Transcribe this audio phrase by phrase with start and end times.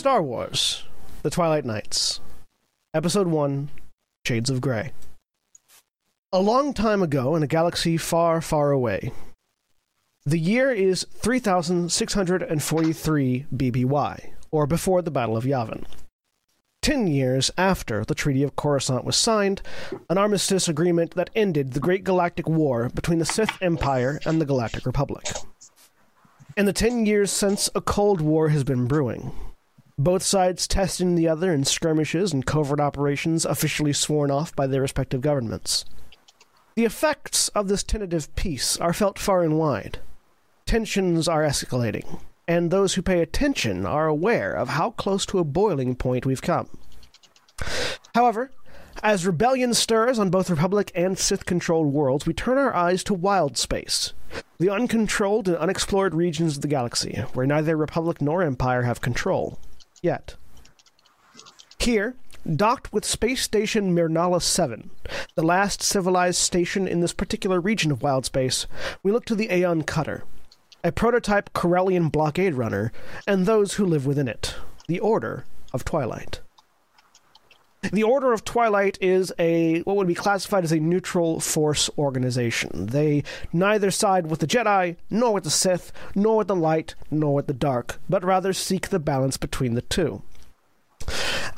[0.00, 0.84] Star Wars
[1.22, 2.20] The Twilight Knights,
[2.94, 3.68] Episode 1
[4.24, 4.92] Shades of Grey.
[6.32, 9.12] A long time ago in a galaxy far, far away,
[10.24, 15.84] the year is 3643 BBY, or before the Battle of Yavin.
[16.80, 19.60] Ten years after the Treaty of Coruscant was signed,
[20.08, 24.46] an armistice agreement that ended the Great Galactic War between the Sith Empire and the
[24.46, 25.26] Galactic Republic.
[26.56, 29.30] In the ten years since, a Cold War has been brewing
[30.02, 34.80] both sides testing the other in skirmishes and covert operations officially sworn off by their
[34.80, 35.84] respective governments.
[36.74, 39.98] The effects of this tentative peace are felt far and wide.
[40.64, 45.44] Tensions are escalating, and those who pay attention are aware of how close to a
[45.44, 46.78] boiling point we've come.
[48.14, 48.52] However,
[49.02, 53.12] as rebellion stirs on both Republic and Sith controlled worlds, we turn our eyes to
[53.12, 54.14] wild space,
[54.58, 59.58] the uncontrolled and unexplored regions of the galaxy, where neither Republic nor Empire have control
[60.02, 60.36] yet.
[61.78, 62.14] Here,
[62.56, 64.90] docked with Space Station Mirnala 7,
[65.34, 68.66] the last civilized station in this particular region of wild space,
[69.02, 70.24] we look to the Aeon Cutter,
[70.82, 72.92] a prototype Corellian blockade runner,
[73.26, 74.54] and those who live within it,
[74.88, 76.40] the Order of Twilight.
[77.82, 82.86] The Order of Twilight is a what would be classified as a neutral force organization.
[82.86, 83.24] They
[83.54, 87.46] neither side with the Jedi, nor with the Sith, nor with the light, nor with
[87.46, 90.22] the dark, but rather seek the balance between the two.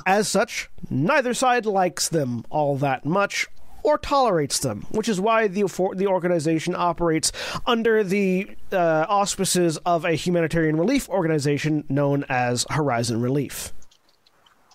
[0.06, 3.48] As such, neither side likes them all that much
[3.82, 5.64] or tolerates them, which is why the
[5.96, 7.32] the organization operates
[7.66, 13.72] under the uh, auspices of a humanitarian relief organization known as Horizon Relief.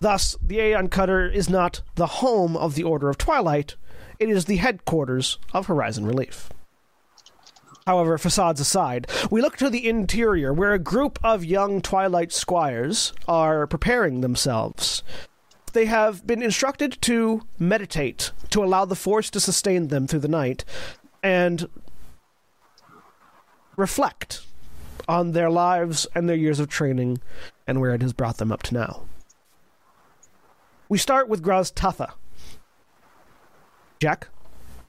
[0.00, 3.74] Thus, the Aeon Cutter is not the home of the Order of Twilight,
[4.18, 6.50] it is the headquarters of Horizon Relief.
[7.86, 13.12] However, facades aside, we look to the interior where a group of young Twilight squires
[13.26, 15.02] are preparing themselves.
[15.72, 20.28] They have been instructed to meditate, to allow the Force to sustain them through the
[20.28, 20.64] night,
[21.22, 21.68] and
[23.76, 24.42] reflect
[25.08, 27.20] on their lives and their years of training
[27.66, 29.02] and where it has brought them up to now.
[30.88, 32.12] We start with Groztatha.
[34.00, 34.28] Jack,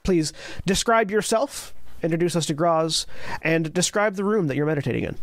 [0.02, 0.32] please
[0.64, 3.06] describe yourself, introduce us to Groz,
[3.42, 5.16] and describe the room that you're meditating in.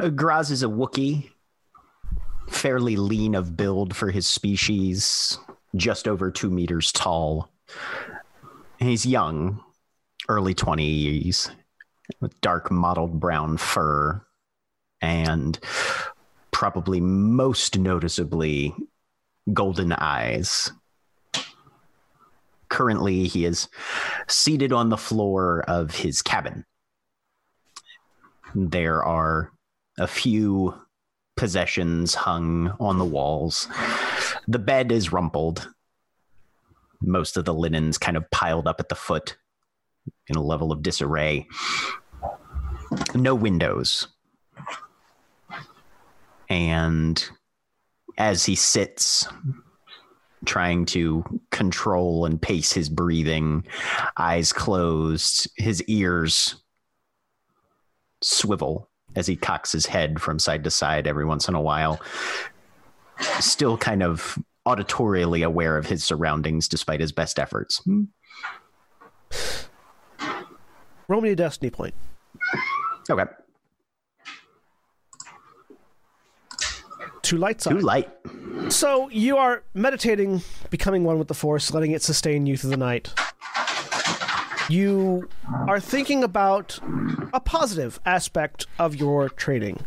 [0.00, 1.30] Uh, Groz is a Wookiee,
[2.48, 5.38] fairly lean of build for his species,
[5.74, 7.50] just over two meters tall.
[8.78, 9.60] He's young,
[10.28, 11.50] early 20s,
[12.20, 14.22] with dark mottled brown fur
[15.02, 15.58] and
[16.56, 18.74] probably most noticeably
[19.52, 20.72] golden eyes.
[22.70, 23.68] Currently, he is
[24.26, 26.64] seated on the floor of his cabin.
[28.54, 29.52] There are
[29.98, 30.74] a few
[31.36, 33.68] possessions hung on the walls.
[34.48, 35.68] The bed is rumpled.
[37.02, 39.36] Most of the linens kind of piled up at the foot
[40.26, 41.48] in a level of disarray.
[43.14, 44.08] No windows
[46.48, 47.28] and
[48.18, 49.26] as he sits
[50.44, 53.66] trying to control and pace his breathing,
[54.16, 56.56] eyes closed, his ears
[58.22, 62.00] swivel as he cocks his head from side to side every once in a while,
[63.40, 67.78] still kind of auditorially aware of his surroundings despite his best efforts.
[67.78, 68.04] Hmm.
[71.08, 71.94] Roll me a destiny point.
[73.08, 73.24] Okay.
[77.26, 77.72] Two light side.
[77.72, 78.08] Too light.
[78.68, 82.76] So you are meditating, becoming one with the Force, letting it sustain you through the
[82.76, 83.12] night.
[84.68, 85.28] You
[85.66, 86.78] are thinking about
[87.34, 89.80] a positive aspect of your training.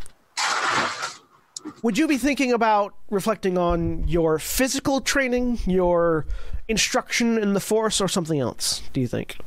[1.82, 6.26] Would you be thinking about reflecting on your physical training, your
[6.68, 8.82] instruction in the Force, or something else?
[8.92, 9.38] Do you think?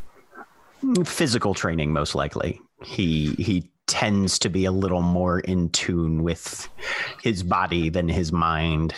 [1.05, 2.59] Physical training, most likely.
[2.83, 6.69] He he tends to be a little more in tune with
[7.23, 8.95] his body than his mind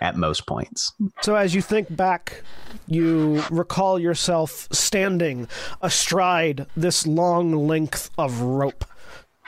[0.00, 0.92] at most points.
[1.22, 2.42] So, as you think back,
[2.86, 5.48] you recall yourself standing
[5.82, 8.84] astride this long length of rope,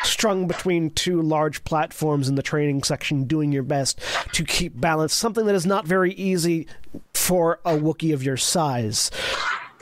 [0.03, 4.01] strung between two large platforms in the training section, doing your best
[4.33, 6.67] to keep balance, something that is not very easy
[7.15, 9.11] for a Wookiee of your size.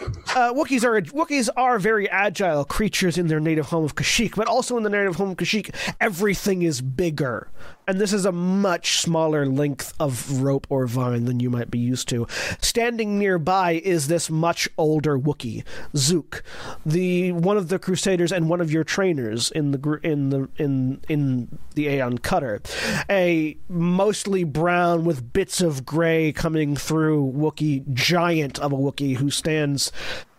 [0.00, 4.46] Uh, Wookiees are Wookiees are very agile creatures in their native home of Kashyyyk, but
[4.46, 7.48] also in the native home of Kashyyyk, everything is bigger,
[7.88, 11.78] and this is a much smaller length of rope or vine than you might be
[11.78, 12.26] used to.
[12.60, 15.64] Standing nearby is this much older Wookiee,
[15.96, 16.42] Zook,
[16.84, 21.00] the one of the Crusaders and one of your trainers in the in the in
[21.08, 22.60] in the Aeon Cutter,
[23.08, 29.30] a mostly brown with bits of gray coming through Wookiee giant of a Wookiee who
[29.30, 29.90] stands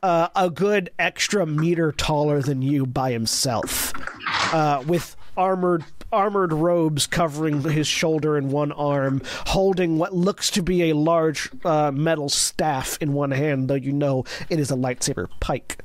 [0.03, 3.91] uh, a good extra meter taller than you by himself,
[4.53, 10.61] uh, with armored armored robes covering his shoulder and one arm, holding what looks to
[10.61, 14.75] be a large uh, metal staff in one hand, though you know it is a
[14.75, 15.79] lightsaber pike.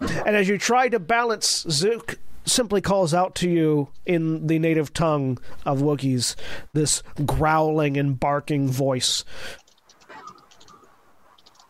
[0.00, 4.92] And as you try to balance, Zook simply calls out to you in the native
[4.92, 6.34] tongue of Wookiees,
[6.72, 9.24] this growling and barking voice.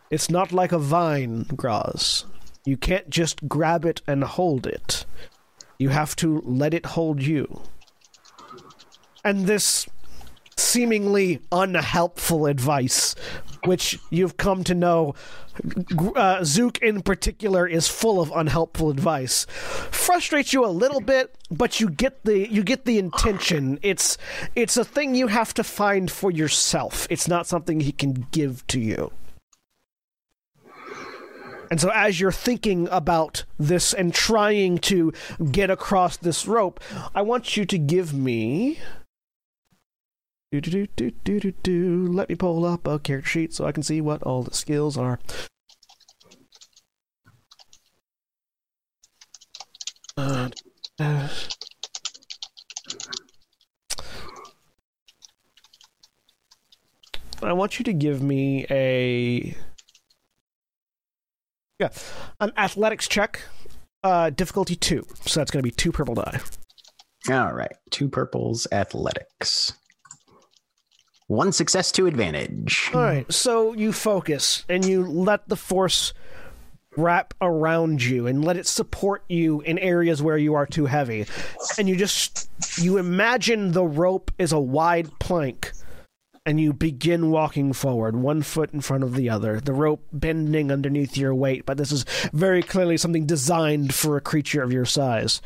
[0.09, 2.25] It's not like a vine, Groz.
[2.65, 5.05] You can't just grab it and hold it.
[5.77, 7.61] You have to let it hold you.
[9.23, 9.87] And this
[10.57, 13.15] seemingly unhelpful advice,
[13.65, 15.15] which you've come to know,
[16.15, 21.79] uh, Zook in particular is full of unhelpful advice, frustrates you a little bit, but
[21.79, 23.79] you get the you get the intention.
[23.81, 24.17] It's
[24.55, 27.07] it's a thing you have to find for yourself.
[27.09, 29.11] It's not something he can give to you.
[31.71, 35.13] And so, as you're thinking about this and trying to
[35.51, 36.79] get across this rope,
[37.13, 38.79] I want you to give me.
[40.51, 42.07] Do, do, do, do, do, do.
[42.07, 44.97] Let me pull up a character sheet so I can see what all the skills
[44.97, 45.19] are.
[50.17, 50.49] Uh,
[50.99, 51.27] uh.
[57.43, 59.55] I want you to give me a
[61.79, 61.89] yeah,
[62.39, 63.41] an athletics check,
[64.03, 65.05] uh, difficulty two.
[65.25, 66.39] So that's going to be two purple die.
[67.29, 69.73] All right, two purples, athletics.
[71.27, 72.91] One success to advantage.
[72.93, 76.13] All right, so you focus and you let the force
[76.97, 81.25] wrap around you and let it support you in areas where you are too heavy.
[81.77, 82.49] And you just
[82.79, 85.71] you imagine the rope is a wide plank
[86.45, 90.71] and you begin walking forward, one foot in front of the other, the rope bending
[90.71, 94.85] underneath your weight, but this is very clearly something designed for a creature of your
[94.85, 95.41] size.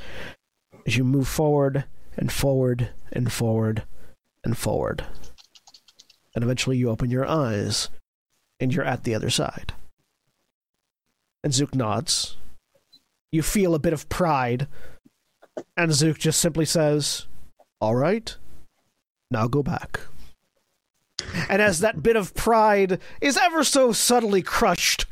[0.86, 1.86] As you move forward
[2.18, 3.84] and forward and forward
[4.44, 5.06] and forward.
[6.36, 7.90] And eventually you open your eyes
[8.60, 9.74] and you're at the other side.
[11.44, 12.36] And Zook nods.
[13.32, 14.68] You feel a bit of pride.
[15.78, 17.28] And Zook just simply says,
[17.80, 18.36] All right,
[19.32, 20.02] now go back.
[21.50, 25.06] And as that bit of pride is ever so subtly crushed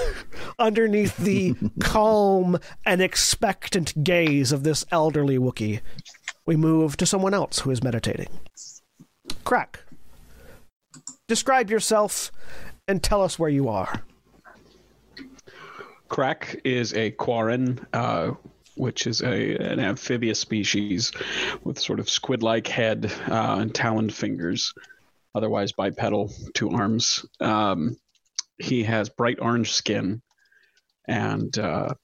[0.58, 5.80] underneath the calm and expectant gaze of this elderly Wookiee,
[6.44, 8.28] we move to someone else who is meditating.
[9.44, 9.76] Krak.
[11.28, 12.30] Describe yourself
[12.86, 14.02] and tell us where you are.
[16.08, 18.32] Krak is a quarren, uh,
[18.76, 21.10] which is a an amphibious species
[21.64, 24.72] with sort of squid-like head uh, and taloned fingers,
[25.36, 27.24] otherwise bipedal, two arms.
[27.40, 27.96] Um,
[28.58, 30.22] he has bright orange skin
[31.06, 31.94] and uh,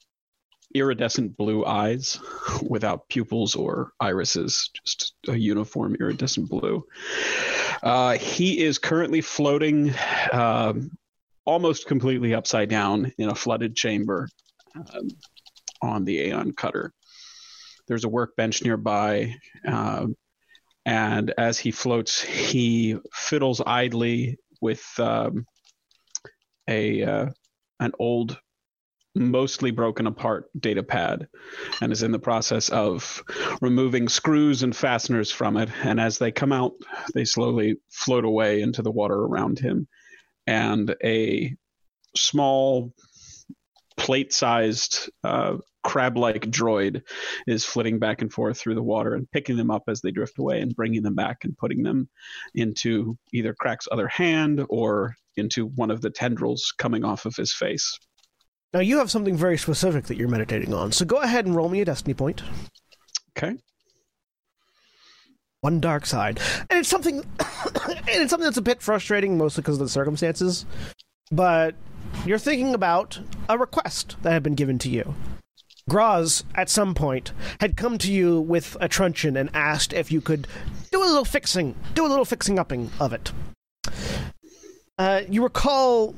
[0.74, 2.20] iridescent blue eyes
[2.62, 6.84] without pupils or irises, just a uniform iridescent blue.
[7.82, 9.94] Uh, he is currently floating
[10.32, 10.90] um,
[11.44, 14.28] almost completely upside down in a flooded chamber
[14.76, 15.08] um,
[15.80, 16.92] on the Aeon cutter.
[17.88, 19.34] There's a workbench nearby,
[19.66, 20.14] um,
[20.84, 25.46] and as he floats, he fiddles idly with um,
[26.68, 27.26] a uh,
[27.80, 28.38] an old
[29.14, 31.28] mostly broken apart data pad
[31.80, 33.22] and is in the process of
[33.60, 35.68] removing screws and fasteners from it.
[35.84, 36.72] And as they come out,
[37.14, 39.86] they slowly float away into the water around him.
[40.46, 41.54] And a
[42.16, 42.94] small
[43.96, 47.02] plate sized uh, crab like droid
[47.46, 50.38] is flitting back and forth through the water and picking them up as they drift
[50.38, 52.08] away and bringing them back and putting them
[52.54, 57.52] into either Krak's other hand or into one of the tendrils coming off of his
[57.52, 57.98] face.
[58.72, 61.68] Now you have something very specific that you're meditating on, so go ahead and roll
[61.68, 62.42] me a destiny point.
[63.36, 63.56] Okay.
[65.60, 69.76] One dark side, and it's something, and it's something that's a bit frustrating, mostly because
[69.76, 70.66] of the circumstances.
[71.30, 71.76] But
[72.24, 75.14] you're thinking about a request that had been given to you.
[75.88, 80.20] Groz, at some point, had come to you with a truncheon and asked if you
[80.20, 80.46] could
[80.90, 83.32] do a little fixing, do a little fixing upping of it.
[84.98, 86.14] Uh, you recall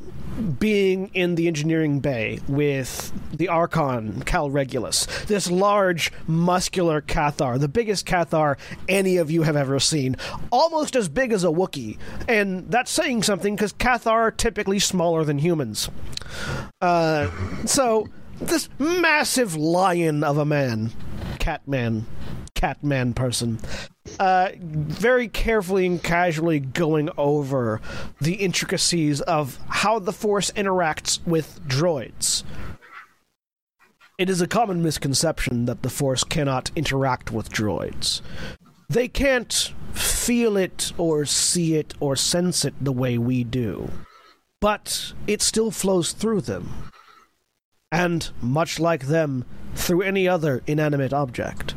[0.58, 7.68] being in the engineering bay with the Archon Cal Regulus, this large, muscular Cathar, the
[7.68, 8.56] biggest Cathar
[8.88, 10.16] any of you have ever seen,
[10.50, 11.98] almost as big as a Wookiee.
[12.26, 15.88] And that's saying something because Cathar are typically smaller than humans.
[16.80, 17.30] Uh,
[17.66, 18.08] so,
[18.40, 20.90] this massive lion of a man,
[21.44, 22.06] Catman,
[22.54, 23.58] Catman person,
[24.18, 27.82] uh, very carefully and casually going over
[28.18, 32.44] the intricacies of how the Force interacts with droids.
[34.16, 38.22] It is a common misconception that the Force cannot interact with droids.
[38.88, 43.90] They can't feel it or see it or sense it the way we do,
[44.62, 46.90] but it still flows through them.
[47.92, 51.74] And, much like them, through any other inanimate object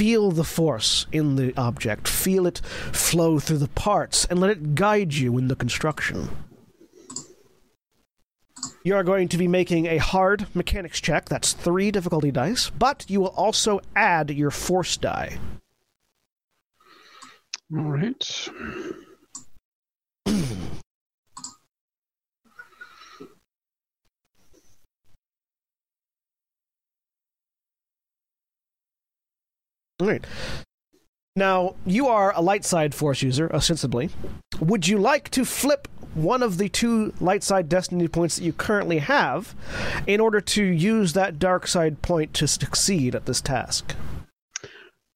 [0.00, 2.58] feel the force in the object, feel it
[2.90, 6.26] flow through the parts, and let it guide you in the construction.
[8.82, 11.28] You are going to be making a hard mechanics check.
[11.28, 15.38] That's three difficulty dice, but you will also add your force die.
[17.76, 18.48] All right.
[30.00, 30.24] All right.
[31.36, 34.10] Now, you are a light side force user, ostensibly.
[34.60, 38.52] Would you like to flip one of the two light side destiny points that you
[38.52, 39.54] currently have
[40.06, 43.94] in order to use that dark side point to succeed at this task?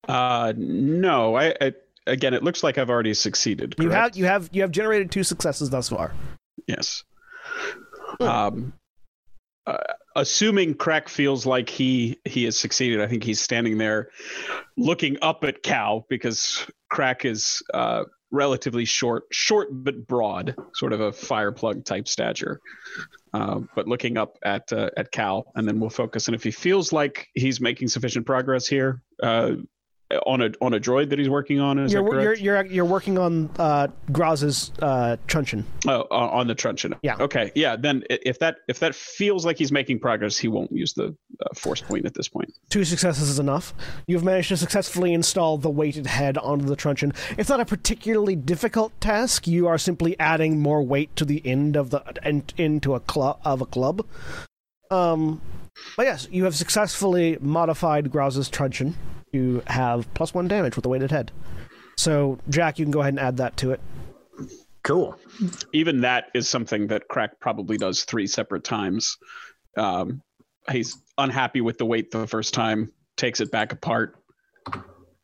[0.06, 1.34] Uh, no.
[1.34, 1.72] I, I
[2.06, 3.74] again, it looks like I've already succeeded.
[3.78, 6.14] You have you have you have generated two successes thus far.
[6.68, 7.02] Yes.
[8.20, 8.72] Um,
[9.66, 9.78] uh,
[10.16, 14.10] assuming Krak feels like he he has succeeded, I think he's standing there
[14.76, 21.00] looking up at Cal because Krak is uh, relatively short, short but broad, sort of
[21.00, 22.60] a fireplug type stature.
[23.32, 26.28] Uh, but looking up at uh, at Cal, and then we'll focus.
[26.28, 29.54] And if he feels like he's making sufficient progress here, uh,
[30.26, 31.78] on a on a droid that he's working on.
[31.78, 32.40] Is you're, that correct?
[32.40, 35.64] You're, you're you're working on uh, Groz's uh, truncheon.
[35.86, 36.94] Oh, on the truncheon.
[37.02, 37.16] Yeah.
[37.18, 37.50] Okay.
[37.54, 37.76] Yeah.
[37.76, 41.54] Then if that if that feels like he's making progress, he won't use the uh,
[41.54, 42.52] force point at this point.
[42.70, 43.74] Two successes is enough.
[44.06, 47.12] You've managed to successfully install the weighted head onto the truncheon.
[47.38, 49.46] It's not a particularly difficult task.
[49.46, 53.40] You are simply adding more weight to the end of the end into a club
[53.44, 54.06] of a club.
[54.90, 55.40] Um,
[55.96, 58.94] but yes, you have successfully modified Groz's truncheon
[59.34, 61.32] to have plus one damage with the weighted head.
[61.96, 63.80] So, Jack, you can go ahead and add that to it.
[64.84, 65.18] Cool.
[65.72, 69.16] Even that is something that Krak probably does three separate times.
[69.76, 70.22] Um,
[70.70, 74.16] he's unhappy with the weight the first time, takes it back apart,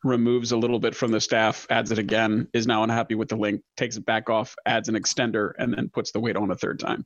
[0.03, 3.35] removes a little bit from the staff, adds it again, is now unhappy with the
[3.35, 6.55] link, takes it back off, adds an extender, and then puts the weight on a
[6.55, 7.05] third time.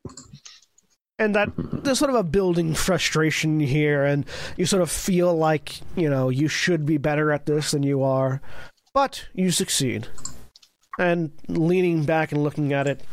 [1.17, 4.25] And that there's sort of a building frustration here and
[4.57, 8.03] you sort of feel like you know you should be better at this than you
[8.03, 8.41] are
[8.93, 10.07] but you succeed.
[10.97, 13.03] And leaning back and looking at it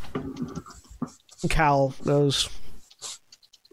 [1.50, 2.48] cal goes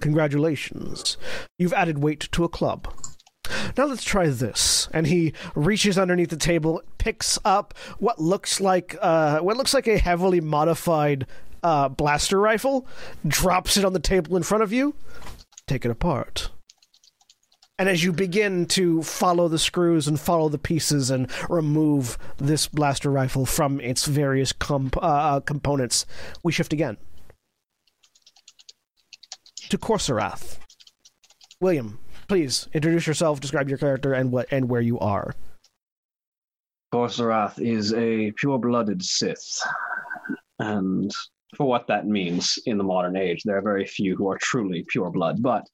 [0.01, 1.17] congratulations.
[1.57, 2.91] You've added weight to a club.
[3.77, 4.89] Now let's try this.
[4.91, 9.87] And he reaches underneath the table, picks up what looks like uh, what looks like
[9.87, 11.27] a heavily modified
[11.63, 12.87] uh, blaster rifle,
[13.27, 14.95] drops it on the table in front of you.
[15.67, 16.49] Take it apart.
[17.77, 22.67] And as you begin to follow the screws and follow the pieces and remove this
[22.67, 26.05] blaster rifle from its various comp- uh, components,
[26.43, 26.97] we shift again
[29.69, 30.57] to Korrsarath.
[31.61, 35.33] William, please introduce yourself, describe your character, and what and where you are.
[36.93, 39.61] Korrsarath is a pure-blooded Sith,
[40.57, 41.11] and
[41.55, 44.85] for what that means in the modern age, there are very few who are truly
[44.87, 45.41] pure blood.
[45.41, 45.65] But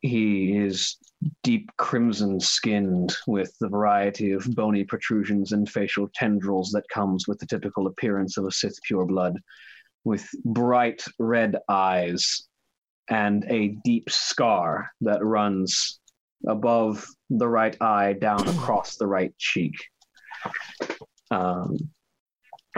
[0.00, 0.96] he is
[1.42, 7.38] deep crimson skinned with the variety of bony protrusions and facial tendrils that comes with
[7.38, 9.38] the typical appearance of a Sith pure blood,
[10.04, 12.48] with bright red eyes
[13.10, 16.00] and a deep scar that runs
[16.46, 19.74] above the right eye down across the right cheek.
[21.30, 21.76] Um,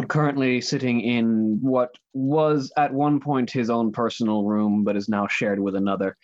[0.08, 5.26] currently sitting in what was at one point his own personal room, but is now
[5.26, 6.16] shared with another.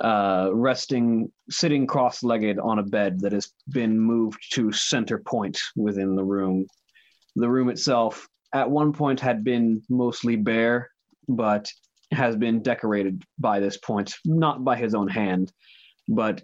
[0.00, 5.60] Uh, resting, sitting cross legged on a bed that has been moved to center point
[5.76, 6.66] within the room.
[7.36, 10.90] The room itself, at one point, had been mostly bare,
[11.28, 11.70] but
[12.10, 15.52] has been decorated by this point, not by his own hand,
[16.08, 16.42] but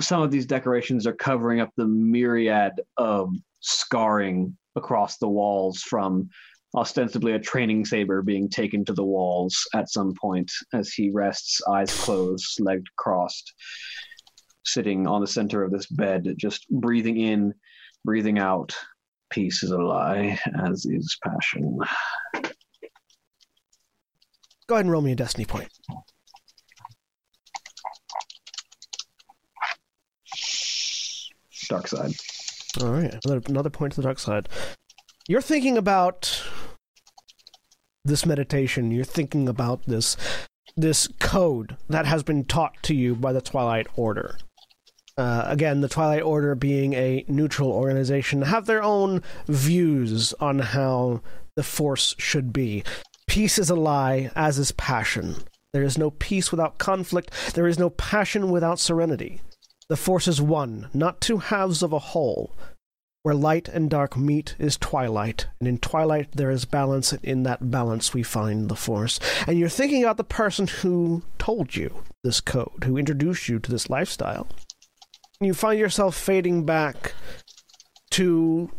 [0.00, 6.28] some of these decorations are covering up the myriad of scarring across the walls from
[6.74, 11.60] ostensibly a training saber being taken to the walls at some point as he rests,
[11.68, 13.54] eyes closed, legs crossed,
[14.64, 17.54] sitting on the center of this bed, just breathing in,
[18.04, 18.76] breathing out.
[19.30, 21.78] Peace is a lie, as is passion.
[24.68, 25.68] Go ahead and roll me a destiny point.
[31.68, 32.12] Dark side.
[32.82, 34.48] All right, another, another point to the dark side.
[35.28, 36.42] You're thinking about
[38.04, 38.90] this meditation.
[38.90, 40.16] You're thinking about this
[40.76, 44.36] this code that has been taught to you by the Twilight Order.
[45.16, 51.22] Uh, again, the Twilight Order being a neutral organization, have their own views on how
[51.56, 52.84] the Force should be.
[53.26, 55.36] Peace is a lie, as is passion.
[55.72, 57.30] There is no peace without conflict.
[57.54, 59.40] There is no passion without serenity.
[59.88, 62.52] The Force is one, not two halves of a whole.
[63.22, 67.42] Where light and dark meet is twilight, and in twilight there is balance, and in
[67.44, 69.20] that balance we find the Force.
[69.46, 73.70] And you're thinking about the person who told you this code, who introduced you to
[73.70, 74.48] this lifestyle.
[75.40, 77.14] You find yourself fading back
[78.10, 78.70] to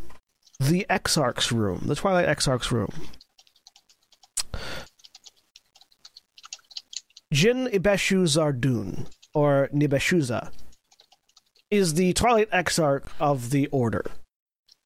[0.60, 2.91] the Exarch's room, the Twilight Exarch's room.
[7.32, 10.52] Jin Ibeshu Zardun, or Nibeshuza,
[11.69, 14.06] is the Twilight Exarch of the Order.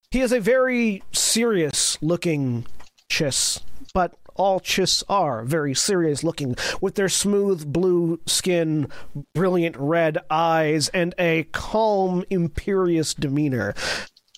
[0.10, 2.66] He is a very serious looking
[3.10, 3.62] Chiss,
[3.94, 8.88] but all Chiss are very serious looking, with their smooth blue skin,
[9.36, 13.74] brilliant red eyes, and a calm, imperious demeanor.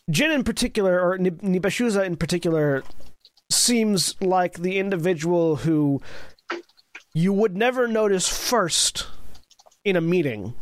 [0.10, 2.84] Jin in particular, or Nibeshuza in particular,
[3.52, 6.02] seems like the individual who
[7.14, 9.08] you would never notice first
[9.86, 10.56] in a meeting.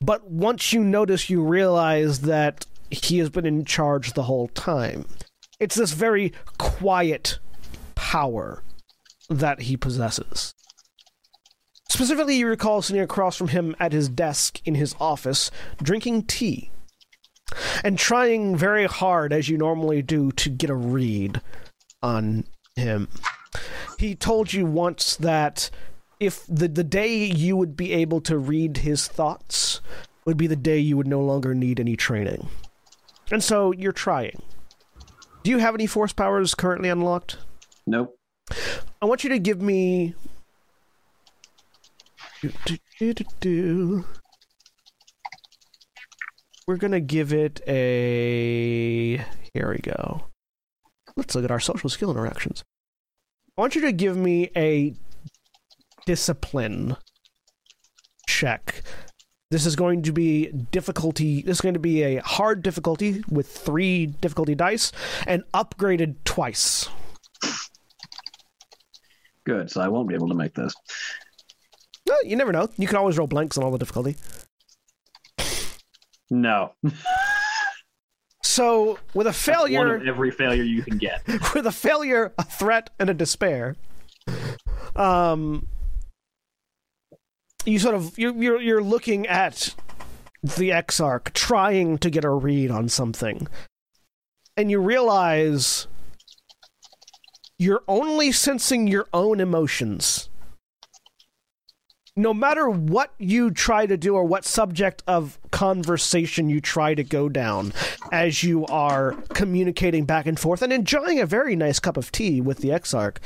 [0.00, 5.06] But once you notice, you realize that he has been in charge the whole time.
[5.58, 7.38] It's this very quiet
[7.94, 8.62] power
[9.28, 10.54] that he possesses.
[11.88, 15.50] Specifically, you recall sitting across from him at his desk in his office,
[15.82, 16.70] drinking tea,
[17.84, 21.40] and trying very hard, as you normally do, to get a read
[22.02, 23.08] on him.
[23.98, 25.68] He told you once that
[26.20, 29.80] if the, the day you would be able to read his thoughts
[30.26, 32.48] would be the day you would no longer need any training.
[33.32, 34.42] And so you're trying.
[35.42, 37.38] Do you have any force powers currently unlocked?
[37.86, 38.18] Nope.
[39.00, 40.14] I want you to give me.
[42.42, 42.52] Do,
[42.98, 44.04] do, do.
[46.66, 49.24] We're going to give it a.
[49.54, 50.24] Here we go.
[51.16, 52.62] Let's look at our social skill interactions.
[53.56, 54.94] I want you to give me a
[56.06, 56.96] discipline
[58.26, 58.82] check
[59.50, 61.42] this is going to be difficulty.
[61.42, 64.92] This is going to be a hard difficulty with three difficulty dice
[65.26, 66.88] and upgraded twice.
[69.44, 69.68] Good.
[69.70, 70.72] So I won't be able to make this.
[72.08, 72.68] No, you never know.
[72.76, 74.16] You can always roll blanks on all the difficulty.
[76.30, 76.74] No.
[78.44, 81.26] so with a failure, one of every failure you can get.
[81.54, 83.74] with a failure, a threat, and a despair.
[84.94, 85.66] Um,
[87.64, 89.74] you sort of you're you're, you're looking at
[90.42, 93.48] the Exarch trying to get a read on something,
[94.56, 95.86] and you realize
[97.58, 100.28] you're only sensing your own emotions.
[102.16, 107.04] No matter what you try to do or what subject of conversation you try to
[107.04, 107.72] go down
[108.10, 112.40] as you are communicating back and forth and enjoying a very nice cup of tea
[112.40, 113.20] with the Exarch,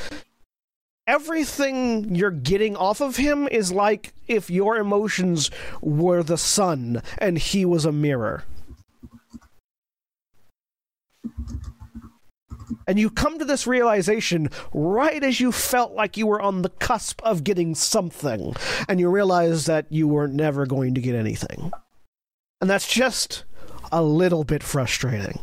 [1.06, 7.38] everything you're getting off of him is like if your emotions were the sun and
[7.38, 8.44] he was a mirror.
[12.86, 16.68] And you come to this realization right as you felt like you were on the
[16.68, 18.54] cusp of getting something,
[18.88, 21.72] and you realize that you were never going to get anything.
[22.60, 23.44] And that's just
[23.90, 25.38] a little bit frustrating.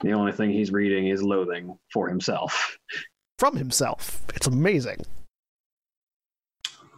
[0.00, 2.78] The only thing he's reading is loathing for himself.
[3.40, 4.20] From himself.
[4.34, 4.98] It's amazing.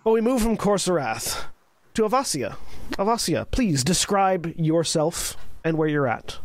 [0.02, 1.44] But we move from Korrsarath
[1.94, 2.57] to Avasia.
[2.98, 6.38] Avasia, please describe yourself and where you're at.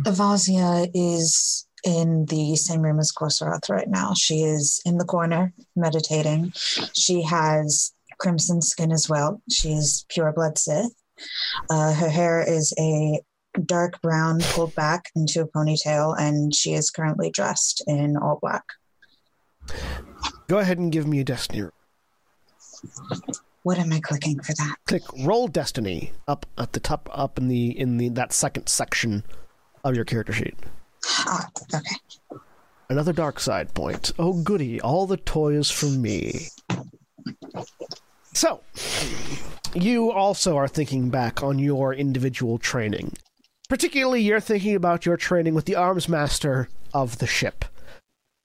[0.00, 4.12] Avasia is in the same room as Korrsarath right now.
[4.12, 6.52] She is in the corner meditating.
[6.92, 9.40] She has crimson skin as well.
[9.50, 10.92] She's pure blood Sith.
[11.70, 13.22] Uh, her hair is a
[13.66, 18.64] dark brown pulled back into a ponytail, and she is currently dressed in all black.
[20.48, 21.68] Go ahead and give me a destiny.
[23.62, 24.76] What am I clicking for that?
[24.86, 29.22] Click roll destiny up at the top up in the in the that second section
[29.84, 30.56] of your character sheet.
[31.06, 31.96] Ah, okay.
[32.88, 34.12] Another dark side point.
[34.18, 36.48] Oh goody, all the toys for me.
[38.32, 38.62] So,
[39.74, 43.12] you also are thinking back on your individual training.
[43.70, 47.64] Particularly, you're thinking about your training with the arms master of the ship.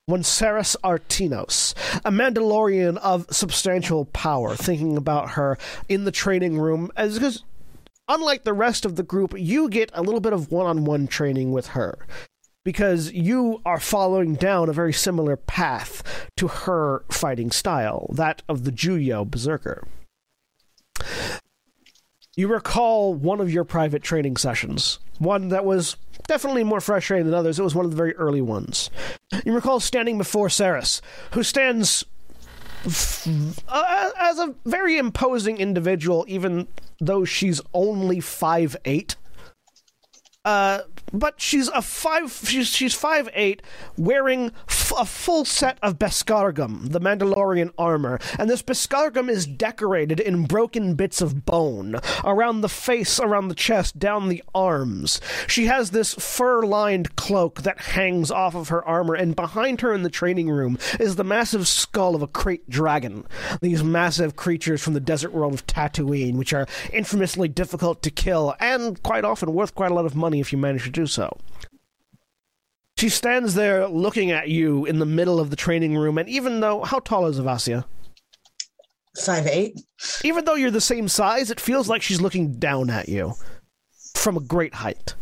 [0.05, 1.73] One Saris Artinos,
[2.05, 5.57] a Mandalorian of substantial power, thinking about her
[5.89, 7.43] in the training room as because
[8.07, 11.69] unlike the rest of the group, you get a little bit of one-on-one training with
[11.69, 12.05] her
[12.63, 18.63] because you are following down a very similar path to her fighting style, that of
[18.63, 19.87] the Juyo Berserker.
[22.35, 25.95] You recall one of your private training sessions, one that was
[26.27, 27.59] definitely more frustrating than others.
[27.59, 28.89] It was one of the very early ones.
[29.45, 32.03] You recall standing before Saris, who stands
[32.85, 33.27] f-
[33.69, 36.67] uh, as a very imposing individual, even
[36.99, 39.15] though she's only five eight.
[40.45, 40.81] Uh,
[41.11, 42.31] but she's a five.
[42.31, 43.61] She's she's five eight,
[43.97, 50.19] wearing f- a full set of Beskar'gam, the Mandalorian armor, and this Beskar'gam is decorated
[50.19, 55.19] in broken bits of bone around the face, around the chest, down the arms.
[55.47, 60.03] She has this fur-lined cloak that hangs off of her armor, and behind her in
[60.03, 63.25] the training room is the massive skull of a krayt dragon.
[63.61, 68.53] These massive creatures from the desert world of Tatooine, which are infamously difficult to kill
[68.59, 71.37] and quite often worth quite a lot of money if you manage to do so.
[72.97, 76.61] She stands there looking at you in the middle of the training room, and even
[76.61, 77.85] though how tall is Avasia?
[79.23, 79.79] Five eight.
[80.23, 83.33] Even though you're the same size, it feels like she's looking down at you
[84.13, 85.15] from a great height.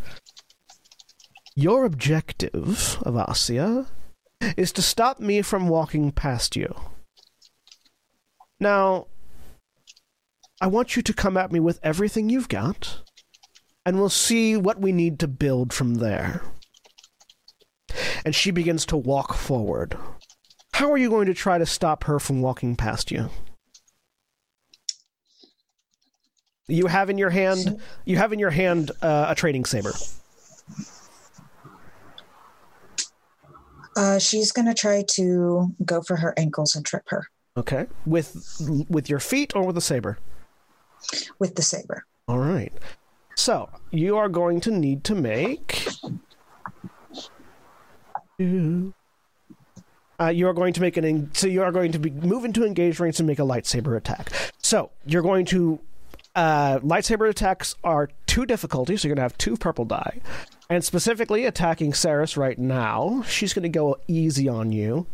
[1.55, 3.87] Your objective, Avasia,
[4.57, 6.73] is to stop me from walking past you.
[8.59, 9.07] Now,
[10.59, 13.02] I want you to come at me with everything you've got,
[13.85, 16.41] and we'll see what we need to build from there.
[18.25, 19.97] And she begins to walk forward.
[20.73, 23.29] How are you going to try to stop her from walking past you?
[26.67, 29.91] You have in your hand you have in your hand uh, a training saber.
[33.95, 37.85] Uh, she's gonna try to go for her ankles and trip her Okay.
[38.05, 40.17] With with your feet or with a saber?
[41.37, 42.05] with the saber.
[42.29, 42.71] All right.
[43.35, 45.87] So, you are going to need to make
[50.19, 52.65] uh, you are going to make an so you are going to be move into
[52.65, 54.31] engage range and make a lightsaber attack.
[54.59, 55.79] So, you're going to
[56.35, 60.19] uh, lightsaber attacks are two difficulties, so you're going to have two purple die.
[60.69, 65.05] And specifically attacking Saris right now, she's going to go easy on you.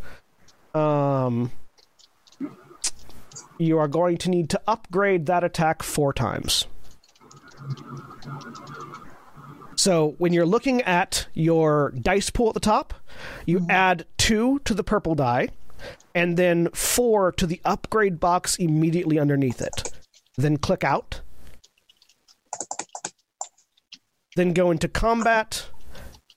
[0.74, 1.52] Um
[3.60, 6.66] you are going to need to upgrade that attack four times.
[9.76, 12.94] So when you're looking at your dice pool at the top,
[13.46, 13.72] you mm-hmm.
[13.72, 15.50] add two to the purple die,
[16.14, 19.90] and then four to the upgrade box immediately underneath it.
[20.38, 21.22] Then click out.
[24.36, 25.68] Then go into combat,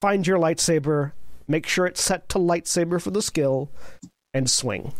[0.00, 1.12] find your lightsaber,
[1.48, 3.70] make sure it's set to lightsaber for the skill,
[4.32, 4.92] and swing.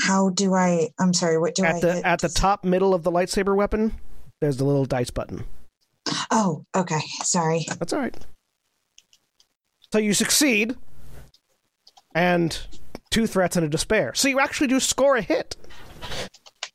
[0.00, 0.88] How do I?
[0.98, 1.38] I'm sorry.
[1.38, 1.68] What do I?
[1.68, 2.04] At the hit?
[2.04, 3.94] at the top middle of the lightsaber weapon,
[4.40, 5.44] there's the little dice button.
[6.30, 7.00] Oh, okay.
[7.22, 7.66] Sorry.
[7.78, 8.16] That's all right.
[9.92, 10.76] So you succeed,
[12.14, 12.58] and
[13.10, 14.12] two threats and a despair.
[14.14, 15.56] So you actually do score a hit.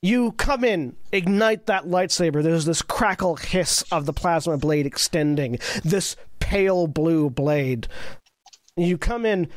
[0.01, 2.43] You come in, ignite that lightsaber.
[2.43, 7.88] There's this crackle hiss of the plasma blade extending, this pale blue blade.
[8.75, 9.47] You come in,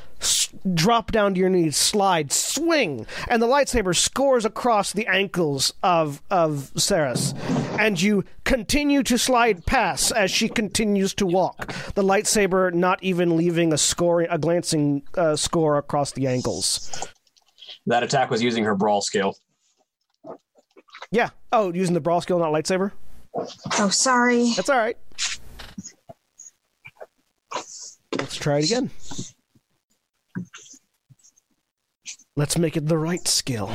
[0.74, 6.22] drop down to your knees, slide, swing, and the lightsaber scores across the ankles of
[6.30, 7.34] of Saris.
[7.78, 11.68] And you continue to slide past as she continues to walk.
[11.94, 17.08] The lightsaber not even leaving a score, a glancing uh, score across the ankles.
[17.86, 19.36] That attack was using her brawl skill.
[21.10, 21.30] Yeah.
[21.52, 22.92] Oh, using the brawl skill, not lightsaber.
[23.78, 24.52] Oh, sorry.
[24.56, 24.96] That's all right.
[28.18, 28.90] Let's try it again.
[32.36, 33.70] Let's make it the right skill.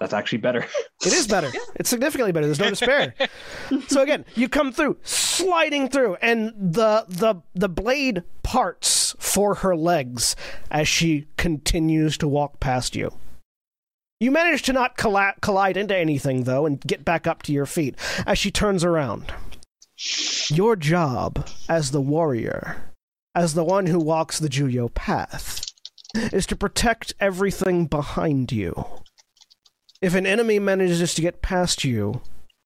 [0.00, 0.66] That's actually better.
[1.04, 1.50] It is better.
[1.76, 2.46] It's significantly better.
[2.46, 3.14] There's no despair.
[3.88, 9.74] so again, you come through, sliding through, and the the the blade parts for her
[9.74, 10.36] legs
[10.70, 13.14] as she continues to walk past you.
[14.20, 17.66] You manage to not colla- collide into anything though, and get back up to your
[17.66, 19.32] feet as she turns around.
[20.50, 22.92] Your job as the warrior,
[23.34, 25.64] as the one who walks the Juyo path,
[26.14, 28.86] is to protect everything behind you.
[30.00, 32.20] If an enemy manages to get past you,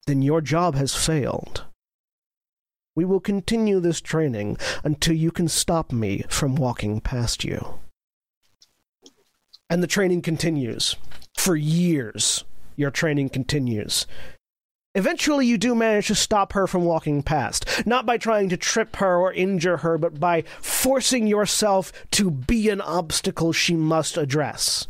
[0.07, 1.64] then your job has failed.
[2.97, 7.79] We will continue this training until you can stop me from walking past you.
[9.71, 10.97] And the training continues.
[11.37, 14.07] For years, your training continues.
[14.99, 18.97] Eventually, you do manage to stop her from walking past, not by trying to trip
[18.97, 24.89] her or injure her, but by forcing yourself to be an obstacle she must address.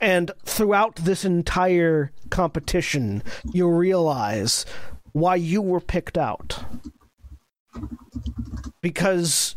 [0.00, 4.66] And throughout this entire competition, you realize
[5.12, 6.64] why you were picked out.
[8.82, 9.54] Because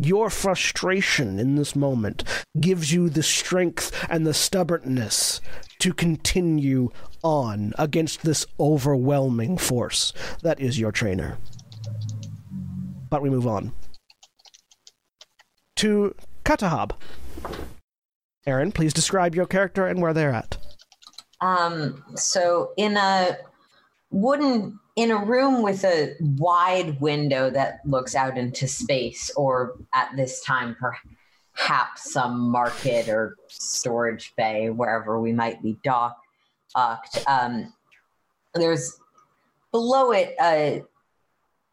[0.00, 2.24] your frustration in this moment
[2.60, 5.40] gives you the strength and the stubbornness
[5.78, 6.90] to continue
[7.22, 11.38] on against this overwhelming force that is your trainer.
[13.10, 13.72] But we move on
[15.76, 16.92] to Katahab.
[18.46, 20.56] Erin, please describe your character and where they're at.
[21.40, 23.36] Um, so in a
[24.10, 30.10] wooden in a room with a wide window that looks out into space, or at
[30.16, 30.74] this time
[31.54, 36.26] perhaps some market or storage bay, wherever we might be docked.
[37.26, 37.72] Um,
[38.54, 38.98] there's
[39.70, 40.82] below it a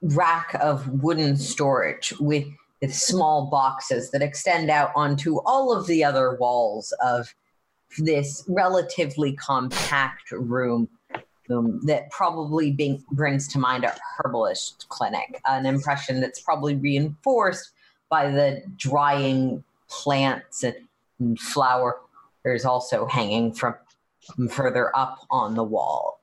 [0.01, 2.45] rack of wooden storage with,
[2.81, 7.33] with small boxes that extend out onto all of the other walls of
[7.99, 10.89] this relatively compact room
[11.53, 17.71] um, that probably being, brings to mind a herbalist clinic, an impression that's probably reinforced
[18.09, 20.75] by the drying plants and,
[21.19, 23.75] and flowers also hanging from,
[24.49, 26.19] further up on the wall.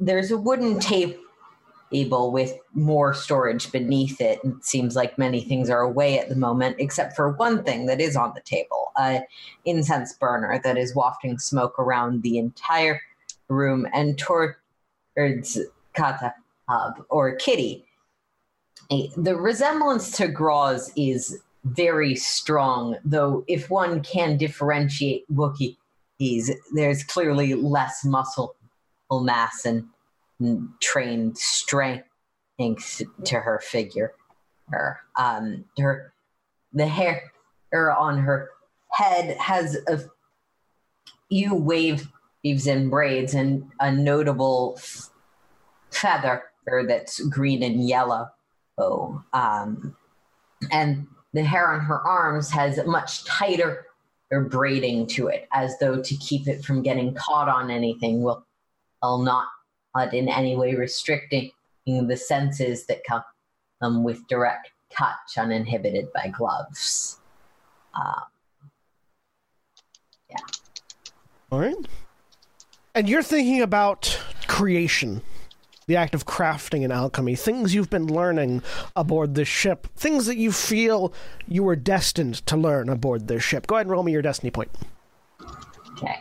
[0.00, 4.40] There's a wooden table with more storage beneath it.
[4.42, 8.00] It seems like many things are away at the moment, except for one thing that
[8.00, 9.22] is on the table an
[9.64, 13.00] incense burner that is wafting smoke around the entire
[13.48, 15.58] room and towards
[15.94, 16.34] Kata
[16.68, 17.86] Hub or Kitty.
[19.16, 27.54] The resemblance to Groz is very strong, though if one can differentiate Wookiees, there's clearly
[27.54, 28.56] less muscle
[29.10, 29.84] mass and
[30.80, 32.04] trained strength
[33.24, 34.12] to her figure.
[34.68, 36.12] Her, um, her,
[36.72, 37.30] the hair
[37.74, 38.50] on her
[38.90, 40.00] head has a
[41.28, 42.08] few wave
[42.44, 44.78] weaves in braids and a notable
[45.90, 46.44] feather
[46.86, 48.28] that's green and yellow.
[48.76, 49.96] Oh, um,
[50.70, 53.86] and the hair on her arms has much tighter
[54.48, 58.44] braiding to it, as though to keep it from getting caught on anything will,
[59.02, 59.46] will not
[60.12, 61.52] in any way restricting
[61.86, 63.22] the senses that come
[63.80, 67.20] um, with direct touch uninhibited by gloves.
[67.94, 68.20] Uh,
[70.30, 70.36] yeah.
[71.52, 71.76] All right.
[72.94, 75.20] And you're thinking about creation,
[75.88, 78.62] the act of crafting and alchemy, things you've been learning
[78.94, 81.12] aboard this ship, things that you feel
[81.48, 83.66] you were destined to learn aboard this ship.
[83.66, 84.70] Go ahead and roll me your destiny point.
[85.92, 86.18] Okay.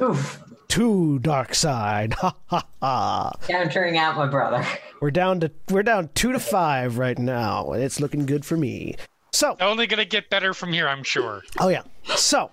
[0.00, 0.42] Oof.
[0.66, 2.14] Two dark side.
[2.20, 3.32] Ha ha ha.
[3.46, 4.66] Countering out my brother.
[5.00, 8.56] We're down to we're down two to five right now, and it's looking good for
[8.56, 8.96] me.
[9.32, 11.42] So Only gonna get better from here, I'm sure.
[11.58, 11.82] Oh yeah.
[12.16, 12.50] So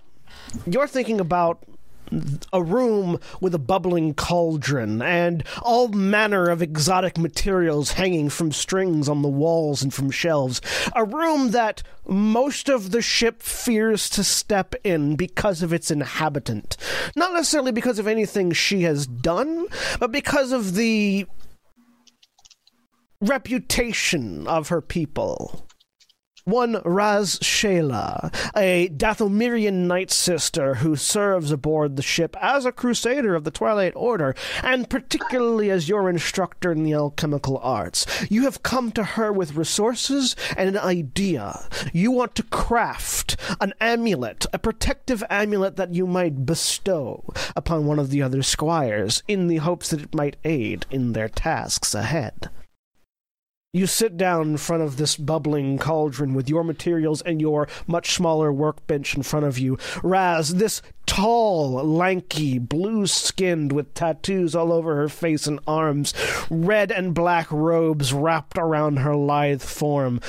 [0.66, 1.64] you're thinking about
[2.54, 9.10] a room with a bubbling cauldron and all manner of exotic materials hanging from strings
[9.10, 10.62] on the walls and from shelves.
[10.96, 16.78] A room that most of the ship fears to step in because of its inhabitant.
[17.16, 19.68] Not necessarily because of anything she has done,
[20.00, 21.26] but because of the
[23.20, 25.67] reputation of her people.
[26.48, 33.36] One Raz Shayla, a Dathomirian knight sister who serves aboard the ship as a crusader
[33.36, 34.34] of the Twilight Order,
[34.64, 38.06] and particularly as your instructor in the alchemical arts.
[38.30, 41.68] You have come to her with resources and an idea.
[41.92, 47.26] You want to craft an amulet, a protective amulet that you might bestow
[47.58, 51.28] upon one of the other squires in the hopes that it might aid in their
[51.28, 52.50] tasks ahead.
[53.74, 58.14] You sit down in front of this bubbling cauldron with your materials and your much
[58.14, 59.78] smaller workbench in front of you.
[60.02, 66.14] Raz, this tall, lanky, blue skinned with tattoos all over her face and arms,
[66.50, 70.22] red and black robes wrapped around her lithe form,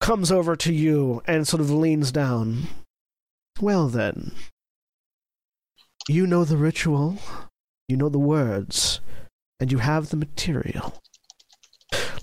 [0.00, 2.64] comes over to you and sort of leans down.
[3.60, 4.32] Well, then.
[6.08, 7.18] You know the ritual,
[7.88, 9.00] you know the words,
[9.58, 10.94] and you have the material.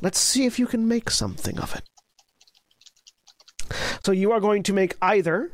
[0.04, 1.84] Let's see if you can make something of it.
[4.04, 5.50] So you are going to make either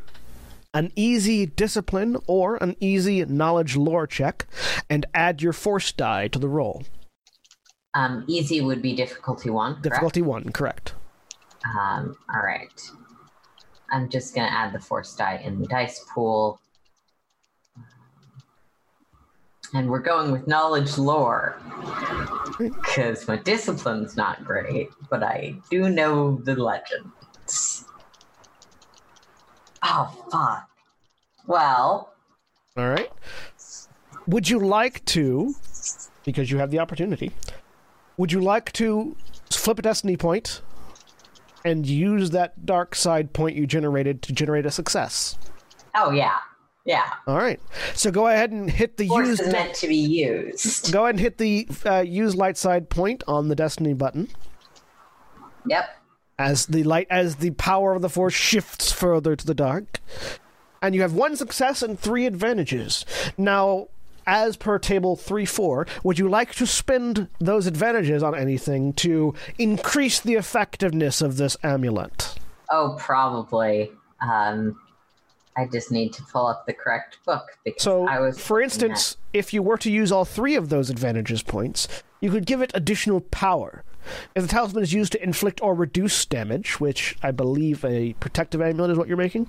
[0.73, 4.47] an easy discipline or an easy knowledge lore check
[4.89, 6.83] and add your force die to the roll.
[7.93, 9.73] Um, easy would be difficulty one.
[9.73, 9.83] correct?
[9.83, 10.95] Difficulty one, correct.
[11.63, 12.81] Um, all right.
[13.91, 16.59] I'm just going to add the force die in the dice pool.
[19.73, 21.57] And we're going with knowledge lore.
[22.59, 27.85] Because my discipline's not great, but I do know the legends.
[29.81, 30.67] Oh, fuck.
[31.47, 32.13] Well,
[32.75, 33.09] All right.
[34.27, 35.55] Would you like to,
[36.25, 37.31] because you have the opportunity,
[38.17, 39.15] would you like to
[39.49, 40.61] flip a destiny point
[41.63, 45.37] and use that dark side point you generated to generate a success?
[45.95, 46.37] oh, yeah.
[46.85, 47.11] Yeah.
[47.27, 47.59] All right.
[47.93, 49.39] So go ahead and hit the Force use.
[49.41, 50.91] is meant to be used.
[50.91, 54.27] Go ahead and hit the uh, use light side point on the destiny button
[55.67, 55.89] Yep.
[56.37, 59.99] as the light as the power of the force shifts further to the dark,
[60.81, 63.05] and you have one success and three advantages.
[63.37, 63.87] Now.
[64.27, 69.33] As per table 3 4, would you like to spend those advantages on anything to
[69.57, 72.35] increase the effectiveness of this amulet?
[72.69, 73.91] Oh, probably.
[74.21, 74.79] Um,
[75.59, 78.39] I just need to pull up the correct book because So, I was.
[78.39, 81.87] for instance, if you were to use all three of those advantages points,
[82.21, 83.83] you could give it additional power.
[84.35, 88.61] If the talisman is used to inflict or reduce damage, which I believe a protective
[88.61, 89.47] amulet is what you're making,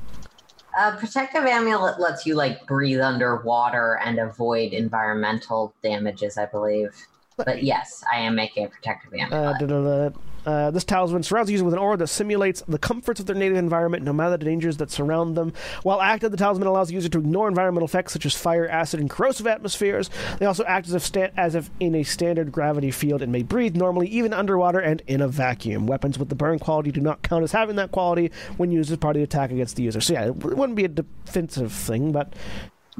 [0.76, 6.90] A protective amulet lets you like breathe underwater and avoid environmental damages, I believe.
[7.36, 9.60] But yes, I am making a protective uh, amulet.
[9.60, 12.78] da, da, da, uh, this talisman surrounds the user with an aura that simulates the
[12.78, 15.52] comforts of their native environment, no matter the dangers that surround them.
[15.82, 19.00] While active, the talisman allows the user to ignore environmental effects such as fire, acid,
[19.00, 20.10] and corrosive atmospheres.
[20.38, 23.42] They also act as if, sta- as if in a standard gravity field and may
[23.42, 25.86] breathe normally, even underwater and in a vacuum.
[25.86, 28.96] Weapons with the burn quality do not count as having that quality when used as
[28.98, 30.00] part of the attack against the user.
[30.00, 32.32] So yeah, it wouldn't be a defensive thing, but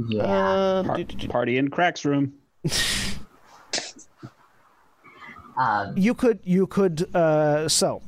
[0.09, 0.22] yeah.
[0.22, 2.35] uh, Par- party in Krak's room.
[5.61, 8.01] um, you could you could uh, so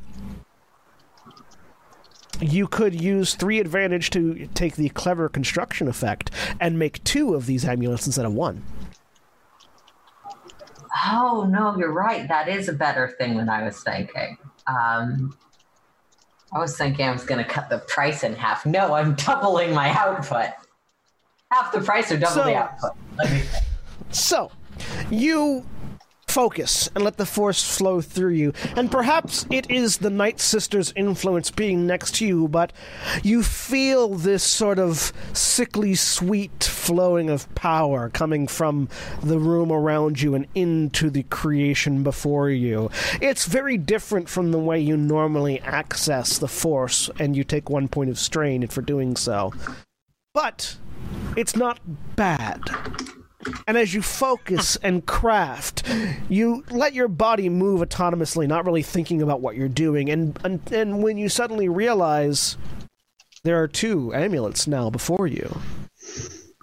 [2.41, 7.45] you could use three advantage to take the clever construction effect and make two of
[7.47, 8.65] these amulets instead of one.
[11.05, 12.27] oh no, you're right.
[12.29, 14.39] That is a better thing than I was thinking.
[14.67, 15.37] Um,
[16.53, 18.65] I was thinking I was going to cut the price in half.
[18.65, 20.51] No, I'm doubling my output.
[21.51, 22.93] Half the price or double So- the output.
[23.19, 23.43] Let me.
[24.11, 24.51] So,
[25.11, 25.65] you
[26.33, 28.55] focus and let the force flow through you.
[28.75, 32.73] And perhaps it is the Night Sister's influence being next to you, but
[33.23, 38.89] you feel this sort of sickly sweet flowing of power coming from
[39.23, 42.91] the room around you and into the creation before you.
[43.21, 47.89] It's very different from the way you normally access the force, and you take one
[47.89, 49.53] point of strain for doing so.
[50.33, 50.77] But
[51.37, 51.79] it's not
[52.17, 52.61] bad.
[53.67, 55.89] And as you focus and craft,
[56.29, 60.11] you let your body move autonomously, not really thinking about what you're doing.
[60.11, 62.57] And, and and when you suddenly realize
[63.45, 65.61] there are two amulets now before you,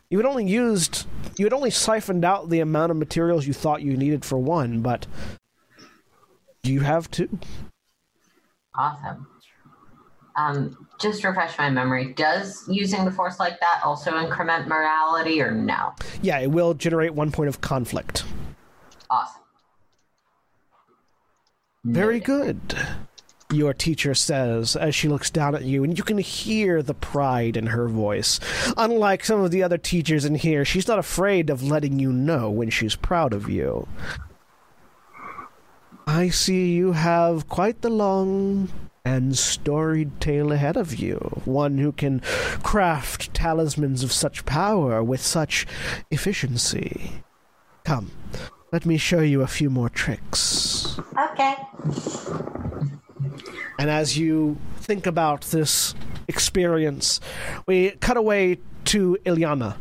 [0.09, 1.05] you had only used
[1.37, 4.81] you had only siphoned out the amount of materials you thought you needed for one,
[4.81, 5.07] but
[6.63, 7.39] you have two.
[8.75, 9.27] Awesome.
[10.35, 12.13] Um, just refresh my memory.
[12.13, 15.93] Does using the force like that also increment morality or no?
[16.21, 18.25] Yeah, it will generate one point of conflict.
[19.09, 19.41] Awesome.
[21.83, 22.59] Very good.
[23.51, 27.57] Your teacher says as she looks down at you, and you can hear the pride
[27.57, 28.39] in her voice.
[28.77, 32.51] Unlike some of the other teachers in here, she's not afraid of letting you know
[32.51, 33.87] when she's proud of you.
[36.05, 41.17] I see you have quite the long and storied tale ahead of you.
[41.43, 42.19] One who can
[42.61, 45.65] craft talismans of such power with such
[46.11, 47.23] efficiency.
[47.83, 48.11] Come,
[48.71, 50.99] let me show you a few more tricks.
[51.31, 51.55] Okay.
[53.79, 55.95] And as you think about this
[56.27, 57.19] experience,
[57.65, 59.75] we cut away to Ilyana.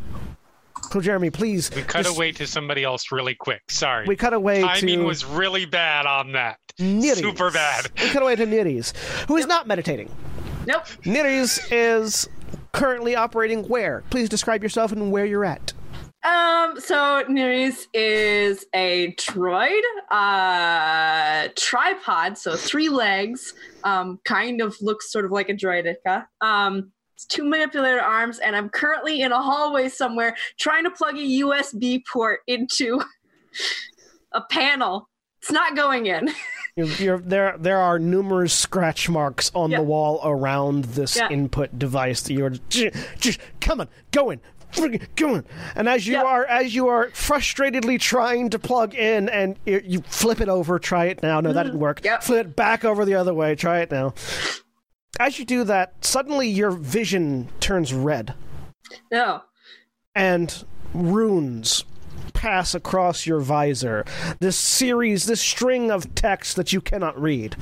[0.90, 1.70] So, Jeremy, please.
[1.74, 3.62] We cut just- away to somebody else really quick.
[3.68, 4.06] Sorry.
[4.06, 6.58] We cut away Timing to was really bad on that.
[6.80, 7.16] Niriz.
[7.16, 7.86] Super bad.
[8.00, 10.10] We cut away to Niriz, who is not meditating.
[10.66, 10.84] Nope.
[11.02, 12.28] Niriz is
[12.72, 14.04] currently operating where?
[14.10, 15.72] Please describe yourself and where you're at.
[16.24, 23.54] Um, so Niriz is a droid, uh, tripod, so three legs,
[23.84, 26.26] um, kind of looks sort of like a droideka.
[26.40, 31.16] Um, it's two manipulator arms, and I'm currently in a hallway somewhere trying to plug
[31.16, 33.00] a USB port into
[34.32, 35.08] a panel.
[35.40, 36.30] It's not going in.
[36.76, 42.22] You're, you're, there, there are numerous scratch marks on the wall around this input device
[42.22, 44.40] that you're just, just come on, go in,
[44.72, 45.44] friggin' go in.
[45.74, 46.22] And as you Yeah.
[46.22, 50.78] are, as you are frustratedly trying to plug in, and you, you flip it over,
[50.78, 51.40] try it now.
[51.40, 52.04] No, that didn't work.
[52.04, 52.22] Yep.
[52.22, 53.56] Flip it back over the other way.
[53.56, 54.14] Try it now.
[55.18, 58.34] As you do that, suddenly your vision turns red,
[59.10, 59.42] No.
[60.14, 61.84] and runes
[62.34, 64.04] pass across your visor.
[64.38, 67.56] This series, this string of text that you cannot read.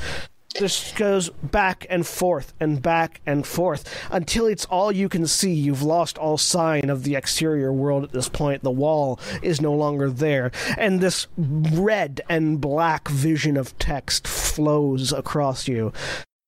[0.58, 5.52] This goes back and forth and back and forth until it's all you can see.
[5.52, 8.62] You've lost all sign of the exterior world at this point.
[8.62, 10.50] The wall is no longer there.
[10.78, 15.92] And this red and black vision of text flows across you.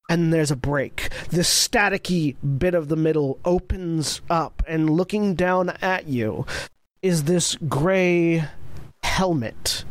[0.08, 1.10] And there's a break.
[1.30, 6.46] This staticky bit of the middle opens up, and looking down at you
[7.02, 8.44] is this gray
[9.02, 9.84] helmet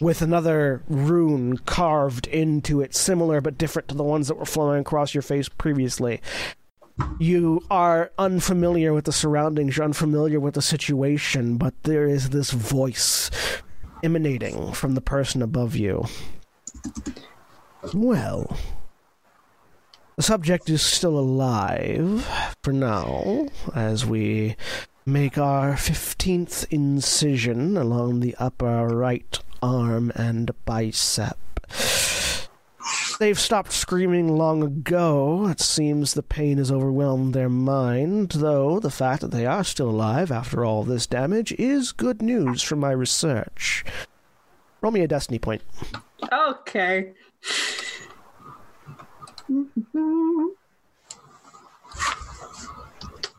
[0.00, 4.80] with another rune carved into it, similar but different to the ones that were flowing
[4.80, 6.20] across your face previously.
[7.18, 12.50] You are unfamiliar with the surroundings, you're unfamiliar with the situation, but there is this
[12.50, 13.30] voice
[14.02, 16.04] emanating from the person above you.
[17.92, 18.56] Well,
[20.16, 24.56] the subject is still alive for now, as we
[25.06, 31.38] make our 15th incision along the upper right arm and bicep.
[33.20, 35.46] They've stopped screaming long ago.
[35.48, 39.88] It seems the pain has overwhelmed their mind, though the fact that they are still
[39.88, 43.84] alive after all this damage is good news for my research.
[44.80, 45.62] Roll me a destiny point.
[46.32, 47.12] Okay.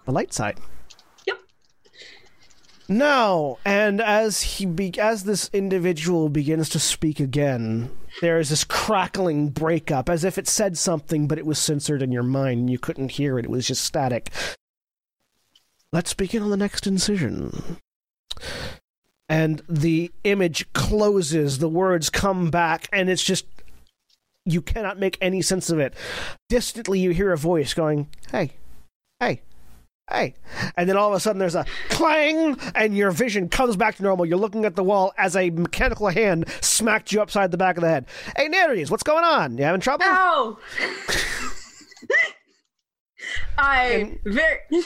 [0.06, 0.60] The light side.
[1.26, 1.39] Yep.
[2.88, 7.89] Now, and as he be- as this individual begins to speak again,
[8.22, 12.12] there is this crackling breakup, as if it said something, but it was censored in
[12.12, 13.45] your mind and you couldn't hear it.
[13.45, 14.32] It was just static.
[15.91, 17.78] Let's begin on the next incision.
[19.28, 23.47] And the image closes, the words come back, and it's just
[24.45, 25.93] you cannot make any sense of it.
[26.49, 28.51] Distantly, you hear a voice going, "Hey,
[29.19, 29.41] hey,
[30.09, 30.35] hey.
[30.77, 34.03] And then all of a sudden there's a clang, and your vision comes back to
[34.03, 34.25] normal.
[34.25, 37.81] You're looking at the wall as a mechanical hand smacked you upside the back of
[37.81, 38.05] the head.
[38.37, 39.57] Hey, Niriz, what's going on?
[39.57, 40.05] You having trouble?
[40.07, 40.57] Ow!
[43.57, 44.59] I very.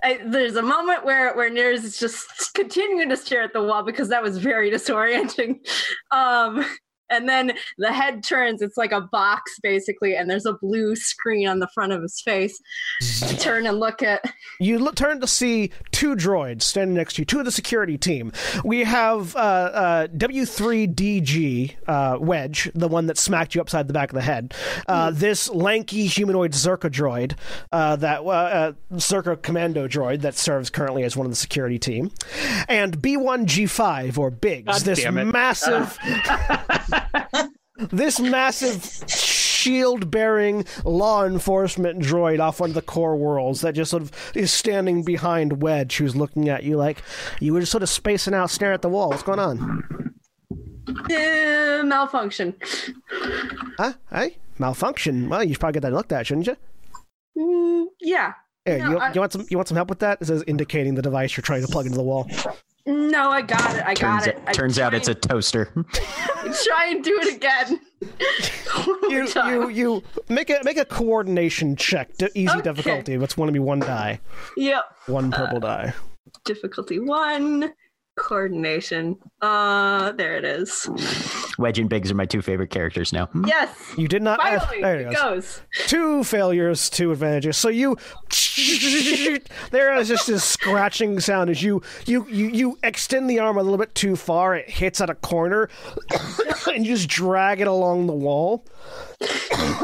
[0.00, 3.82] I, there's a moment where where Niriz is just continuing to stare at the wall
[3.82, 5.58] because that was very disorienting.
[6.10, 6.64] Um,
[7.10, 8.62] and then the head turns.
[8.62, 12.20] It's like a box basically, and there's a blue screen on the front of his
[12.20, 12.60] face.
[13.22, 14.24] I turn and look at.
[14.60, 17.98] You look, turn to see two droids standing next to you, two of the security
[17.98, 18.32] team.
[18.64, 24.10] We have uh, uh, W3DG uh, Wedge, the one that smacked you upside the back
[24.10, 24.54] of the head.
[24.86, 27.34] Uh, This lanky humanoid Zerka droid,
[27.72, 31.78] uh, that uh, uh, Zerka commando droid that serves currently as one of the security
[31.78, 32.10] team,
[32.68, 35.24] and B1G5 or Biggs, God this damn it.
[35.24, 35.96] massive.
[37.90, 43.90] this massive shield bearing law enforcement droid off one of the core worlds that just
[43.90, 47.02] sort of is standing behind Wedge, who's looking at you like
[47.40, 49.10] you were just sort of spacing out, staring at the wall.
[49.10, 50.14] What's going on?
[50.88, 52.54] Uh, malfunction.
[53.76, 53.92] Huh?
[54.10, 54.38] Hey?
[54.58, 55.28] Malfunction?
[55.28, 57.90] Well, you should probably get that looked at, shouldn't you?
[58.00, 58.32] Yeah.
[58.64, 59.46] Here, No, you, I- you want some?
[59.50, 60.18] You want some help with that?
[60.20, 62.28] It says indicating the device you're trying to plug into the wall.
[62.88, 63.82] No, I got it.
[63.84, 64.42] I Turns, got it.
[64.46, 65.66] I turns out it's a toaster.
[65.92, 67.80] try and do it again.
[69.10, 72.16] You you you make a make a coordination check.
[72.16, 72.60] D- easy Okay.
[72.62, 73.14] difficulty.
[73.14, 74.20] It's going to be one die,
[74.56, 74.84] Yep.
[75.06, 75.92] one uh, purple die.
[76.44, 77.72] Difficulty one.
[78.18, 79.16] Coordination.
[79.40, 80.88] Uh, there it is.
[81.58, 83.28] Wedge and Biggs are my two favorite characters now.
[83.46, 83.70] Yes.
[83.96, 84.40] You did not.
[84.40, 85.22] uh, Finally, there it it goes.
[85.22, 85.60] goes.
[85.86, 87.56] Two failures, two advantages.
[87.56, 87.96] So you
[89.70, 93.62] there is just this scratching sound as you you you you extend the arm a
[93.62, 94.54] little bit too far.
[94.56, 95.68] It hits at a corner,
[96.74, 98.66] and you just drag it along the wall.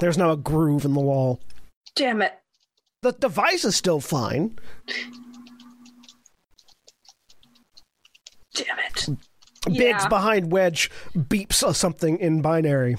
[0.00, 1.40] There's now a groove in the wall.
[1.94, 2.32] Damn it.
[3.02, 4.58] The device is still fine.
[8.54, 9.08] Damn it.
[9.66, 10.08] Biggs Yeah.
[10.08, 12.96] behind Wedge beeps uh, something in binary,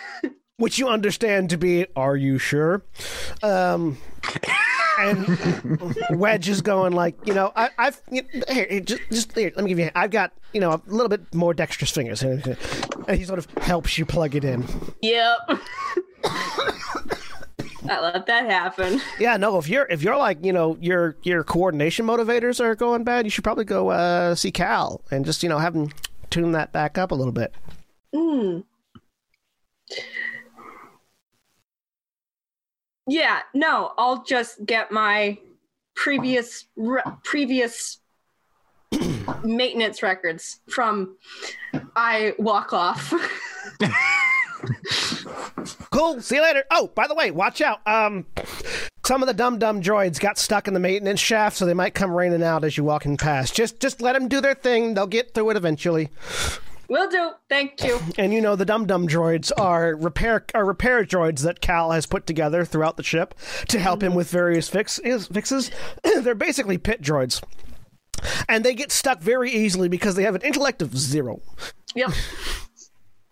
[0.56, 2.82] which you understand to be "Are you sure?"
[3.42, 3.98] Um,
[4.98, 9.52] and Wedge is going like, you know, I, I've you here, here, just, just here,
[9.54, 9.90] let me give you.
[9.94, 12.56] I've got you know a little bit more dexterous fingers, and
[13.10, 14.64] he sort of helps you plug it in.
[15.02, 15.38] Yep.
[17.88, 19.00] I let that happen.
[19.18, 23.04] Yeah, no, if you're if you're like you know your your coordination motivators are going
[23.04, 25.90] bad, you should probably go uh, see Cal and just you know have him
[26.30, 27.54] tune that back up a little bit.
[28.14, 28.64] Mm.
[33.08, 35.38] Yeah, no, I'll just get my
[35.96, 37.98] previous re- previous
[39.44, 41.16] maintenance records from
[41.96, 43.12] I walk off.
[45.90, 46.20] Cool.
[46.20, 46.64] See you later.
[46.70, 47.80] Oh, by the way, watch out.
[47.86, 48.26] Um,
[49.04, 51.94] some of the dumb dumb droids got stuck in the maintenance shaft, so they might
[51.94, 53.54] come raining out as you're walking past.
[53.54, 54.94] Just just let them do their thing.
[54.94, 56.10] They'll get through it eventually.
[56.88, 57.32] Will do.
[57.50, 58.00] Thank you.
[58.16, 62.06] And you know the dum dum droids are repair are repair droids that Cal has
[62.06, 63.34] put together throughout the ship
[63.68, 65.70] to help him with various fix, is- fixes.
[66.02, 67.42] They're basically pit droids.
[68.48, 71.40] And they get stuck very easily because they have an intellect of zero.
[71.94, 72.10] Yep.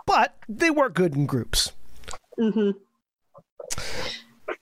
[0.06, 1.72] But they work good in groups.
[2.38, 2.70] Mm-hmm.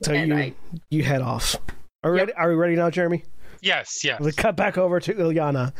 [0.02, 0.54] So And you I-
[0.90, 1.56] you head off.
[2.02, 2.26] Are we Yep.
[2.28, 2.38] ready?
[2.38, 3.24] Are we ready now, Jeremy?
[3.62, 4.20] Yes, yes.
[4.20, 5.72] We cut back over to Ilyana.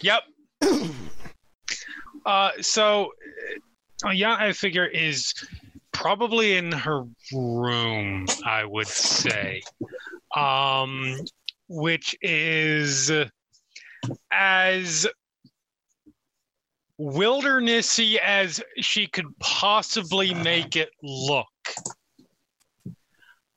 [0.00, 0.22] Yep.
[2.26, 3.12] uh, so,
[4.04, 5.32] uh, yeah, I figure is
[5.92, 8.26] probably in her room.
[8.44, 9.62] I would say,
[10.36, 11.16] um,
[11.68, 13.10] which is
[14.30, 15.06] as
[17.02, 21.46] wildernessy as she could possibly make it look.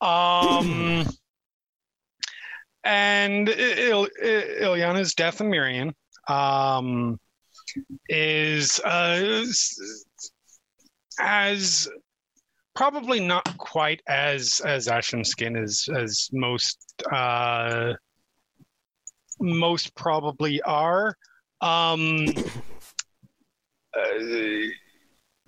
[0.00, 1.06] Um.
[2.84, 5.92] And Il- Il- Ilyana's Dathomirian
[6.28, 7.18] um,
[8.08, 9.44] is uh,
[11.20, 11.88] as
[12.76, 16.78] probably not quite as as ashen skin as as most
[17.10, 17.94] uh,
[19.40, 21.16] most probably are.
[21.60, 22.26] Um,
[23.96, 24.68] uh,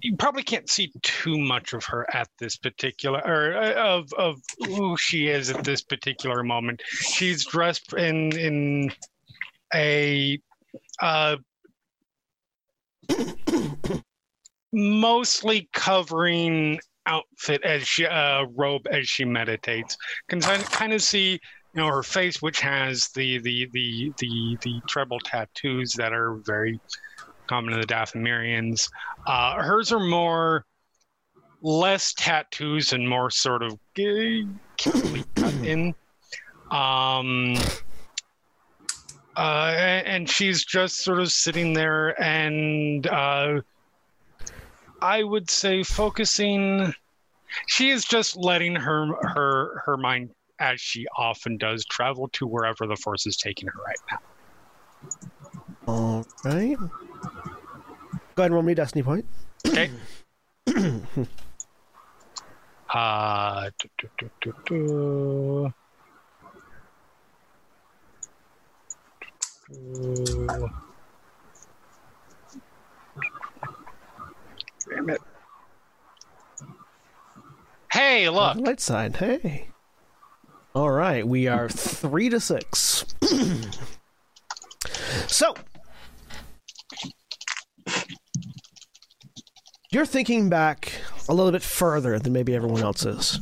[0.01, 4.41] you probably can't see too much of her at this particular or uh, of of
[4.67, 6.83] who she is at this particular moment.
[6.87, 8.93] She's dressed in in
[9.75, 10.39] a
[11.01, 11.37] uh,
[14.73, 19.97] mostly covering outfit as she uh, robe as she meditates.
[20.29, 24.81] Can kind of see you know her face, which has the the the the the
[24.89, 26.81] treble tattoos that are very
[27.49, 28.89] common to the Dathomirians.
[29.27, 30.65] Uh, hers are more
[31.63, 35.95] less tattoos and more sort of in.
[36.71, 37.57] Um,
[39.35, 43.63] uh, and, and she's just sort of sitting there and uh,
[45.01, 46.93] I would say focusing.
[47.67, 52.87] She is just letting her her her mind, as she often does, travel to wherever
[52.87, 54.19] the force is taking her right now.
[55.87, 56.77] All right.
[58.39, 59.25] Go ahead and roll me a destiny point.
[59.67, 59.91] Okay.
[62.95, 65.75] uh, do, do, do, do, do.
[69.69, 70.71] Do.
[74.89, 75.21] Damn it.
[77.93, 78.55] Hey, look.
[78.55, 79.17] On light side.
[79.17, 79.71] Hey.
[80.77, 81.27] All right.
[81.27, 83.05] We are three to six.
[85.27, 85.57] so.
[89.91, 90.93] You're thinking back
[91.29, 93.41] a little bit further than maybe everyone else is.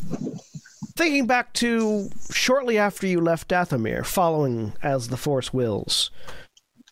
[0.96, 6.12] Thinking back to shortly after you left Dathomir, following as the Force wills.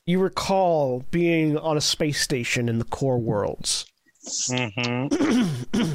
[0.06, 3.86] You recall being on a space station in the core worlds.
[4.50, 5.08] Mm-hmm.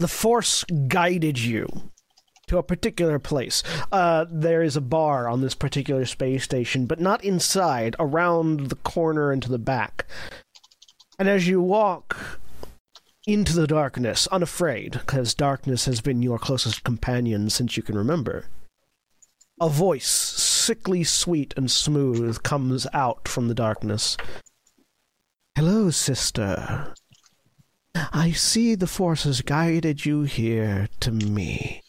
[0.00, 1.92] the Force guided you
[2.46, 3.62] to a particular place.
[3.90, 8.76] Uh, there is a bar on this particular space station, but not inside, around the
[8.76, 10.06] corner and to the back.
[11.18, 12.40] And as you walk
[13.26, 18.46] into the darkness, unafraid, because darkness has been your closest companion since you can remember,
[19.60, 24.16] a voice, sickly sweet and smooth, comes out from the darkness.
[25.56, 26.92] Hello, sister.
[27.94, 31.83] I see the Force has guided you here to me.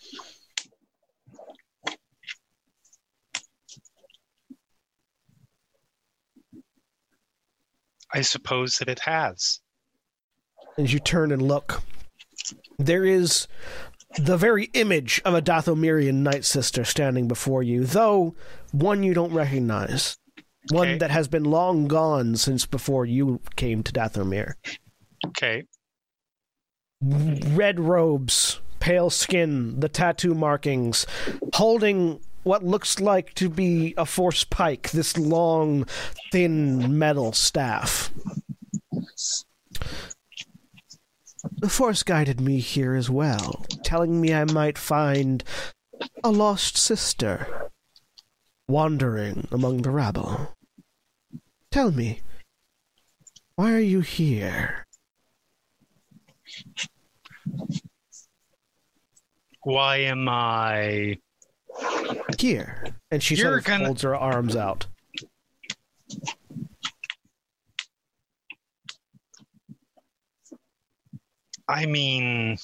[8.16, 9.60] I suppose that it has.
[10.78, 11.84] As you turn and look,
[12.80, 13.48] there is
[14.18, 18.34] the very image of a Dathomirian Night Sister standing before you, though
[18.72, 20.18] one you don't recognize.
[20.72, 20.98] One Okay.
[21.00, 24.54] that has been long gone since before you came to Dathomir.
[25.28, 25.64] Okay.
[27.02, 31.06] red robes, pale skin, the tattoo markings,
[31.54, 35.86] holding what looks like to be a force pike, this long,
[36.32, 38.12] thin metal staff.
[41.58, 45.44] The force guided me here as well, telling me I might find
[46.24, 47.72] a lost sister
[48.68, 50.54] wandering among the rabble.
[51.72, 52.22] Tell me,
[53.56, 54.86] why are you here?
[59.64, 61.18] Why am I?
[62.40, 62.86] Here.
[63.12, 64.88] And she You're sort of gonna- holds her arms out.
[71.68, 72.58] I mean,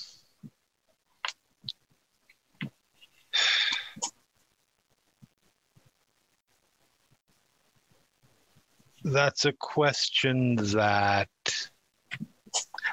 [9.03, 11.30] that's a question that.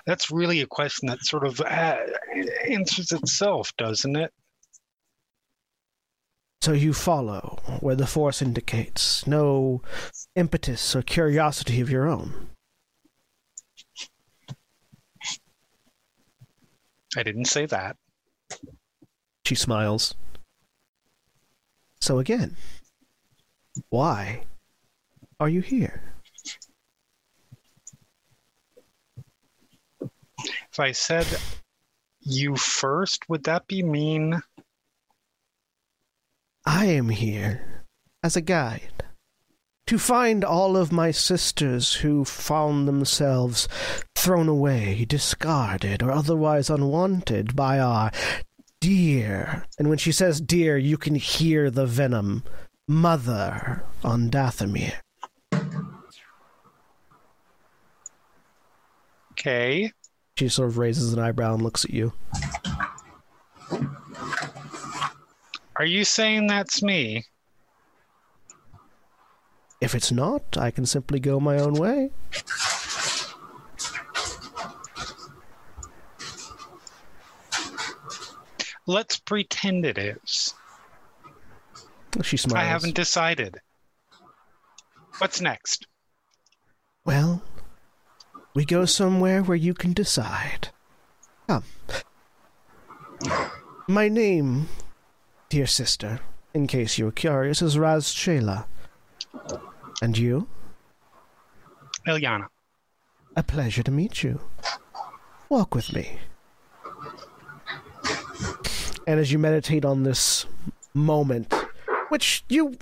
[0.06, 1.96] That's really a question that sort of uh,
[2.66, 4.32] answers itself, doesn't it?
[6.60, 9.80] So you follow where the force indicates, no
[10.34, 12.50] impetus or curiosity of your own.
[17.16, 17.96] I didn't say that.
[19.46, 20.14] She smiles.
[22.00, 22.56] So again,
[23.88, 24.44] why
[25.40, 26.02] are you here?
[30.00, 31.26] If I said
[32.20, 34.42] you first, would that be mean?
[36.70, 37.82] I am here
[38.22, 39.02] as a guide
[39.86, 43.68] to find all of my sisters who found themselves
[44.14, 48.10] thrown away, discarded, or otherwise unwanted by our
[48.82, 52.44] dear, and when she says dear, you can hear the venom,
[52.86, 54.92] mother on Dathomir.
[59.32, 59.90] Okay.
[60.36, 62.12] She sort of raises an eyebrow and looks at you.
[65.78, 67.24] Are you saying that's me?
[69.80, 72.10] If it's not, I can simply go my own way.
[78.86, 80.54] Let's pretend it is.
[82.22, 82.64] She smiles.
[82.64, 83.60] I haven't decided.
[85.18, 85.86] What's next?
[87.04, 87.42] Well,
[88.54, 90.70] we go somewhere where you can decide.
[91.46, 91.64] Come.
[93.86, 94.68] My name,
[95.48, 96.20] dear sister,
[96.52, 98.66] in case you were curious, is Raz Shayla.
[100.02, 100.46] And you?
[102.06, 102.48] Ilyana.
[103.36, 104.40] A pleasure to meet you.
[105.48, 106.18] Walk with me.
[109.06, 110.46] And as you meditate on this
[110.92, 111.52] moment,
[112.10, 112.76] which you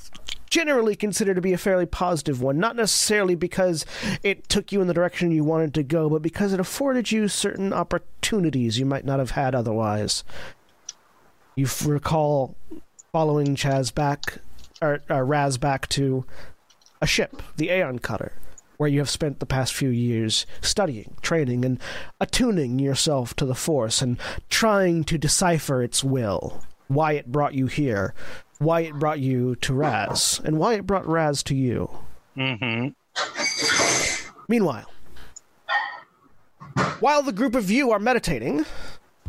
[0.51, 3.85] generally consider to be a fairly positive one, not necessarily because
[4.23, 7.29] it took you in the direction you wanted to go, but because it afforded you
[7.29, 10.25] certain opportunities you might not have had otherwise.
[11.57, 12.54] You f- recall
[13.12, 14.40] following Chaz back,
[14.82, 16.26] or, or Raz back to
[17.00, 18.32] a ship, the Aeon Cutter,
[18.76, 21.80] where you have spent the past few years studying, training, and
[22.20, 24.18] attuning yourself to the Force and
[24.50, 28.12] trying to decipher its will, why it brought you here,
[28.59, 31.88] why it brought you to Raz, and why it brought Raz to you.
[32.36, 32.88] Mm-hmm.
[34.46, 34.90] Meanwhile,
[37.00, 38.66] while the group of you are meditating,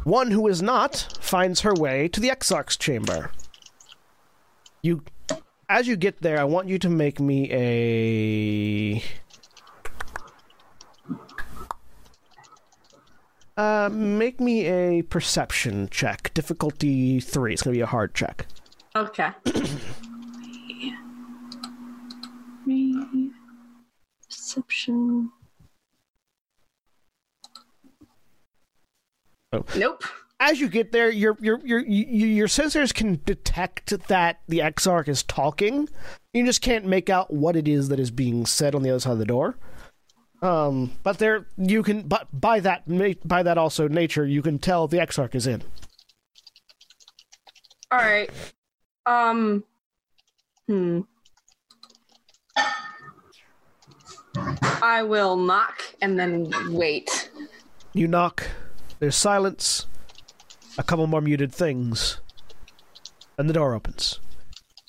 [0.08, 3.32] one who is not finds her way to the Exarch's chamber.
[4.82, 5.04] You,
[5.68, 9.04] as you get there, I want you to make me a.
[13.58, 16.34] Uh, make me a perception check.
[16.34, 17.54] Difficulty three.
[17.54, 18.48] It's gonna be a hard check.
[18.96, 19.32] Okay.
[24.30, 25.32] Perception.
[29.52, 30.04] Nope.
[30.40, 35.08] as you get there, your your your your your sensors can detect that the Exarch
[35.08, 35.90] is talking.
[36.34, 39.00] You just can't make out what it is that is being said on the other
[39.00, 39.58] side of the door.
[40.42, 42.84] Um, but there you can, but by that
[43.28, 45.64] by that also nature, you can tell the Exarch is in.
[47.92, 48.30] All right.
[49.06, 49.64] Um.
[50.68, 51.02] Hmm.
[54.84, 57.32] I will knock and then wait.
[57.94, 58.48] You knock.
[59.00, 59.86] There's silence.
[60.78, 62.22] A couple more muted things,
[63.38, 64.20] and the door opens.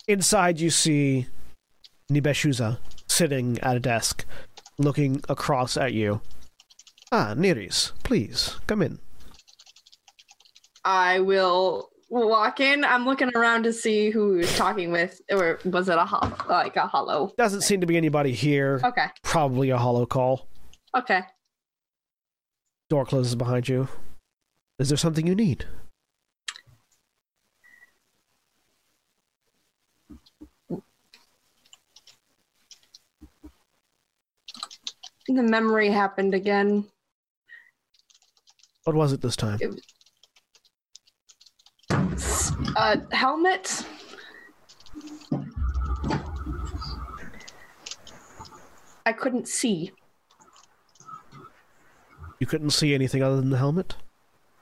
[0.07, 1.27] Inside, you see
[2.13, 4.27] Nibeshuza sitting at a desk,
[4.79, 6.21] looking across at you.
[7.11, 8.99] Ah, Niriz, please come in.
[10.85, 12.85] I will walk in.
[12.85, 16.77] I'm looking around to see who he was talking with, or was it a like
[16.77, 17.33] a holo?
[17.39, 18.81] Doesn't seem to be anybody here.
[18.85, 19.07] Okay.
[19.23, 20.49] Probably a holo call.
[20.95, 21.23] Okay.
[22.89, 23.87] Door closes behind you.
[24.79, 25.67] Is there something you need?
[35.29, 36.87] The memory happened again.
[38.85, 39.59] What was it this time?
[41.91, 41.97] A
[42.77, 43.85] uh, helmet.
[49.05, 49.93] I couldn't see.
[52.39, 53.97] You couldn't see anything other than the helmet?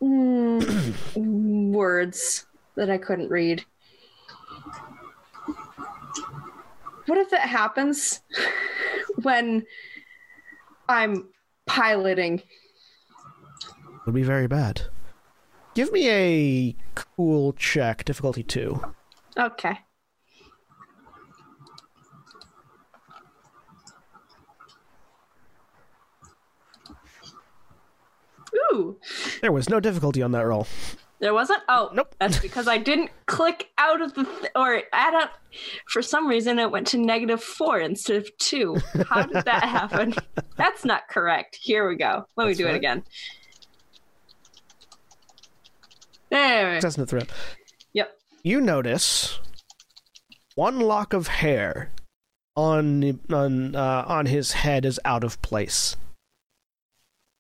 [0.02, 0.94] Mm,
[1.72, 3.64] words that I couldn't read.
[7.06, 8.20] What if that happens
[9.22, 9.64] when
[10.88, 11.28] I'm
[11.66, 12.38] piloting?
[12.38, 14.82] It would be very bad.
[15.74, 18.80] Give me a cool check, difficulty two.
[19.36, 19.78] Okay.
[29.40, 30.66] There was no difficulty on that roll.
[31.20, 31.62] there wasn't.
[31.68, 32.14] Oh, Nope.
[32.18, 35.30] That's because I didn't click out of the th- or add up.
[35.88, 38.76] For some reason, it went to negative four instead of two.
[39.09, 40.14] How did that happen?
[40.57, 41.57] That's not correct.
[41.61, 42.26] Here we go.
[42.36, 42.74] Let That's me do right.
[42.74, 43.02] it again.
[46.30, 46.74] There.
[46.74, 47.28] In the threat.
[47.92, 48.11] Yep.
[48.42, 49.38] You notice
[50.54, 51.92] one lock of hair
[52.57, 55.96] on on uh, on his head is out of place.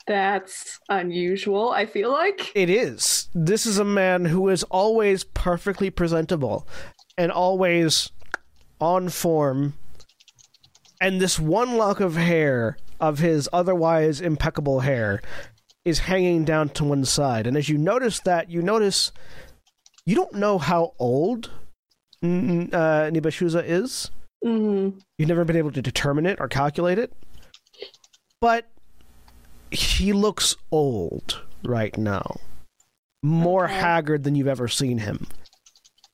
[0.06, 1.70] That's unusual.
[1.70, 2.52] I feel like.
[2.54, 3.28] It is.
[3.34, 6.66] This is a man who is always perfectly presentable
[7.18, 8.10] and always
[8.80, 9.74] on form.
[11.00, 15.20] And this one lock of hair of his otherwise impeccable hair
[15.84, 17.46] is hanging down to one side.
[17.46, 19.12] And as you notice that, you notice
[20.04, 21.50] you don't know how old
[22.24, 24.10] mm, uh, Nibashuza is.
[24.42, 27.12] hmm You've never been able to determine it or calculate it.
[28.40, 28.68] But
[29.70, 32.36] he looks old right now.
[33.22, 33.74] More Okay.
[33.74, 35.26] haggard than you've ever seen him.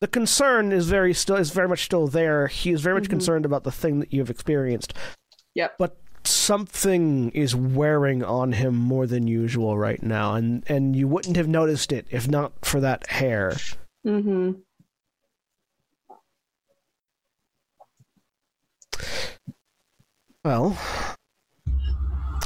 [0.01, 2.49] The concern is very still is very much still there.
[2.49, 3.11] He is very much Mhm.
[3.11, 4.95] concerned about the thing that you've experienced.
[5.55, 5.77] Yep.
[5.79, 11.37] But something is wearing on him more than usual right now, and and you wouldn't
[11.37, 13.53] have noticed it if not for that hair.
[14.07, 14.53] Mm hmm
[20.45, 20.77] Well,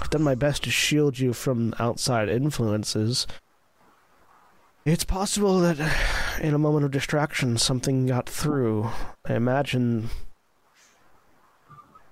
[0.07, 3.27] I've done my best to shield you from outside influences.
[4.85, 5.91] It's possible that uh,
[6.41, 8.89] in a moment of distraction something got through.
[9.25, 10.11] I imagine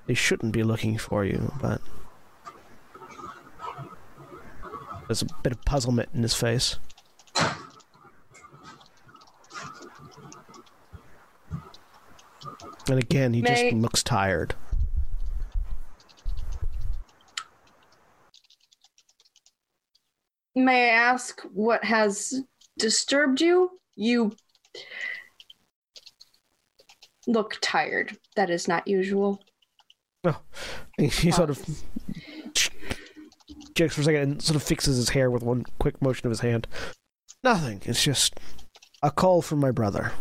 [0.06, 1.80] they shouldn't be looking for you, but
[5.06, 6.80] there's a bit of puzzlement in his face.
[12.88, 14.56] And again, he May- just looks tired.
[20.54, 22.42] May I ask what has
[22.78, 23.70] disturbed you?
[23.96, 24.32] You
[27.26, 28.16] look tired.
[28.36, 29.42] That is not usual.
[30.24, 30.40] Oh,
[30.98, 31.62] he, he sort of
[33.74, 36.30] jerks for a second and sort of fixes his hair with one quick motion of
[36.30, 36.66] his hand.
[37.42, 37.82] Nothing.
[37.84, 38.38] It's just
[39.02, 40.12] a call from my brother.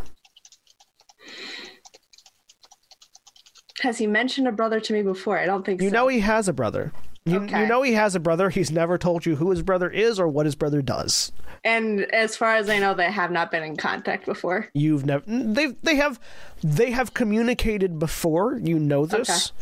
[3.81, 5.37] Has he mentioned a brother to me before?
[5.37, 5.83] I don't think so.
[5.83, 5.93] You so.
[5.93, 6.91] know he has a brother.
[7.25, 7.61] You, Okay.
[7.61, 8.49] you know he has a brother.
[8.49, 11.31] He's never told you who his brother is or what his brother does.
[11.63, 14.67] and as far as I know, they have not been in contact before.
[14.73, 15.23] You've never.
[15.25, 16.19] They they have
[16.61, 18.59] they have communicated before.
[18.61, 19.53] You know this.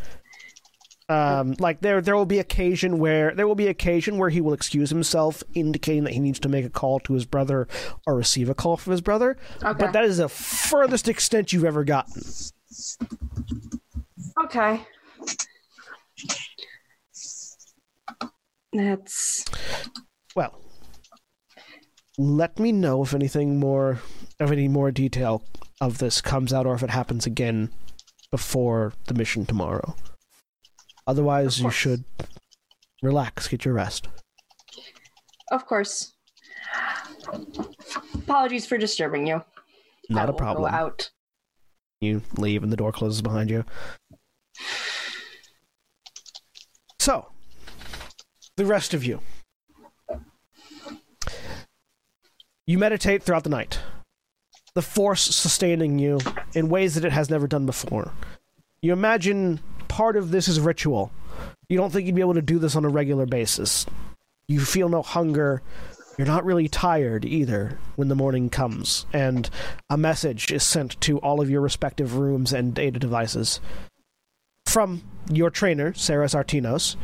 [1.08, 4.54] Um, like there there will be occasion where there will be occasion where he will
[4.54, 7.68] excuse himself, indicating that he needs to make a call to his brother
[8.06, 9.36] or receive a call from his brother.
[9.62, 9.78] Okay.
[9.78, 12.22] But that is the furthest extent you've ever gotten.
[14.44, 14.80] Okay.
[18.72, 19.44] That's
[20.34, 20.58] Well,
[22.18, 24.00] let me know if anything more
[24.40, 25.44] of any more detail
[25.80, 27.70] of this comes out or if it happens again
[28.30, 29.94] before the mission tomorrow.
[31.06, 32.04] Otherwise, you should
[33.02, 34.08] relax, get your rest.
[35.50, 36.14] Of course.
[38.14, 39.42] Apologies for disturbing you.
[40.08, 40.70] Not a problem.
[40.70, 41.10] Go out.
[42.00, 43.64] You leave and the door closes behind you.
[46.98, 47.31] So,
[48.62, 49.20] the rest of you.
[52.64, 53.80] You meditate throughout the night.
[54.74, 56.20] The force sustaining you
[56.54, 58.12] in ways that it has never done before.
[58.80, 61.10] You imagine part of this is ritual.
[61.68, 63.84] You don't think you'd be able to do this on a regular basis.
[64.46, 65.60] You feel no hunger.
[66.16, 69.50] You're not really tired either when the morning comes, and
[69.90, 73.60] a message is sent to all of your respective rooms and data devices.
[74.66, 76.96] From your trainer, Sarah Sartinos,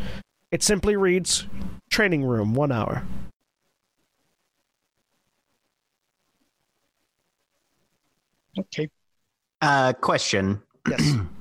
[0.50, 1.46] it simply reads
[1.90, 3.04] Training room, one hour.
[8.58, 8.88] Okay.
[9.60, 10.62] Uh, question.
[10.88, 11.14] Yes.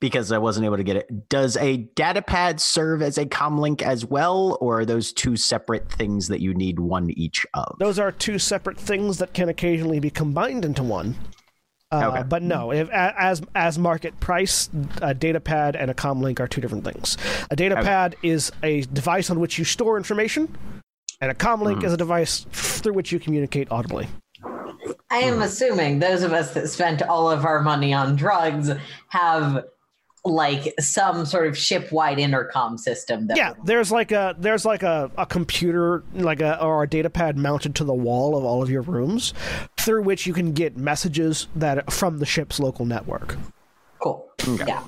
[0.00, 1.28] because I wasn't able to get it.
[1.28, 5.90] Does a data pad serve as a comlink as well, or are those two separate
[5.90, 7.76] things that you need one each of?
[7.78, 11.16] Those are two separate things that can occasionally be combined into one.
[11.92, 12.22] Uh, Okay.
[12.28, 14.68] But no, if, as as market price,
[15.00, 17.16] a data pad and a comlink are two different things.
[17.50, 17.86] A data Okay.
[17.86, 20.52] pad is a device on which you store information,
[21.20, 24.08] and a comlink is a device through which you communicate audibly.
[25.10, 28.70] I am assuming those of us that spent all of our money on drugs
[29.08, 29.64] have
[30.24, 33.28] like some sort of ship-wide intercom system.
[33.28, 37.08] That Yeah, there's like a there's like a, a computer like a or a data
[37.10, 39.32] pad mounted to the wall of all of your rooms,
[39.86, 43.36] through which you can get messages that from the ship's local network,
[44.02, 44.28] cool.
[44.66, 44.82] Yeah.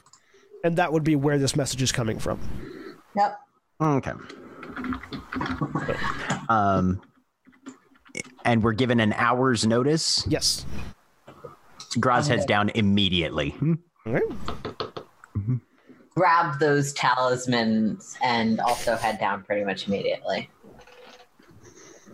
[0.64, 2.40] and that would be where this message is coming from.
[3.16, 3.38] Yep.
[3.80, 4.12] Okay.
[6.48, 7.00] Um,
[8.44, 10.26] and we're given an hour's notice.
[10.26, 10.66] Yes.
[12.00, 13.54] Groz heads down immediately.
[14.04, 14.22] All right.
[16.16, 20.50] Grab those talismans and also head down pretty much immediately.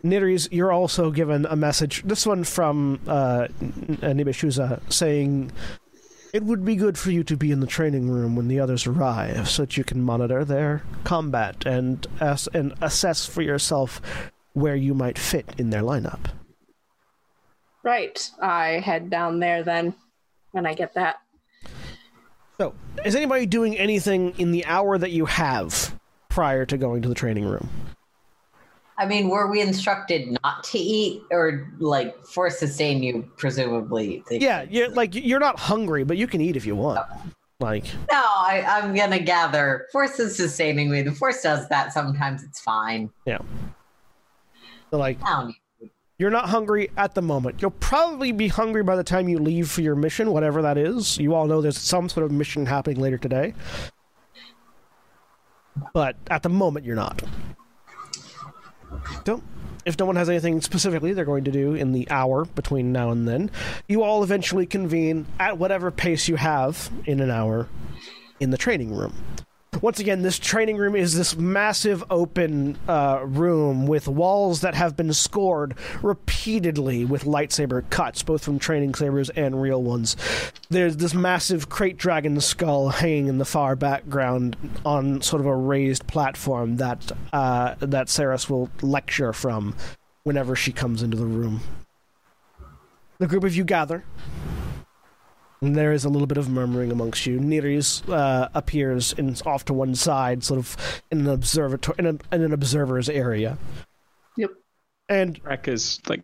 [0.05, 2.03] Niriz, you're also given a message.
[2.03, 5.51] This one from uh, N- N- Nibishuza saying,
[6.35, 8.87] "It would be good for you to be in the training room when the others
[8.87, 14.03] arrive, so that you can monitor their combat and ass- and assess for yourself
[14.53, 16.21] where you might fit in their lineup."
[17.83, 18.31] Right.
[18.41, 19.95] I head down there then
[20.53, 21.17] when I get that.
[22.59, 22.75] So,
[23.05, 25.99] is anybody doing anything in the hour that you have
[26.29, 27.69] prior to going to the training room?
[28.97, 34.23] I mean, were we instructed not to eat or like for sustain you, presumably?
[34.31, 37.01] Yeah, you're like you're not hungry, but you can eat if you want.
[37.61, 39.87] Like, No, I, I'm gonna gather.
[39.93, 41.03] Force is sustaining me.
[41.03, 41.93] The force does that.
[41.93, 43.11] Sometimes it's fine.
[43.27, 43.39] yeah.
[44.91, 45.91] So like, I don't need food.
[46.19, 47.61] You're not hungry at the moment.
[47.63, 51.19] You'll probably be hungry by the time you leave for your mission, whatever that is.
[51.19, 53.55] You all know there's some sort of mission happening later today.
[55.93, 57.23] But at the moment, you're not.
[59.27, 59.43] So,
[59.85, 63.11] if no one has anything specifically they're going to do in the hour between now
[63.11, 63.51] and then,
[63.89, 67.69] you all eventually convene at whatever pace you have in an hour
[68.41, 69.15] in the training room.
[69.83, 74.97] Once again, this training room is this massive open uh, room with walls that have
[74.97, 80.17] been scored repeatedly with lightsaber cuts, both from training sabers and real ones.
[80.71, 85.57] There's this massive krayt dragon skull hanging in the far background on sort of a
[85.57, 89.75] raised platform that uh, that Saris will lecture from
[90.23, 91.61] whenever she comes into the room.
[93.19, 94.05] The group of you gather.
[95.65, 97.41] And there is a little bit of murmuring amongst you.
[97.41, 102.35] Niriz uh, appears in, off to one side, sort of in an observatory, in, a,
[102.35, 103.57] in an observer's area.
[104.37, 104.51] Yep.
[105.09, 106.23] And Rek is like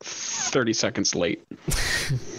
[0.00, 1.44] 30 seconds late.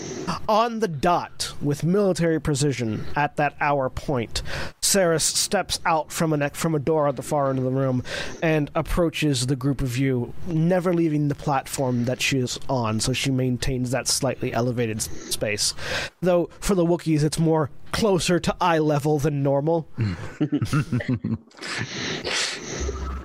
[0.47, 4.41] on the dot, with military precision, at that hour point,
[4.81, 8.03] Saris steps out from a from a door at the far end of the room
[8.41, 12.99] and approaches the group of you, never leaving the platform that she is on.
[12.99, 15.73] So she maintains that slightly elevated space.
[16.21, 19.87] Though for the Wookiees, it's more closer to eye level than normal.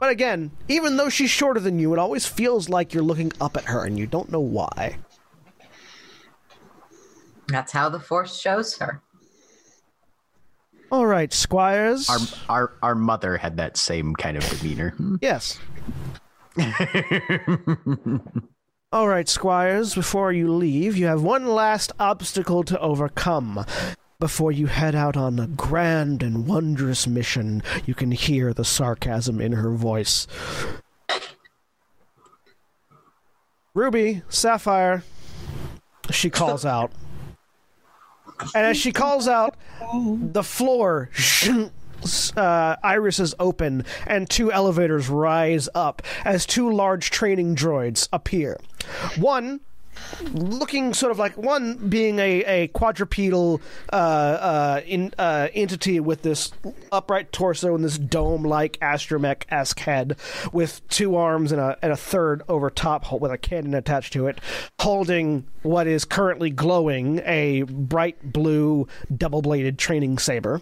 [0.01, 3.59] But again, even though she's shorter than you, it always feels like you're looking up
[3.59, 4.97] at her and you don't know why.
[7.51, 9.03] That's how the force shows her.
[10.93, 12.09] All right, squires.
[12.09, 14.91] Our our our mother had that same kind of demeanor.
[14.91, 15.17] Hmm?
[15.21, 15.59] Yes.
[18.93, 23.65] All right, squires, before you leave, you have one last obstacle to overcome.
[24.19, 29.41] Before you head out on a grand and wondrous mission, you can hear the sarcasm
[29.41, 30.27] in her voice.
[33.75, 35.05] Ruby, Sapphire,
[36.11, 36.91] she calls out.
[38.55, 39.57] And as she calls out,
[39.93, 41.11] the floor
[42.37, 48.59] uh, irises open and two elevators rise up as two large training droids appear.
[49.17, 49.61] One
[50.33, 53.61] looking sort of like one being a, a quadrupedal
[53.93, 56.53] uh, uh, in, uh, entity with this
[56.93, 60.17] upright torso and this dome like astromech esque head
[60.53, 64.27] with two arms and a, and a third over top with a cannon attached to
[64.27, 64.41] it,
[64.81, 68.87] holding what is currently glowing a bright blue
[69.17, 70.61] double bladed training saber.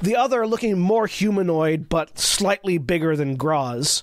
[0.00, 4.02] The other looking more humanoid but slightly bigger than Groz,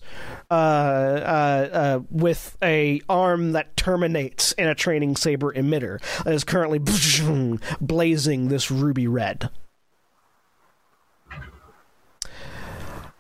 [0.49, 6.43] uh, uh, uh, with a arm that terminates in a training saber emitter that is
[6.43, 6.80] currently
[7.82, 9.49] blazing this ruby red.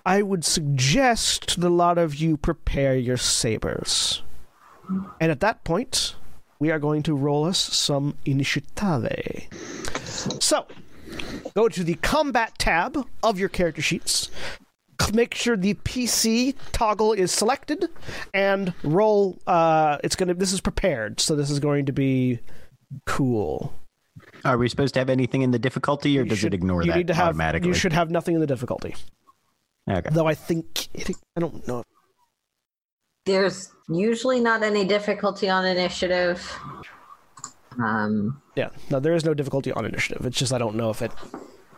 [0.05, 4.23] I would suggest the lot of you prepare your sabers.
[5.19, 6.15] And at that point,
[6.57, 9.47] we are going to roll us some initiative.
[10.39, 10.65] So,
[11.55, 14.29] go to the combat tab of your character sheets.
[15.13, 17.87] Make sure the PC toggle is selected
[18.33, 19.39] and roll.
[19.47, 20.33] Uh, it's gonna.
[20.33, 22.39] This is prepared, so this is going to be
[23.05, 23.73] cool.
[24.45, 26.83] Are we supposed to have anything in the difficulty, or You does should- it ignore
[26.83, 27.69] you that need to have, automatically?
[27.69, 28.95] You should have nothing in the difficulty.
[29.89, 30.09] Okay.
[30.11, 31.83] Though I think it, I don't know.
[33.25, 36.41] There's usually not any difficulty on initiative.
[37.81, 40.25] Um, Yeah, no, there is no difficulty on initiative.
[40.25, 41.11] It's just I don't know if it.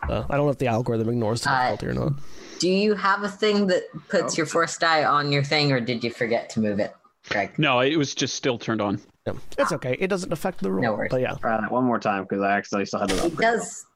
[0.08, 2.12] Uh, I don't know if the algorithm ignores the Uh, difficulty or not.
[2.58, 6.02] do you have a thing that puts your force die on your thing, or did
[6.02, 6.92] you forget to move it,
[7.28, 7.56] Greg?
[7.58, 9.00] No, it was just still turned on.
[9.26, 9.34] Yeah.
[9.58, 9.96] It's okay.
[10.00, 10.82] It doesn't affect the roll.
[10.82, 11.10] No worries.
[11.10, 13.26] But yeah, Try that one more time because I accidentally still had to.
[13.26, 13.86] It does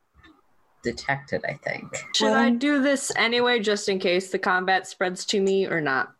[0.84, 1.84] detect it, I think.
[2.14, 6.12] Should I do this anyway, just in case the combat spreads to me or not?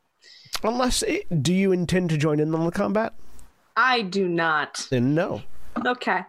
[0.65, 3.13] unless it, do you intend to join in on the combat?
[3.77, 4.89] I do not.
[4.91, 5.43] Then no.
[5.85, 6.21] Okay.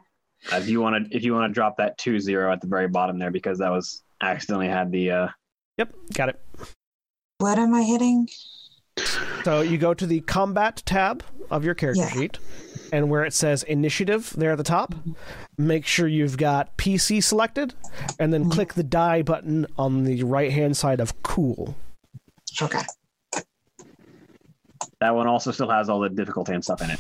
[0.52, 2.88] If you want to, if you want to drop that two zero at the very
[2.88, 5.12] bottom there, because that was accidentally had the.
[5.12, 5.28] uh
[5.78, 6.40] Yep, got it.
[7.40, 8.28] What am I hitting?
[9.44, 12.10] So you go to the combat tab of your character Yeah.
[12.10, 12.40] sheet,
[12.92, 14.96] and where it says initiative there at the top,
[15.58, 17.76] make sure you've got PC selected,
[18.20, 21.76] and then click the die button on the right hand side of cool.
[22.62, 22.82] Okay.
[25.00, 27.00] That one also still has all the difficulty and stuff in it.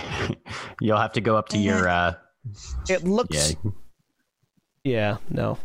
[0.80, 1.88] You'll have to go up to your.
[1.88, 2.14] Uh,
[2.88, 3.54] It looks.
[3.64, 3.70] yeah.
[4.84, 5.58] Yeah, no.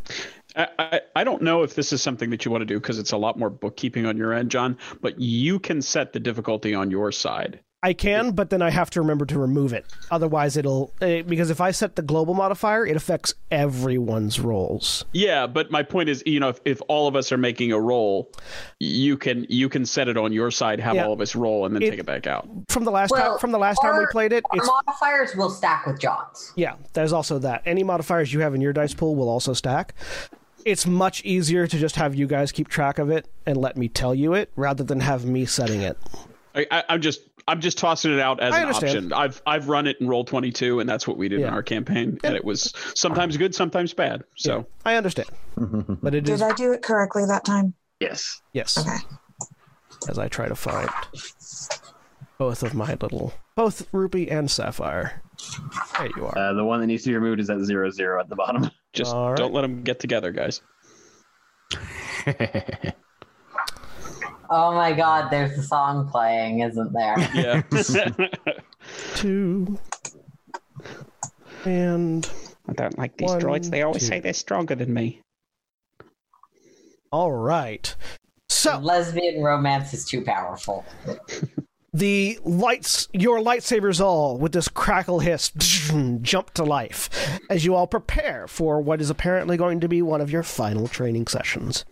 [0.55, 2.99] I, I, I don't know if this is something that you want to do because
[2.99, 6.75] it's a lot more bookkeeping on your end, John, but you can set the difficulty
[6.75, 7.59] on your side.
[7.87, 9.85] I can, but then I have to remember to remove it.
[10.11, 10.91] Otherwise, it'll.
[10.99, 15.05] eh, because if I set the global modifier, it affects everyone's rolls.
[15.13, 17.79] Yeah, but my point is, you know, if, if all of us are making a
[17.79, 18.29] roll,
[18.81, 21.05] you can you can set it on your side, have Yeah.
[21.05, 22.45] all of us roll, and then It- take it back out.
[22.67, 25.33] From the last Well, time, from the last time we played it, Our it's modifiers
[25.37, 26.51] will stack with John's.
[26.57, 27.61] Yeah, there's also that.
[27.65, 29.93] Any modifiers you have in your dice pool will also stack.
[30.65, 33.87] It's much easier to just have you guys keep track of it and let me
[33.87, 35.97] tell you it rather than have me setting it.
[36.53, 39.13] I, I, I'm just I'm just tossing it out as I an understand.
[39.13, 39.13] option.
[39.13, 41.47] I've I've run it in roll twenty two, and that's what we did Yeah.
[41.47, 44.23] in our campaign, and it was sometimes good, sometimes bad.
[44.35, 45.29] So I understand,
[46.01, 47.73] but it is Did I do it correctly that time?
[47.99, 48.41] Yes.
[48.53, 48.77] yes.
[48.77, 48.97] Okay.
[50.09, 50.89] As I try to find
[52.37, 55.23] both of my little, both Ruby and Sapphire.
[55.97, 56.37] There you are.
[56.37, 58.69] Uh, the one that needs to be removed is at zero zero at the bottom.
[58.93, 59.37] just All right.
[59.37, 60.61] don't let them get together, guys.
[64.49, 67.15] Oh my god, there's a song playing, isn't there?
[67.33, 67.61] Yeah.
[69.15, 69.77] Two
[71.65, 72.29] and
[72.69, 73.69] I don't like these One, droids.
[73.69, 74.07] They always two.
[74.07, 75.21] say they're stronger than me.
[77.11, 77.93] all right.
[78.49, 80.85] So Lesbian romance is too powerful.
[81.93, 85.49] the lights your lightsabers all with this crackle hiss
[86.21, 87.09] jump to life
[87.49, 90.87] as you all prepare for what is apparently going to be one of your final
[90.87, 91.85] training sessions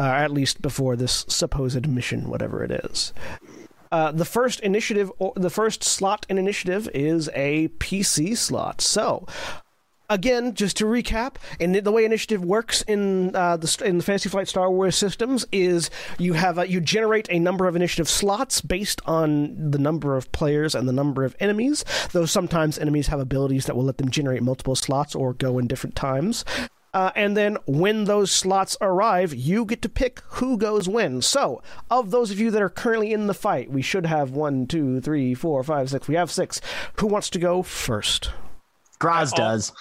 [0.00, 3.12] uh, at least before this supposed mission whatever it is
[3.92, 9.26] uh, the first initiative or the first slot in initiative is a pc slot so
[10.10, 14.28] again, just to recap, and the way initiative works in uh, the in the Fantasy
[14.28, 15.88] Flight Star Wars systems is
[16.18, 20.30] you have a, you generate a number of initiative slots based on the number of
[20.32, 21.84] players and the number of enemies.
[22.12, 25.68] Though sometimes enemies have abilities that will let them generate multiple slots or go in
[25.68, 26.44] different times.
[26.92, 31.22] Uh, and then when those slots arrive, you get to pick who goes when.
[31.22, 34.66] So, of those of you that are currently in the fight, we should have one,
[34.66, 36.08] two, three, four, five, six.
[36.08, 36.60] We have six.
[36.94, 38.30] Who wants to go first?
[38.98, 39.72] Groz does.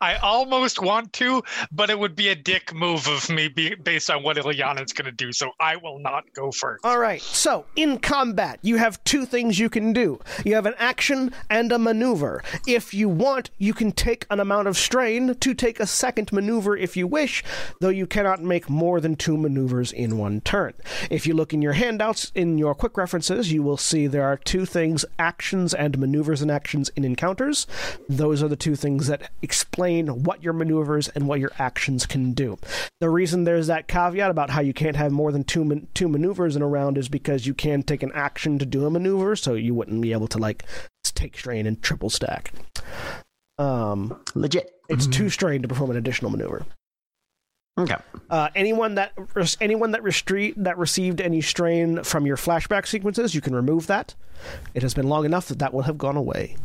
[0.00, 1.42] I almost want to,
[1.72, 5.06] but it would be a dick move of me be, based on what Ilyana's going
[5.06, 6.84] to do, so I will not go first.
[6.84, 7.20] All right.
[7.20, 10.20] So, in combat, you have two things you can do.
[10.44, 12.42] You have an action and a maneuver.
[12.66, 16.76] If you want, you can take an amount of strain to take a second maneuver
[16.76, 17.42] if you wish,
[17.80, 20.74] though you cannot make more than two maneuvers in one turn.
[21.10, 24.36] If you look in your handouts in your quick references, you will see there are
[24.36, 27.66] two things actions and maneuvers and actions in encounters.
[28.08, 32.32] Those are the two things that explain what your maneuvers and what your actions can
[32.34, 32.58] do.
[33.00, 36.08] The reason there's that caveat about how you can't have more than two man- two
[36.08, 39.34] maneuvers in a round is because you can take an action to do a maneuver,
[39.34, 40.64] so you wouldn't be able to like
[41.14, 42.52] take strain and triple stack.
[43.56, 44.70] Um, Legit.
[44.90, 46.66] it's too strain to perform an additional maneuver.
[47.78, 47.96] Okay.
[48.28, 49.12] Uh, anyone that
[49.58, 54.14] anyone that restre- that received any strain from your flashback sequences, you can remove that.
[54.74, 56.56] It has been long enough that that will have gone away.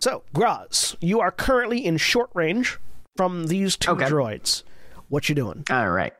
[0.00, 2.78] So, Groz, you are currently in short range
[3.16, 4.04] from these two Okay.
[4.06, 4.62] droids.
[5.08, 5.64] What you doing?
[5.70, 6.12] All right.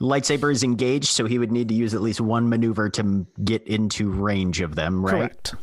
[0.00, 3.62] Lightsaber is engaged, so he would need to use at least one maneuver to get
[3.66, 5.14] into range of them, right?
[5.14, 5.54] Correct.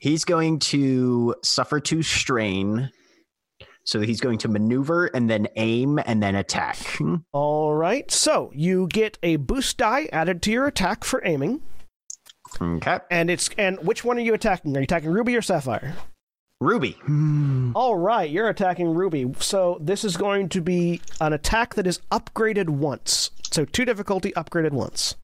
[0.00, 2.90] He's going to suffer two strain.
[3.84, 6.76] So he's going to maneuver and then aim and then attack.
[7.32, 8.10] All right.
[8.10, 11.62] So you get a boost die added to your attack for aiming,
[12.60, 12.98] Okay.
[13.10, 14.76] and it's and which one are you attacking?
[14.76, 15.94] Are you attacking Ruby or Sapphire?
[16.60, 16.92] Ruby.
[17.04, 17.72] Hmm.
[17.74, 19.32] All right, you're attacking Ruby.
[19.38, 23.30] So this is going to be an attack that is upgraded once.
[23.50, 25.14] So two difficulty upgraded once.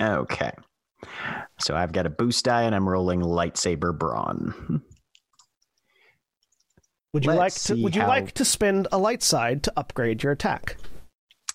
[0.00, 0.52] Okay.
[1.60, 4.82] So I've got a boost die and I'm rolling lightsaber brawn.
[7.12, 9.72] Would you Let's like to would you how- like to spend a light side to
[9.76, 10.76] upgrade your attack?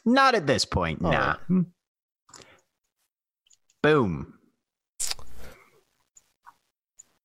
[0.05, 1.35] Not at this point, All nah.
[3.83, 4.33] Boom.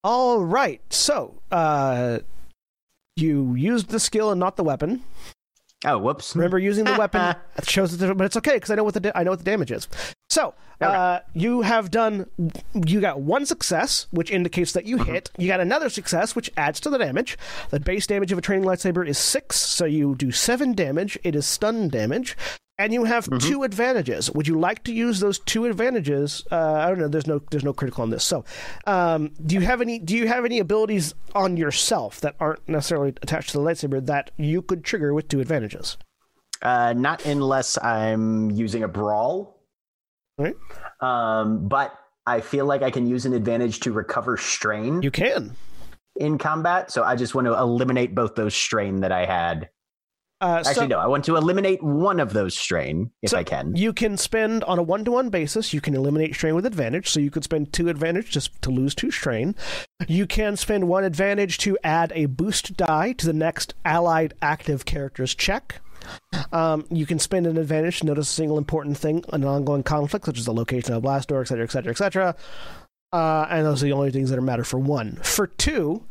[0.06, 0.80] All right.
[0.90, 2.20] So, uh
[3.16, 5.02] you used the skill and not the weapon.
[5.84, 6.36] Oh, whoops.
[6.36, 9.00] Remember using the weapon it shows it, but it's okay because I know what the
[9.00, 9.88] da- I know what the damage is.
[10.30, 12.26] So uh, you have done.
[12.72, 15.30] You got one success, which indicates that you hit.
[15.38, 17.36] You got another success, which adds to the damage.
[17.70, 21.18] The base damage of a training lightsaber is six, so you do seven damage.
[21.24, 22.36] It is stun damage,
[22.78, 24.30] and you have two advantages.
[24.32, 26.44] Would you like to use those two advantages?
[26.50, 27.08] Uh, I don't know.
[27.08, 28.24] There's no there's no critical on this.
[28.24, 28.44] So,
[28.86, 33.10] um, do you have any do you have any abilities on yourself that aren't necessarily
[33.22, 35.96] attached to the lightsaber that you could trigger with two advantages?
[36.62, 39.60] Uh, not unless I'm using a brawl.
[40.38, 40.54] Right.
[41.00, 45.54] Um, but I feel like I can use an advantage to recover strain You can.
[46.16, 46.90] in combat.
[46.90, 49.70] So I just want to eliminate both those strain that I had.
[50.40, 53.44] Uh, so- Actually, no, I want to eliminate one of those strain if So I
[53.44, 53.74] can.
[53.74, 57.08] You can spend on a one to one basis, you can eliminate strain with advantage.
[57.08, 59.54] So you could spend two advantage just to lose two strain.
[60.06, 64.84] You can spend one advantage to add a boost die to the next allied active
[64.84, 65.80] character's check.
[66.52, 69.82] Um, you can spend an advantage to notice a single important thing in an ongoing
[69.82, 72.36] conflict, such as the location of a blast door, etc., etc., etc.
[73.12, 75.16] Uh, and those are the only things that matter for one.
[75.22, 76.04] For two,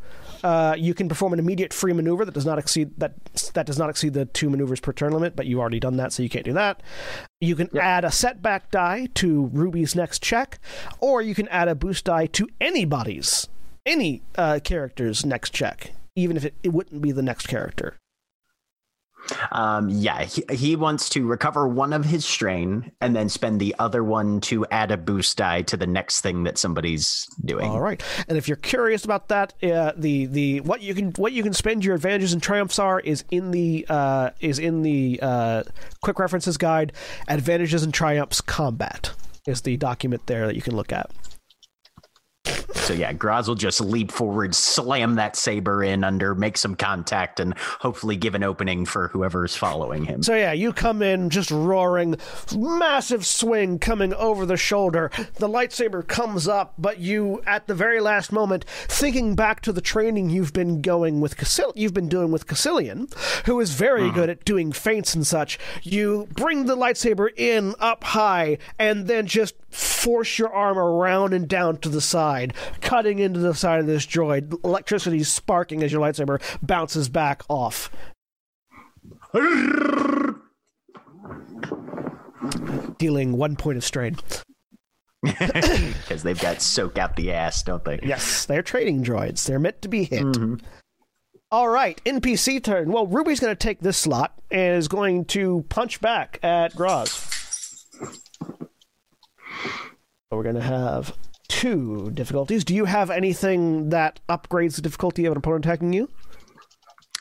[0.46, 3.12] uh, you can perform an immediate free maneuver that does not exceed that
[3.54, 6.12] that does not exceed the two maneuvers per turn limit, but you've already done that,
[6.12, 6.84] so you can't do that.
[7.40, 10.60] You can add a setback die to Ruby's next check,
[11.00, 13.48] or you can add a boost die to anybody's
[13.84, 17.96] any uh, character's next check, even if it, it wouldn't be the next character.
[19.52, 23.74] Um, yeah, he, he wants to recover one of his strain and then spend the
[23.78, 27.68] other one to add a boost die to the next thing that somebody's doing.
[27.70, 31.32] All right, and if you're curious about that, uh, the the what you can what
[31.32, 35.18] you can spend your advantages and triumphs are is in the uh, is in the
[35.22, 35.62] uh,
[36.02, 36.92] quick references guide.
[37.28, 39.12] Advantages and triumphs combat
[39.46, 41.10] is the document there that you can look at.
[42.74, 47.40] So yeah, Groz will just leap forward, slam that saber in under, make some contact,
[47.40, 50.22] and hopefully give an opening for whoever's following him.
[50.22, 52.16] So yeah, you come in just roaring,
[52.56, 55.10] massive swing coming over the shoulder.
[55.34, 59.80] The lightsaber comes up, but you, at the very last moment, thinking back to the
[59.80, 63.08] training you've been going with Cassil- you've been doing with Cassilian,
[63.44, 64.14] who is very mm-hmm.
[64.14, 65.58] good at doing feints and such.
[65.82, 71.48] You bring the lightsaber in up high, and then just force your arm around and
[71.48, 74.64] down to the side, cutting into the side of this droid.
[74.64, 77.90] Electricity sparking as your lightsaber bounces back off.
[82.98, 84.16] dealing one point of strain.
[85.22, 87.98] Because they've got soak out the ass, don't they?
[88.02, 89.44] Yes, they're trading droids.
[89.46, 90.22] They're meant to be hit.
[90.22, 90.64] Mm-hmm.
[91.50, 92.90] All right, NPC turn.
[92.90, 97.32] Well, Ruby's going to take this slot and is going to punch back at Groz.
[99.64, 101.16] So we're going to have
[101.48, 102.64] two difficulties.
[102.64, 106.08] Do you have anything that upgrades the difficulty of an opponent attacking you?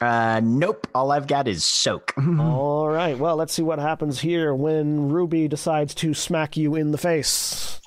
[0.02, 0.88] Uh, nope.
[0.94, 2.14] All I've got is soak.
[2.40, 3.18] All right.
[3.18, 7.80] Well, let's see what happens here when Ruby decides to smack you in the face.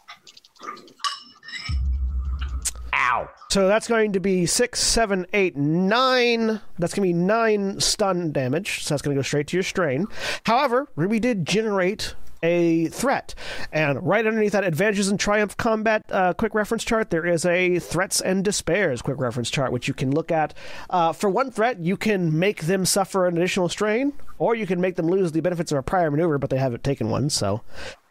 [2.94, 3.28] Ow.
[3.50, 6.60] So that's going to be six, seven, eight, nine.
[6.78, 8.84] That's going to be nine stun damage.
[8.84, 10.06] So that's going to go straight to your strain.
[10.44, 13.34] However, Ruby did generate a threat.
[13.72, 17.78] And right underneath that advantages and triumph combat uh, quick reference chart, there is a
[17.78, 20.54] threats and despairs quick reference chart, which you can look at.
[20.90, 24.80] Uh, for one threat, you can make them suffer an additional strain, or you can
[24.80, 27.28] make them lose the benefits of a prior maneuver, but they haven't taken one.
[27.30, 27.62] So,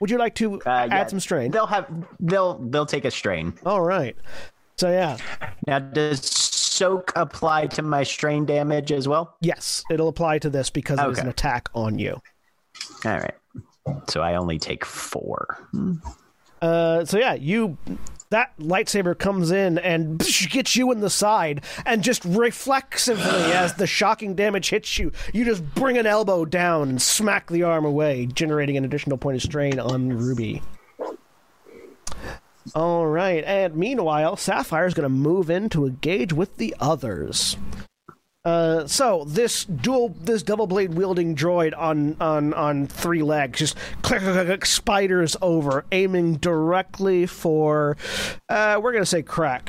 [0.01, 1.51] would you like to Uh, add yeah, some strain?
[1.51, 1.87] They'll have
[2.19, 3.53] they'll they'll take a strain.
[3.65, 4.15] All right.
[4.77, 5.17] So yeah,
[5.65, 9.35] Now, does soak apply to my strain damage as well?
[9.41, 11.21] yes, it'll apply to this because it is Okay.
[11.21, 12.21] an attack on you.
[13.03, 13.33] All right.
[14.07, 15.57] So I only take four.
[16.61, 17.77] Uh, so yeah, you
[18.29, 20.19] that lightsaber comes in and
[20.49, 23.23] gets you in the side, and just reflexively,
[23.53, 27.63] as the shocking damage hits you, you just bring an elbow down and smack the
[27.63, 30.61] arm away, generating an additional point of strain on Ruby.
[32.75, 37.55] All right, and meanwhile, Sapphire is going to move in to engage with the others.
[38.47, 43.75] Uh, so this dual, this double blade wielding droid on on on three legs just
[44.03, 47.97] click, click, click, click, spiders over, aiming directly for.
[48.47, 49.67] Uh, we're gonna say Krak.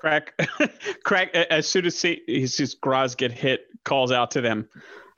[0.00, 0.28] Krak,
[1.04, 1.30] Krak.
[1.34, 4.68] As soon as he, he sees Groz get hit, calls out to them.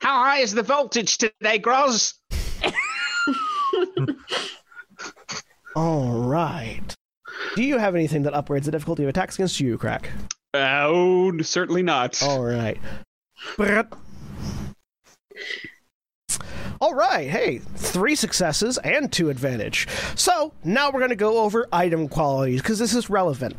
[0.01, 2.15] How high is the voltage today, Groz?
[5.75, 6.95] All right.
[7.55, 10.07] Do you have anything that upgrades the difficulty of attacks against you, Krak?
[10.53, 12.21] Oh, certainly not.
[12.23, 12.79] All right.
[16.79, 19.87] All right, hey, three successes and two advantage.
[20.15, 23.55] So now we're going to go over item qualities because this is relevant.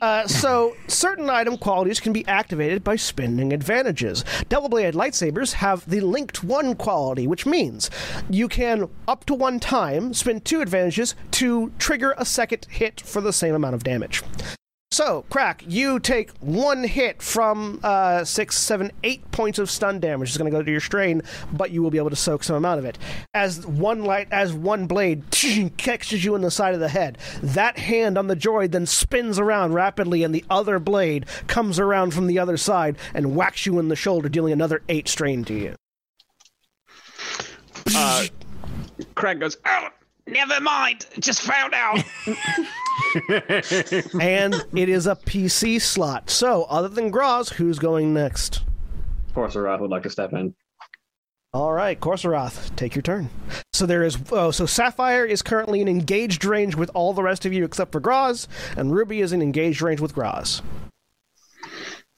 [0.00, 4.24] Uh, so certain item qualities can be activated by spending advantages.
[4.48, 7.90] Double bladed lightsabers have the linked one quality, which means
[8.30, 13.20] you can up to one time spend two advantages to trigger a second hit for
[13.20, 14.22] the same amount of damage.
[14.94, 20.28] So, Krak, you take one hit from uh, six, seven, eight points of stun damage.
[20.28, 21.22] It's going to go to your strain,
[21.52, 22.96] but you will be able to soak some amount of it.
[23.34, 25.24] As one light, as one blade
[25.78, 29.36] catches you in the side of the head, that hand on the droid then spins
[29.36, 33.80] around rapidly, and the other blade comes around from the other side and whacks you
[33.80, 35.74] in the shoulder, dealing another eight strain to you.
[37.96, 38.26] Uh,
[39.16, 39.88] goes, oh,
[40.26, 41.06] never mind.
[41.18, 42.04] Just found out.
[44.20, 46.30] and it is a PC slot.
[46.30, 48.62] So, other than Groz, who's going next?
[49.34, 50.54] Korrsarath would like to step in.
[51.52, 53.30] All right, Korrsarath, take your turn.
[53.72, 57.46] So there is oh, so Sapphire is currently in engaged range with all the rest
[57.46, 60.62] of you except for Groz, and Ruby is in engaged range with Groz.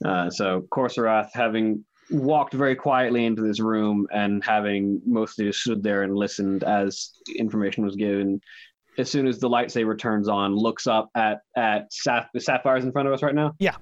[0.03, 5.83] Uh, so Korrsarath, having walked very quietly into this room and having mostly just stood
[5.83, 8.41] there and listened as information was given,
[8.99, 13.09] as soon as the lightsaber turns on, looks up at at Saph- Sapphire's in front
[13.09, 13.55] of us right now.
[13.59, 13.77] Yeah.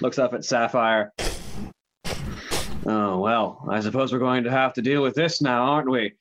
[0.00, 1.12] Looks up at Sapphire.
[2.86, 6.14] Oh well, I suppose we're going to have to deal with this now, aren't we?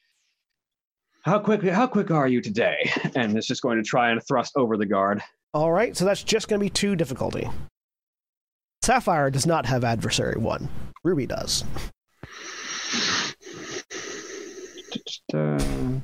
[1.23, 1.61] How quick?
[1.63, 2.91] How quick are you today?
[3.15, 5.21] And it's just going to try and thrust over the guard.
[5.53, 7.49] All right, so that's just going to be two difficulty.
[8.87, 10.69] Sapphire does not have adversary one.
[11.03, 11.65] Ruby does.
[15.33, 15.99] Uh,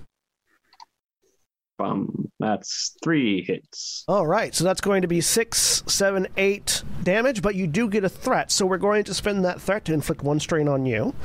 [1.78, 2.30] Bum.
[2.42, 4.04] That's three hits.
[4.10, 8.04] All right, so that's going to be six, seven, eight damage, but you do get
[8.04, 8.52] a threat.
[8.52, 11.16] So we're going to spend that threat to inflict one strain on you.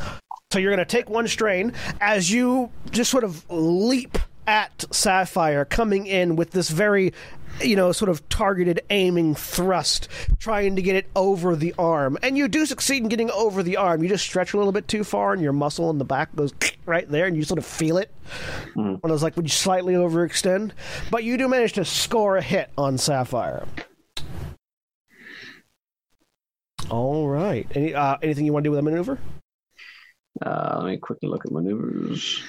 [0.52, 4.16] So you're going to take one strain as you just sort of leap
[4.48, 7.12] at Sapphire, coming in with this very,
[7.60, 10.08] you know, sort of targeted aiming thrust,
[10.38, 12.16] trying to get it over the arm.
[12.22, 14.02] And you do succeed in getting over the arm.
[14.02, 16.54] You just stretch a little bit too far, and your muscle in the back goes
[16.86, 18.10] right there, and you sort of feel it.
[19.00, 20.72] When it was like, would you slightly overextend?
[21.10, 23.66] But you do manage to score a hit on Sapphire.
[26.88, 27.66] All right.
[27.74, 29.18] Any uh, anything you want to do with a maneuver?
[30.40, 32.42] Uh, let me quickly look at maneuvers.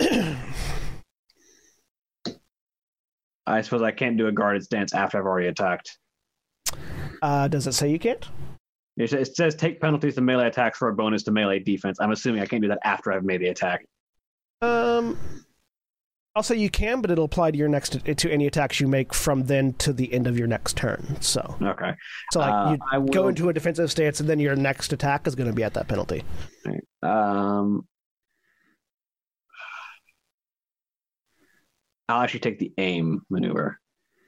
[3.46, 5.98] I suppose I can't do a guarded stance after I've already attacked.
[7.20, 8.26] Uh, does it say you can't?
[8.96, 11.98] It says, it says take penalties to melee attacks for a bonus to melee defense.
[12.00, 13.84] I'm assuming I can't do that after I've made the attack.
[14.62, 15.18] Um,
[16.36, 19.12] I'll say you can, but it'll apply to your next to any attacks you make
[19.12, 21.18] from then to the end of your next turn.
[21.20, 21.92] So, Okay.
[22.32, 25.26] so like Uh, you will, go into a defensive stance, and then your next attack
[25.26, 26.22] is going to be at that penalty.
[27.02, 27.86] Um,
[32.08, 33.80] I'll actually take the aim maneuver.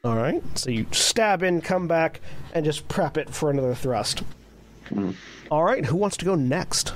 [0.04, 0.42] All right.
[0.56, 2.20] So you stab in, come back,
[2.54, 4.22] and just prep it for another thrust.
[4.90, 5.14] Mm.
[5.50, 5.84] All right.
[5.84, 6.94] Who wants to go next?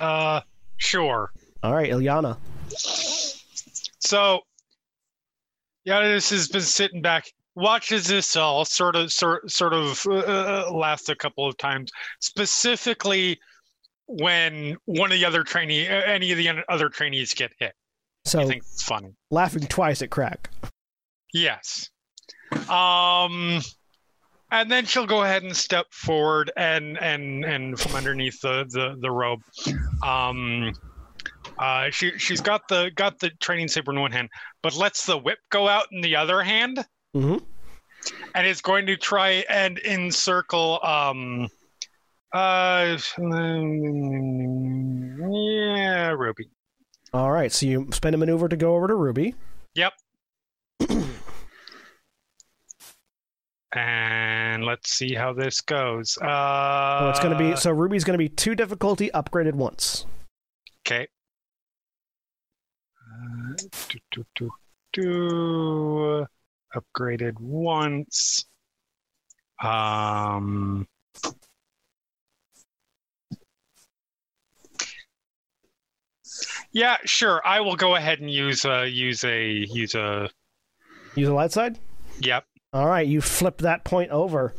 [0.00, 0.42] Uh,
[0.76, 1.32] sure.
[1.62, 2.36] All right, Ilyana.
[3.98, 4.40] So,
[5.84, 7.24] yeah, this has been sitting back,
[7.54, 11.90] watches this all sort of, sort, sort of uh, last a couple of times.
[12.20, 13.40] Specifically,
[14.06, 17.74] when one of the other trainee, uh, any of the other trainees get hit.
[18.26, 19.14] So think it's funny.
[19.30, 20.46] laughing twice at Krak.
[21.32, 21.90] Yes.
[22.68, 23.60] Um,
[24.50, 28.96] and then she'll go ahead and step forward and and and from underneath the the,
[29.00, 29.42] the robe.
[30.04, 30.72] Um,
[31.58, 34.28] uh, she she's got the got the training saber in one hand,
[34.62, 36.84] but lets the whip go out in the other hand,
[37.14, 37.36] mm-hmm.
[38.34, 40.80] and is going to try and encircle.
[40.84, 41.48] Um,
[42.32, 42.98] uh,
[45.28, 46.48] yeah, Ruby.
[47.12, 47.50] All right.
[47.52, 49.34] So you spend a maneuver to go over to Ruby.
[49.74, 49.92] Yep.
[53.74, 56.16] and let's see how this goes.
[56.20, 60.06] Uh, Oh, it's going to be so Ruby's going to be two difficulty upgraded once.
[60.86, 61.06] okay.
[62.98, 63.54] Uh,
[63.88, 64.50] do, do, do,
[64.92, 66.26] do.
[66.74, 68.44] Upgraded once.
[69.62, 70.86] Um.
[76.76, 77.40] Yeah, sure.
[77.42, 80.28] I will go ahead and use a use a use a.
[81.14, 81.78] Use a light side.
[82.20, 82.44] Yep.
[82.74, 83.06] All right.
[83.06, 84.54] You flip that point over,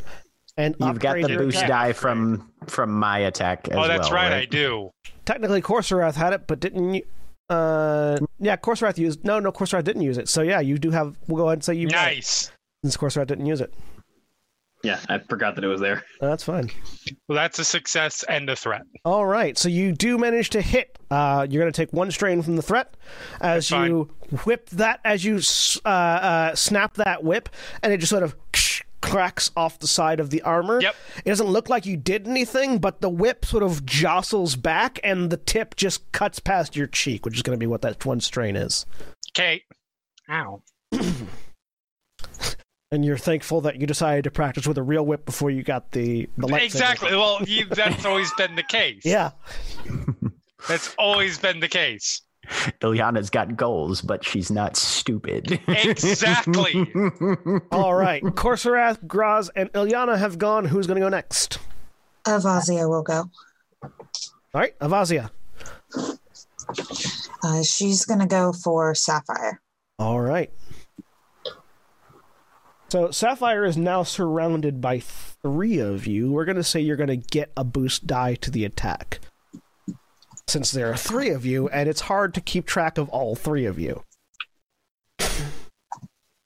[0.57, 1.69] and You've got the boost attack.
[1.69, 4.41] die from from my attack as oh, that's well, right, right.
[4.41, 4.89] I do.
[5.25, 7.03] Technically, Korrsarath had it, but didn't you?
[7.51, 9.23] Uh, yeah, Korrsarath used.
[9.23, 10.27] No, no, Korrsarath didn't use it.
[10.27, 11.15] So yeah, you do have.
[11.27, 11.87] We'll go ahead and say you.
[11.87, 12.49] got Nice.
[12.83, 13.71] Since Korrsarath didn't use it,
[14.83, 16.03] Yeah, I forgot that it was there.
[16.21, 16.69] That's fine.
[17.27, 18.83] Well, that's a success and a threat.
[19.03, 20.97] All right, so you do manage to hit.
[21.09, 22.95] Uh, you're going to take one strain from the threat
[23.41, 23.89] as That's fine.
[23.89, 24.03] you
[24.45, 25.41] whip that, as you
[25.83, 27.49] uh, uh, snap that whip,
[27.81, 28.35] and it just sort of
[29.01, 30.81] cracks off the side of the armor.
[30.81, 30.95] Yep.
[31.25, 35.29] It doesn't look like you did anything, but the whip sort of jostles back, and
[35.29, 38.19] the tip just cuts past your cheek, which is going to be what that one
[38.19, 38.85] strain is.
[39.31, 39.63] Okay.
[40.29, 40.61] Ow.
[42.91, 45.91] And you're thankful that you decided to practice with a real whip before you got
[45.91, 46.63] the the lightsaber.
[46.63, 47.11] Exactly.
[47.11, 49.01] Well, you, that's always been the case.
[49.03, 49.31] Yeah.
[50.67, 52.21] That's always been the case.
[52.81, 55.59] Ilyana's got goals, but she's not stupid.
[55.67, 56.75] Exactly.
[57.71, 58.23] All right.
[58.23, 60.65] Korrsarath, Groz, and Ilyana have gone.
[60.65, 61.59] Who's going to go next?
[62.25, 63.29] Avasia will go.
[63.83, 63.91] All
[64.53, 65.29] right, Avasia.
[67.43, 69.61] Uh, she's going to go for Sapphire.
[69.99, 70.51] All right.
[72.89, 76.31] So Sapphire is now surrounded by three of you.
[76.31, 79.19] We're going to say you're going to get a boost die to the attack.
[80.47, 83.65] Since there are three of you, and it's hard to keep track of all three
[83.65, 84.03] of you.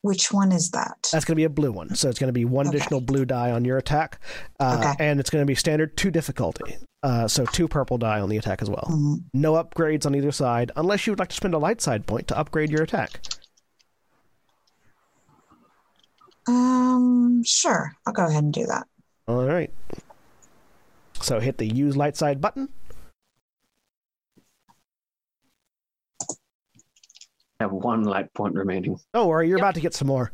[0.04, 0.98] Which one is that?
[1.12, 1.94] That's going to be a blue one.
[1.94, 2.78] So it's going to be one Okay.
[2.78, 4.20] additional blue die on your attack.
[4.60, 5.06] Uh, Okay.
[5.10, 6.78] And it's going to be standard two difficulty.
[7.04, 8.88] Uh, so two purple die on the attack as well.
[8.90, 9.18] Mhm.
[9.36, 12.28] No upgrades on either side, unless you would like to spend a light side point
[12.30, 13.22] to upgrade your attack.
[16.52, 17.94] Um, sure.
[18.06, 18.86] I'll go ahead and do that.
[19.28, 19.72] All right.
[21.22, 22.68] So hit the use light side button.
[27.60, 29.00] I have one light point remaining.
[29.14, 30.32] Don't worry, you're about to get some more.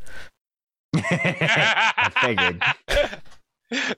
[0.95, 2.63] I figured.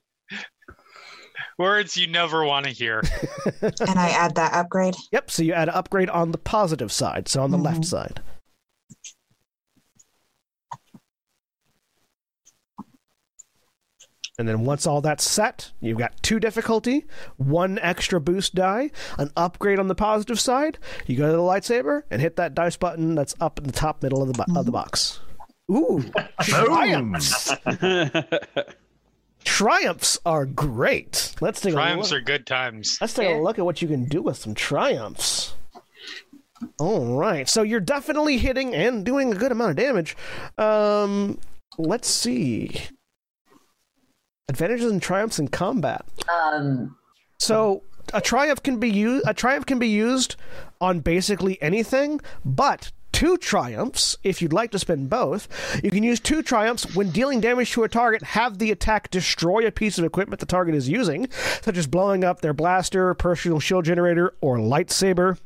[1.58, 3.02] Words you never want to hear.
[3.62, 4.94] And I add that upgrade.
[5.12, 7.84] Yep, so you add an upgrade on the positive side, so on the left Mhm.
[7.84, 8.20] side.
[14.40, 17.04] And then once all that's set, you've got two difficulty,
[17.36, 20.78] one extra boost die, an upgrade on the positive side.
[21.06, 24.02] You go to the lightsaber and hit that dice button that's up in the top
[24.02, 25.20] middle of the, bo- of the box.
[25.70, 26.02] Ooh,
[26.40, 27.52] triumphs!
[29.44, 31.34] triumphs are great.
[31.42, 32.20] Let's take a Triumphs look.
[32.20, 32.96] are good times.
[32.98, 35.54] Let's take a look at what you can do with some triumphs.
[36.78, 40.16] All right, so you're definitely hitting and doing a good amount of damage.
[40.56, 41.38] Um,
[41.76, 42.72] let's see.
[44.50, 46.04] Advantages and triumphs in combat.
[46.28, 46.96] Um,
[47.38, 49.24] So a triumph can be used.
[49.28, 50.34] A triumph can be used
[50.80, 55.46] on basically anything, but two triumphs, if you'd like to spend both,
[55.84, 58.22] you can use two triumphs when dealing damage to a target.
[58.24, 61.30] Have the attack destroy a piece of equipment the target is using,
[61.62, 65.38] such as blowing up their blaster, personal shield generator, or lightsaber.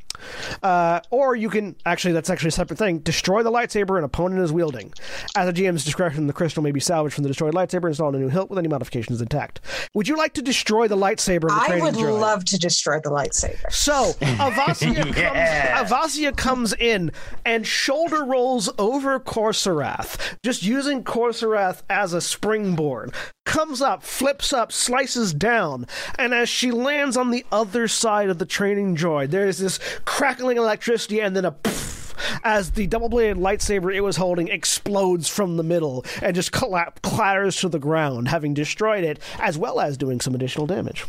[0.63, 2.99] Uh, or you can actually, that's actually a separate thing.
[2.99, 4.93] Destroy the lightsaber an opponent is wielding.
[5.37, 8.15] At the GM's discretion, the crystal may be salvaged from the destroyed lightsaber and installed
[8.15, 9.61] in a new hilt with any modifications intact.
[9.95, 11.43] Would you like to destroy the lightsaber?
[11.43, 12.21] In the I training would droid?
[12.21, 13.71] love to destroy the lightsaber.
[13.73, 15.79] So Avasia Yeah.
[15.79, 17.13] comes Avasia comes in
[17.45, 23.13] and shoulder rolls over Korrsarath, just using Korrsarath as a springboard.
[23.45, 25.87] Comes up, flips up, slices down,
[26.19, 29.79] and as she lands on the other side of the training droid, there is this
[30.05, 31.95] crackling electricity and then a poof
[32.43, 37.69] as the double-bladed lightsaber it was holding explodes from the middle and just clatters to
[37.69, 41.05] the ground, having destroyed it, as well as doing some additional damage.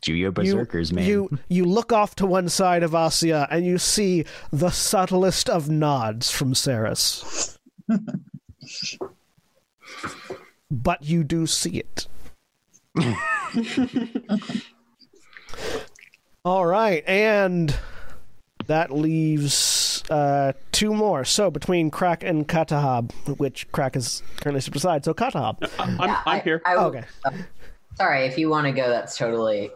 [0.00, 1.04] Juyo Berserkers, man.
[1.04, 5.68] You you look off to one side of Asia and you see the subtlest of
[5.68, 7.55] nods from Saris.
[10.70, 12.06] But you do see it.
[16.44, 17.74] All right, and
[18.66, 21.24] that leaves uh, two more.
[21.24, 25.68] So between Krak and Katahab, which Krak is currently stepped aside, so Katahab.
[25.78, 26.62] I'm, Yeah, I'm I- here.
[26.64, 27.04] I will- Okay.
[27.96, 29.70] Sorry, if you want to go, that's totally.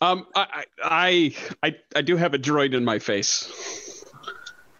[0.00, 4.04] Um, I, I, I, I do have a droid in my face.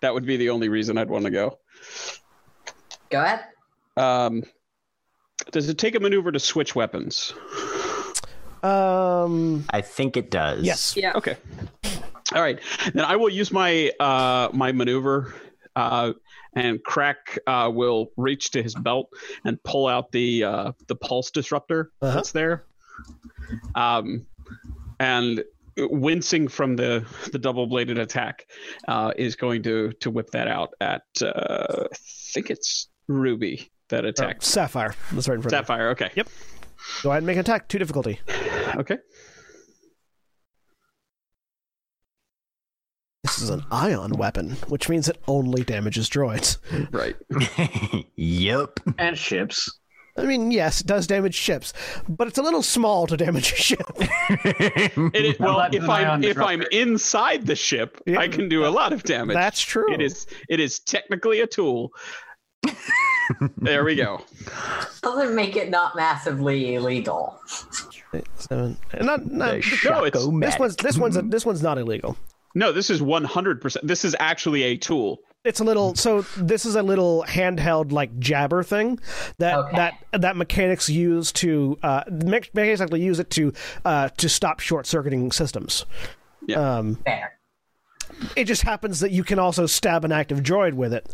[0.02, 1.58] That would be the only reason I'd want to go.
[3.10, 3.44] Go ahead.
[3.96, 4.42] Um,
[5.52, 7.32] does it take a maneuver to switch weapons?
[8.62, 10.64] Um, I think it does.
[10.64, 10.96] yes.
[10.96, 11.12] Yeah.
[11.14, 11.36] Okay.
[12.34, 12.58] All right.
[12.92, 15.34] Then I will use my uh, my maneuver,
[15.76, 16.12] uh,
[16.54, 19.08] and Krak uh, will reach to his belt
[19.44, 22.14] and pull out the uh, the pulse disruptor Uh-huh.
[22.16, 22.64] that's there.
[23.76, 24.26] Um,
[24.98, 25.44] and
[25.76, 28.46] wincing from the the double bladed attack,
[28.88, 31.96] uh, is going to to whip that out at uh, I
[32.32, 34.94] think it's Ruby that Oh, Sapphire.
[35.12, 35.90] That's right in front of Sapphire.
[35.90, 36.10] Okay.
[36.14, 36.28] Yep.
[36.28, 37.02] you.
[37.02, 37.68] Go ahead and make an attack.
[37.68, 38.20] Two difficulty.
[38.76, 38.98] Okay.
[43.22, 46.58] This is an ion weapon, which means it only damages droids.
[46.92, 47.16] Right.
[48.16, 48.78] yep.
[48.98, 49.68] And ships.
[50.18, 51.74] I mean, yes, it does damage ships,
[52.08, 53.82] but it's a little small to damage a ship.
[54.30, 58.20] It is, Well, well, if I'm if I'm inside the ship, Yeah.
[58.20, 59.34] I can do a lot of damage.
[59.34, 59.92] That's true.
[59.92, 61.90] It is it is technically a tool.
[63.58, 64.20] There we go.
[65.02, 67.38] Doesn't make it not massively illegal.
[68.36, 68.76] Seven.
[69.00, 70.58] Not, not, The this No, it's- Shaco-matic.
[70.60, 72.16] one's this one's a, this one's not illegal.
[72.54, 73.76] No, this is 100%.
[73.82, 75.20] This is actually a tool.
[75.44, 78.98] It's a little so this is a little handheld like jabber thing
[79.38, 79.76] that Okay.
[79.76, 83.52] that that mechanics use to uh me- mechanics actually use it to
[83.84, 85.86] uh to stop short circuiting systems.
[86.48, 86.78] Yeah.
[86.78, 87.38] Um Fair.
[88.34, 91.06] it just happens that you can also stab an active droid with it,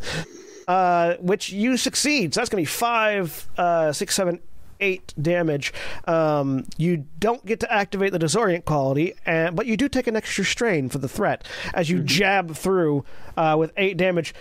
[0.69, 2.35] uh, which you succeed.
[2.35, 4.41] So that's going to be five, uh, six, seven,
[4.81, 5.73] eight damage.
[6.07, 10.17] Um, you don't get to activate the disorient quality, and, but you do take an
[10.17, 13.05] extra strain for the threat as you jab through
[13.37, 14.35] uh, with eight damage.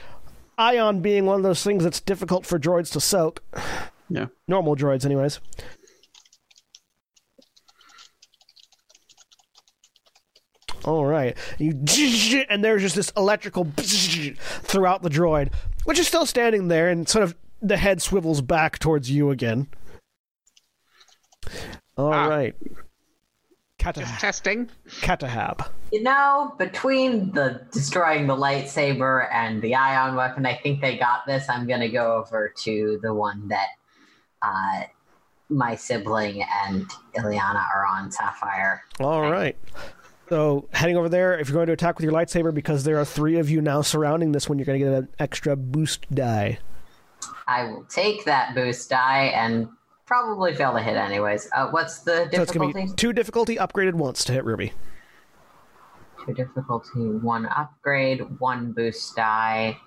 [0.57, 3.43] Ion being one of those things that's difficult for droids to soak.
[4.09, 4.27] Yeah.
[4.47, 5.39] Normal droids, anyways.
[10.85, 11.73] All right, you
[12.49, 15.53] and there's just this electrical throughout the droid,
[15.85, 19.67] which is still standing there, and sort of the head swivels back towards you again.
[21.97, 22.27] All Ah.
[22.27, 24.19] right, Just Katahab.
[24.19, 24.69] testing.
[25.01, 25.67] Katahab.
[25.91, 31.25] You know, between the destroying the lightsaber and the ion weapon, I think they got
[31.27, 31.47] this.
[31.49, 33.67] I'm gonna go over to the one that
[34.41, 34.83] uh,
[35.49, 38.83] my sibling and Ilyana are on Sapphire.
[38.99, 39.55] All right.
[40.31, 43.03] So heading over there, if you're going to attack with your lightsaber, because there are
[43.03, 46.57] three of you now surrounding this one, you're going to get an extra boost die.
[47.47, 49.67] I will take that boost die and
[50.05, 51.49] probably fail to hit anyways.
[51.53, 52.85] Uh, what's the So it's difficulty?
[52.85, 54.71] be two difficulty upgraded once to hit Ruby.
[56.25, 59.77] Two difficulty, one upgrade, one boost die,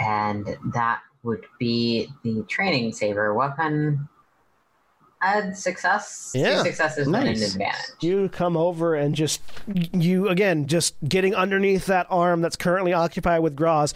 [0.00, 4.08] and that would be the training saber weapon.
[5.24, 6.32] Add success.
[6.34, 7.54] Yeah, Two successes and an nice.
[7.54, 8.02] advantage.
[8.02, 13.40] You come over and just you again just getting underneath that arm that's currently occupied
[13.42, 13.94] with Groz,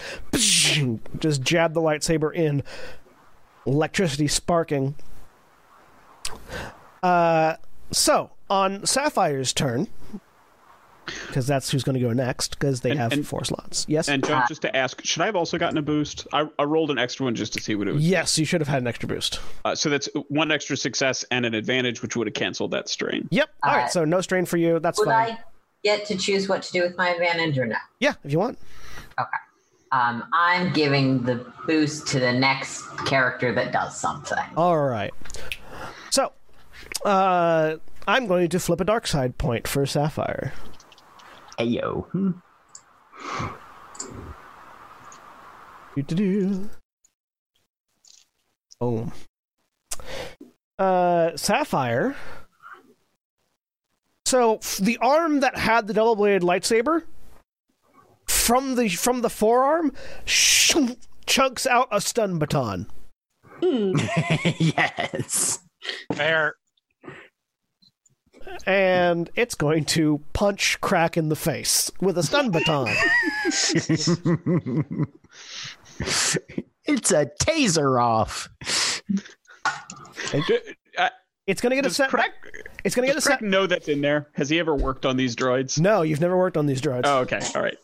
[1.18, 2.62] just jab the lightsaber in,
[3.66, 4.94] electricity sparking.
[7.02, 7.56] Uh,
[7.90, 9.86] so on Sapphire's turn,
[11.26, 13.84] because that's who's going to go next, because they And- have and- four slots.
[13.88, 16.26] Yes, And John, just to ask, should I have also gotten a boost?
[16.32, 18.08] I, I rolled an extra one just to see what it was.
[18.08, 19.40] yes, you should have had an extra boost.
[19.64, 23.28] Uh, so that's one extra success and an advantage, which would have canceled that strain.
[23.30, 23.50] Yep.
[23.62, 24.78] All Uh, right, so no strain for you.
[24.78, 25.32] That's Would fine.
[25.32, 25.38] I
[25.84, 27.76] get to choose what to do with my advantage or no?
[28.00, 28.58] Yeah, if you want.
[29.20, 29.28] Okay.
[29.90, 34.36] Um, I'm giving the boost to the next character that does something.
[34.56, 35.14] All right.
[36.10, 36.32] So,
[37.04, 37.76] uh,
[38.06, 40.52] I'm going to flip a dark side point for Sapphire.
[41.58, 42.08] Ayo.
[42.10, 42.30] Hmm.
[45.96, 46.70] Do do do.
[48.80, 49.12] Boom.
[50.78, 52.14] Uh, Sapphire.
[54.24, 57.02] So the arm that had the double bladed lightsaber
[58.26, 59.92] from the from the forearm
[60.26, 60.76] sh-
[61.26, 62.86] chunks out a stun baton.
[63.62, 65.58] yes.
[66.12, 66.54] Fair.
[68.66, 72.88] And it's going to punch Krak in the face with a stun baton.
[76.84, 78.48] it's a taser off.
[81.46, 82.10] It's going to get a set.
[82.10, 82.28] Krak,
[82.84, 83.40] It's going to get a does set.
[83.40, 84.28] Krak know that's in there?
[84.34, 85.78] Has he ever worked on these droids?
[85.80, 87.02] No, you've never worked on these droids.
[87.04, 87.40] Oh, okay.
[87.54, 87.76] All right.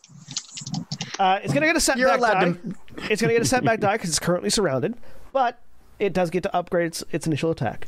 [1.17, 2.51] Uh, it's going to get a setback You're allowed die.
[2.51, 4.95] to- It's going to get a setback die because it's currently surrounded,
[5.33, 5.59] but
[5.97, 7.87] it does get to upgrade its, its initial attack.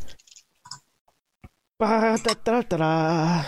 [1.80, 3.44] Ba-da-da-da-da.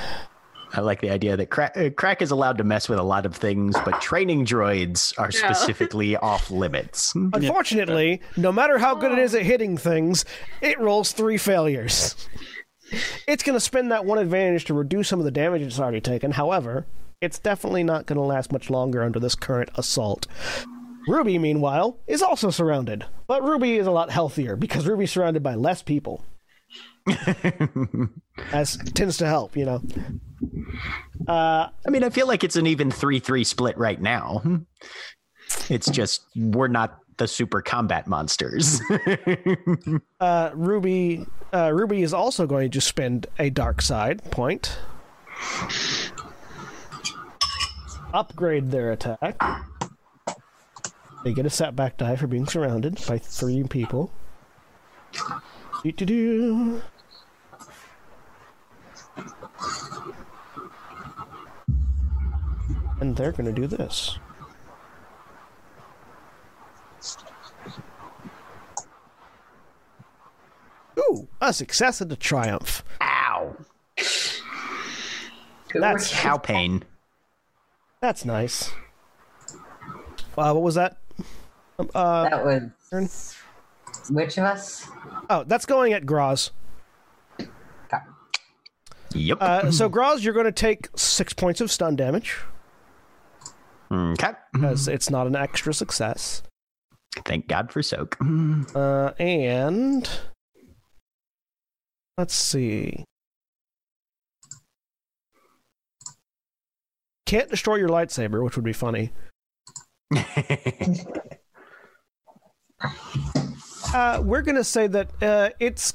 [0.72, 3.26] I like the idea that Krak, uh, Krak is allowed to mess with a lot
[3.26, 5.52] of things, but training droids are Yeah.
[5.52, 7.12] specifically off limits.
[7.16, 10.26] Unfortunately, no matter how good it is at hitting things,
[10.62, 12.16] it rolls three failures.
[13.28, 16.02] It's going to spend that one advantage to reduce some of the damage it's already
[16.02, 16.32] taken.
[16.32, 16.86] However,
[17.22, 20.28] it's definitely not going to last much longer under this current assault.
[21.08, 25.56] Ruby, meanwhile, is also surrounded, but Ruby is a lot healthier because Ruby's surrounded by
[25.56, 26.24] less people.
[28.54, 29.82] As tends to help, you know.
[31.28, 34.42] Uh, I mean, I feel like it's an even 3 3 split right now.
[35.70, 38.82] It's just, we're not the super combat monsters.
[40.20, 44.78] uh, Ruby, uh, Ruby is also going to spend a dark side point.
[48.14, 49.40] Upgrade their attack.
[51.24, 54.12] They get a setback die for being surrounded by three people.
[55.84, 56.82] Do-do-do.
[63.02, 64.20] And they're going to do this.
[70.98, 72.84] Ooh, a success and a triumph.
[73.02, 73.56] Ow.
[75.74, 76.84] That's Cow pain.
[78.02, 78.72] that's nice.
[80.38, 80.98] Uh, what was that?
[81.78, 83.10] Um, Uh, That was turn?
[84.10, 84.88] Which of us?
[85.30, 86.52] oh, that's going at Groz.
[89.14, 89.38] Yep.
[89.42, 92.38] Uh, so Groz, you're going to take six points of stun damage
[93.92, 94.34] okay.
[94.54, 96.44] because it's not an extra success.
[97.26, 98.18] Thank God for soak.
[98.76, 100.08] Uh, and
[102.18, 103.04] let's see.
[107.26, 109.12] Can't destroy your lightsaber, which would be funny.
[113.94, 115.94] Uh, we're going to say that uh, it's.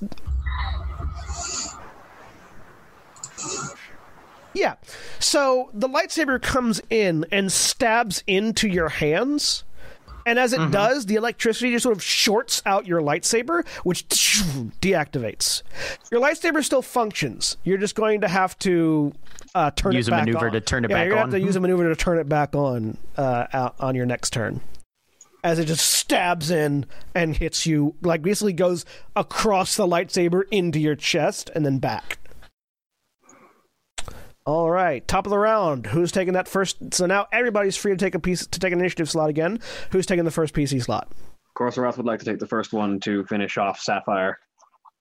[4.53, 4.75] Yeah.
[5.19, 9.65] So the lightsaber comes in and stabs into your hands.
[10.27, 14.09] And as it does, the electricity just sort of shorts out your lightsaber, which
[14.81, 15.63] deactivates.
[16.11, 17.59] Your lightsaber still functions.
[17.63, 19.13] You're just going to have to
[19.55, 20.53] uh, turn Use it a back maneuver on.
[20.53, 21.31] to turn it yeah, back you're on.
[21.31, 24.63] have to use a maneuver to turn it back on uh, on your next turn.
[25.45, 28.85] As it just stabs in and hits you, like basically goes
[29.15, 32.19] across the lightsaber into your chest and then back.
[34.47, 35.87] All right, top of the round.
[35.87, 36.77] Who's taking that first?
[36.95, 39.59] So now everybody's free to take a piece to take an initiative slot again.
[39.91, 41.11] Who's taking the first PC slot?
[41.57, 44.39] Korrsarath would like to take the first one to finish off Sapphire.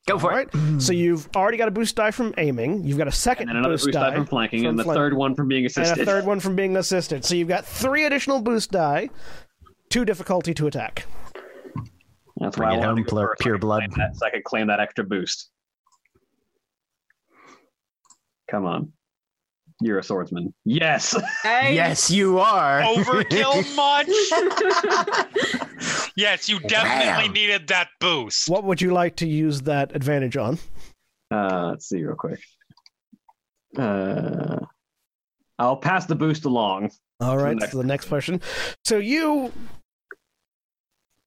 [0.07, 0.53] Go for All it.
[0.53, 0.81] right.
[0.81, 2.83] So you've already got a boost die from aiming.
[2.83, 4.97] You've got a second And another boost, boost die from flanking, from and the flank-
[4.97, 7.23] third one from being assisted, and a third one from being assisted.
[7.23, 9.09] So you've got three additional boost die,
[9.93, 11.05] two difficulty to attack.
[12.37, 13.79] That's Bring why I it home, to pure- pure so I could blood.
[13.91, 15.51] claim that- So I could claim that extra boost.
[18.49, 18.91] Come on.
[19.81, 20.53] You're a swordsman.
[20.65, 21.15] Yes.
[21.43, 21.75] Hey.
[21.75, 22.81] Yes, you are.
[22.81, 24.07] Overkill much?
[26.15, 27.33] yes, you definitely Wow.
[27.33, 28.49] needed that boost.
[28.49, 30.57] What would you like to use that advantage on?
[31.31, 32.39] Uh, let's see real quick.
[33.77, 34.57] Uh,
[35.59, 36.91] I'll pass the boost along.
[37.19, 38.41] All right, next- so the next question.
[38.85, 39.51] So you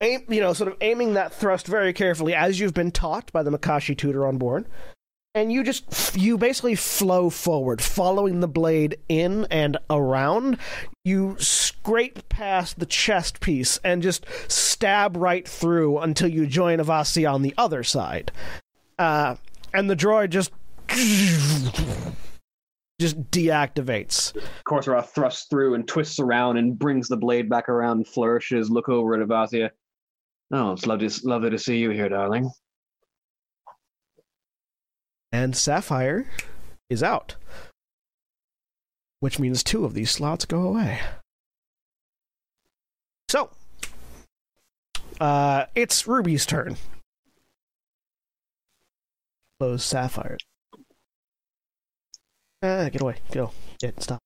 [0.00, 3.42] aim, you know, sort of aiming that thrust very carefully as you've been taught by
[3.42, 4.66] the Makashi tutor on board.
[5.34, 10.56] And you just you basically flow forward, following the blade in and around.
[11.04, 17.30] You scrape past the chest piece and just stab right through until you join Avasi
[17.30, 18.32] on the other side.
[18.98, 19.36] Uh,
[19.74, 20.52] and the droid just
[22.98, 24.34] just deactivates.
[24.66, 29.14] Korrsarath thrusts through and twists around and brings the blade back around, flourishes, look over
[29.14, 29.68] at Avathia.
[30.52, 32.50] Oh, it's lovely, lovely to see you here, darling.
[35.32, 36.26] And Sapphire,
[36.88, 37.36] is out.
[39.20, 41.00] Which means two of these slots go away.
[43.28, 43.50] So,
[45.20, 46.76] uh, it's Ruby's turn.
[49.58, 50.36] Close Sapphire.
[52.62, 53.16] Ah, get away.
[53.32, 53.52] Go.
[53.80, 54.20] Get stop.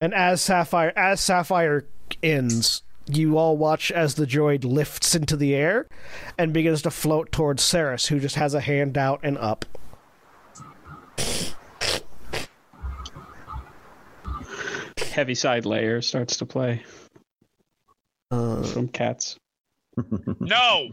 [0.00, 1.86] And as Sapphire as Sapphire
[2.22, 5.86] ends, you all watch as the droid lifts into the air
[6.36, 9.64] and begins to float towards Saris, who just has a hand out and up.
[14.98, 16.82] Heaviside Layer starts to play
[18.30, 19.36] Uh, from cats.
[20.40, 20.90] No,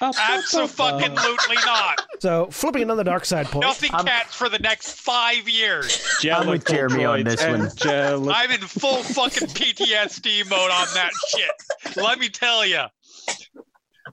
[0.00, 2.06] absolutely not.
[2.20, 3.64] so, flipping another dark side point.
[3.64, 6.02] Nothing I'm- cats for the next five years.
[6.30, 7.60] I'm with Jeremy on this one.
[7.68, 11.96] Jellicle- I'm in full fucking PTSD mode on that shit.
[11.96, 12.84] Let me tell you.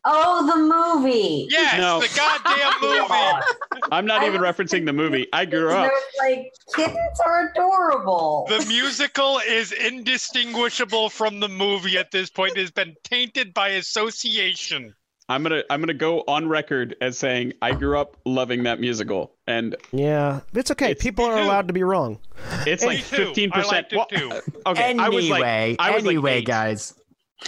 [0.03, 1.47] Oh, the movie.
[1.49, 1.99] Yes, No.
[1.99, 3.45] the goddamn movie.
[3.91, 5.27] I'm not even referencing the movie.
[5.31, 5.91] I grew They're up.
[6.19, 8.47] like kittens are adorable.
[8.49, 12.53] The musical is indistinguishable from the movie at this point.
[12.57, 14.95] It has been tainted by association.
[15.31, 19.33] I'm gonna I'm gonna go on record as saying I grew up loving that musical,
[19.47, 20.91] and Yeah, it's okay.
[20.91, 21.45] It's- People are too.
[21.45, 22.19] allowed to be wrong.
[22.67, 23.91] it's like fifteen percent.
[23.93, 24.31] liked it too.
[24.65, 25.43] Okay, anyway, I was like,
[25.79, 26.45] I was like anyway, eight.
[26.45, 26.93] guys.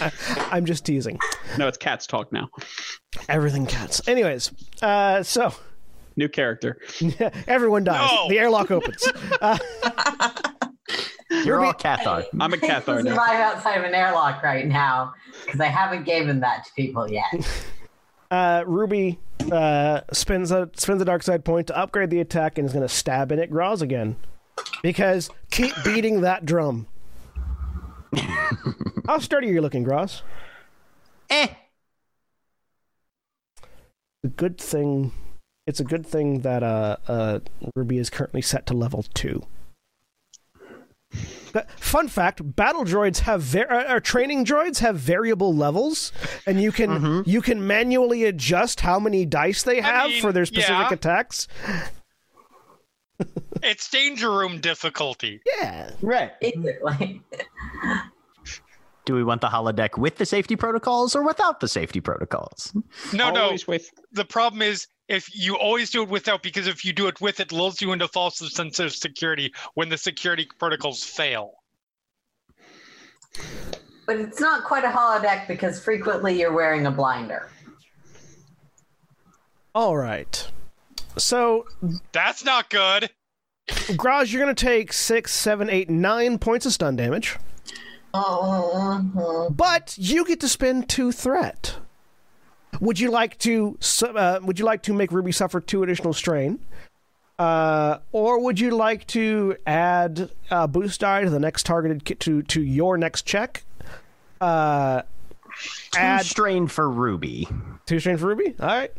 [0.50, 1.18] I'm just teasing.
[1.58, 2.48] No, it's cats talk now.
[3.28, 4.00] Everything cats.
[4.08, 4.50] Anyways,
[4.82, 5.54] uh, so
[6.16, 6.78] New character.
[7.46, 8.10] everyone dies.
[8.10, 8.28] No.
[8.28, 9.06] The airlock opens.
[9.40, 9.58] Uh,
[11.44, 12.24] You're all Ruby- Cathar.
[12.40, 13.10] I'm a can Cathar now.
[13.10, 15.12] survive outside of an airlock right now
[15.44, 17.24] because I haven't given that to people yet.
[18.34, 19.18] Uh, Ruby
[19.52, 22.86] uh, spins a spins a dark side point to upgrade the attack and is going
[22.86, 24.16] to stab in at Groz again
[24.82, 26.86] because keep beating that drum.
[29.06, 30.22] How sturdy are you looking, Groz?
[31.30, 31.48] Eh.
[34.22, 35.12] The good thing,
[35.66, 37.40] it's a good thing that uh, uh,
[37.76, 39.44] Ruby is currently set to level two.
[41.54, 46.12] But fun fact: battle droids have var- uh, or training droids have variable levels,
[46.46, 50.44] and you can you can manually adjust how many dice they have mean, for their
[50.44, 50.92] specific yeah.
[50.92, 51.48] attacks.
[53.62, 55.40] It's danger room difficulty.
[55.46, 56.32] Yeah, Right.
[56.40, 57.22] Basically.
[59.06, 62.74] Do we want the holodeck with the safety protocols or without the safety protocols?
[63.12, 63.72] No, Always no.
[63.72, 67.20] with The problem is if you always do it without, because if you do it
[67.20, 71.52] with, it lulls you into false sense of security when the security protocols fail.
[74.06, 77.50] But it's not quite a holodeck because frequently you're wearing a blinder.
[79.74, 80.50] All right.
[81.16, 81.66] So,
[82.12, 83.10] That's not good.
[83.96, 87.36] Groz, you're going to take six, seven, eight, nine points of stun damage,
[88.12, 89.50] Oh, uh-huh.
[89.50, 91.78] but you get to spend two threat.
[92.80, 93.78] Would you like to?
[94.02, 96.58] Uh, would you like to make Ruby suffer two additional strain,
[97.38, 102.16] uh, or would you like to add uh, boost die to the next targeted ki-
[102.16, 103.64] to to your next check?
[104.40, 105.02] Uh,
[105.92, 107.46] Two add strain for Ruby.
[107.86, 108.54] two strain for Ruby.
[108.58, 108.92] All right.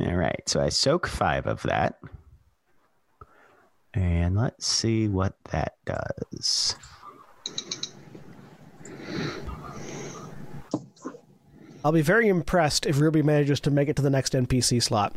[0.00, 1.98] All right, so I soak five of that.
[3.94, 6.76] And let's see what that does.
[11.84, 15.14] I'll be very impressed if Ruby manages to make it to the next NPC slot.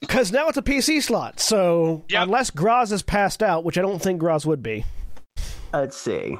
[0.00, 2.22] Because now it's a PC slot, so Yep.
[2.24, 4.84] unless Groz is passed out, which I don't think Groz would be.
[5.72, 6.36] Let's see.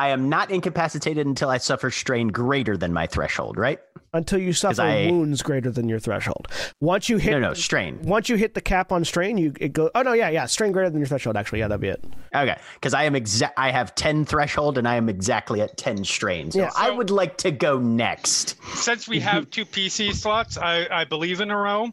[0.00, 3.78] I am not incapacitated until I suffer strain greater than my threshold, right?
[4.12, 6.48] until you suffer I- wounds greater than your threshold.
[6.80, 8.00] Once you hit No, no, strain.
[8.02, 9.88] once you hit the cap on strain, you it go.
[9.94, 11.36] Oh no, yeah, yeah, strain greater than your threshold.
[11.36, 12.02] Actually, yeah, that'd be it.
[12.34, 13.56] Okay, because I am exact.
[13.56, 16.50] I have ten threshold, and I am exactly at ten strain.
[16.50, 16.70] So Yeah.
[16.76, 18.56] I would like to go next.
[18.74, 21.90] Since we have two PC slots, I, I believe in a row,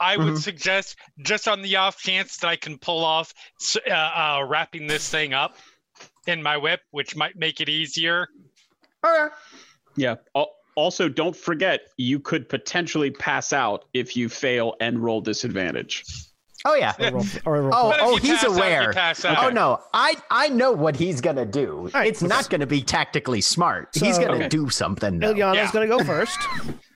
[0.00, 3.32] I would suggest just on the off chance that I can pull off
[3.88, 5.56] uh, uh, wrapping this thing up
[6.26, 8.28] in my whip, which might make it easier.
[9.96, 10.16] yeah.
[10.36, 16.02] Al- Also, don't forget you could potentially pass out if you fail and roll disadvantage.
[16.64, 16.94] Oh yeah.
[16.98, 18.98] Or roll, or roll Oh, oh, he's pass out, you aware.
[18.98, 19.24] out.
[19.44, 21.90] Oh no, I I know what he's gonna do.
[21.92, 23.88] right, it's not gonna be tactically smart.
[23.94, 24.48] he's gonna Okay.
[24.48, 25.18] do something.
[25.18, 25.34] though.
[25.34, 25.70] Ilyana's Yeah.
[25.72, 26.38] gonna go first.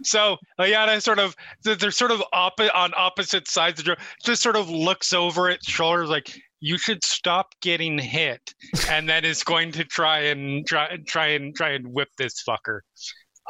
[0.02, 1.34] So Ilyana sort of
[1.64, 5.12] they're they're sort of oppo- on opposite sides of the door, just sort of looks
[5.12, 8.40] over its shoulders like you should stop getting hit,
[8.90, 12.80] and then is going to try and try try and try and whip this fucker.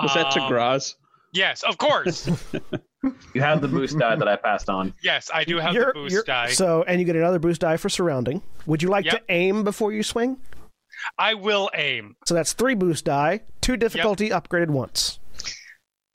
[0.03, 0.95] Was that to Um, Groz?
[1.33, 2.29] Yes, of course.
[3.35, 4.93] You have the boost die that I passed on.
[5.01, 6.49] yes, I do have You're- the boost die.
[6.49, 8.43] So, and you get another boost die for surrounding.
[8.67, 10.39] Would you like to aim before you swing?
[11.17, 12.17] I will aim.
[12.27, 15.21] So that's three boost die, two difficulty upgraded once.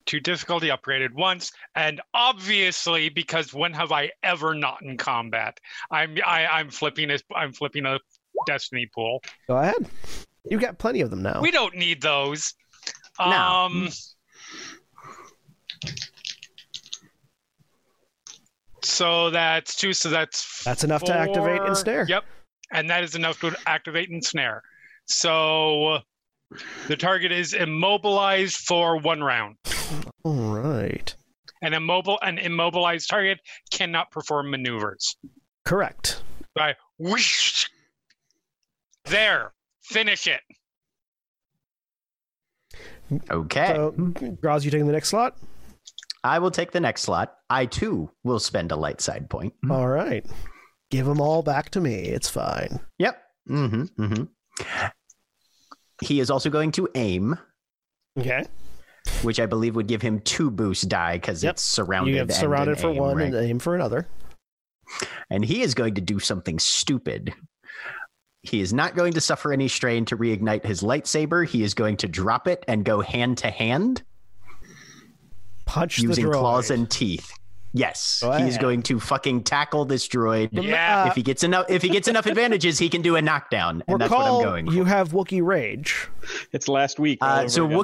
[0.08, 5.60] To difficulty upgraded once, and obviously because when have I ever not in combat?
[5.90, 8.00] I'm I, I'm flipping a I'm flipping a
[8.48, 9.22] destiny pool.
[9.48, 9.90] Go ahead.
[10.46, 11.42] You got plenty of them now.
[11.42, 12.54] We don't need those.
[13.20, 13.26] No.
[13.26, 13.90] Um.
[18.84, 19.94] So that's two.
[19.94, 22.24] So that's That's enough to activate and snare Yep,
[22.72, 24.64] and that is enough to activate and snare
[25.06, 26.00] So
[26.88, 29.58] the target is immobilized for one round.
[30.24, 31.14] All right.
[31.62, 33.40] An immobile, an immobilized target
[33.72, 35.16] cannot perform maneuvers.
[35.66, 36.24] Correct.
[36.56, 37.68] By whoosh.
[39.06, 39.54] There,
[39.84, 40.42] finish it.
[43.30, 43.74] Okay.
[43.76, 43.92] So,
[44.42, 45.38] Groz, you taking the next slot?
[46.24, 47.36] I will take the next slot.
[47.50, 49.54] I too will spend a light side point.
[49.70, 50.26] All right.
[50.92, 51.96] Give them all back to me.
[51.96, 52.80] It's fine.
[53.00, 53.22] Yep.
[53.50, 54.04] Mm-hmm.
[54.04, 54.86] Mm-hmm.
[56.02, 57.38] He is also going to aim,
[58.20, 58.46] Okay.
[59.24, 61.54] Which I believe would give him two boost die because Yep.
[61.54, 62.12] it's surrounded.
[62.14, 63.26] You have surrounded for aim, one right?
[63.34, 64.08] and aim for another.
[65.30, 67.34] and he is going to do something stupid.
[68.44, 71.48] He is not going to suffer any strain to reignite his lightsaber.
[71.48, 74.02] He is going to drop it and go hand to hand
[75.66, 77.32] Punch using the claws and teeth.
[77.74, 78.62] Yes, Go he is ahead.
[78.62, 80.50] going to fucking tackle this droid.
[80.52, 81.08] Yeah.
[81.08, 84.02] if he gets enough, if he gets enough advantages, he can do a knockdown, and
[84.02, 84.66] that's what I'm going.
[84.68, 84.74] For.
[84.74, 86.10] you have Wookiee Rage.
[86.52, 87.20] It's last week.
[87.22, 87.78] Uh, so again.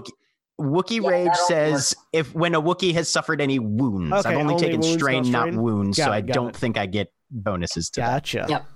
[0.60, 4.38] Wookie, Yeah, Rage that'll says if when a Wookie has suffered any wounds, Okay, I've
[4.38, 5.62] only, only taken wounds, strain, not not strain?
[5.62, 6.56] wounds, Got so it, I don't it.
[6.56, 8.46] think I get bonuses to Gotcha.
[8.50, 8.66] Yep.
[8.66, 8.68] that.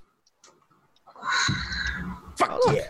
[2.37, 2.87] Fuck oh, yeah.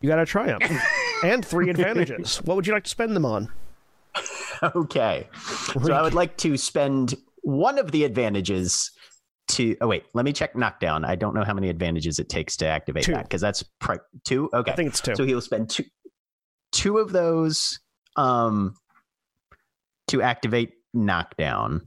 [0.00, 0.62] You got a triumph
[1.24, 2.36] and three advantages.
[2.38, 3.48] What would you like to spend them on?
[4.62, 5.28] Okay.
[5.72, 8.90] So I would like to spend one of the advantages
[9.48, 9.76] to.
[9.80, 11.04] Oh wait, let me check knockdown.
[11.04, 13.12] I don't know how many advantages it takes to activate Two.
[13.12, 14.48] that because that's pri- two.
[14.54, 14.72] Okay.
[14.72, 15.14] I think it's two.
[15.16, 15.84] So he'll spend two
[16.72, 17.78] two of those
[18.16, 18.74] um
[20.08, 21.82] to activate knockdown.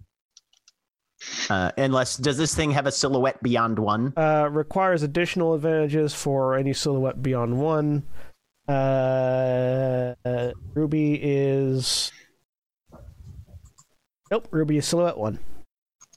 [1.50, 4.14] Uh, unless does this thing have a silhouette beyond one?
[4.16, 8.04] Uh, requires additional advantages for any silhouette beyond one.
[8.68, 12.12] Uh, uh, Ruby is.
[14.30, 15.40] Nope, Ruby is silhouette one.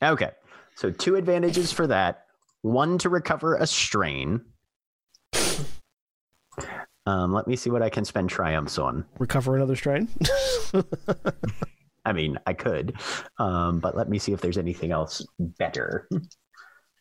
[0.03, 0.31] Okay.
[0.75, 2.25] So two advantages for that.
[2.63, 4.43] One to recover a strain.
[7.11, 9.05] Um, let me see what I can spend triumphs on.
[9.19, 10.09] Recover another strain.
[12.05, 12.95] I mean, I could,
[13.39, 16.09] um, but let me see if there's anything else better.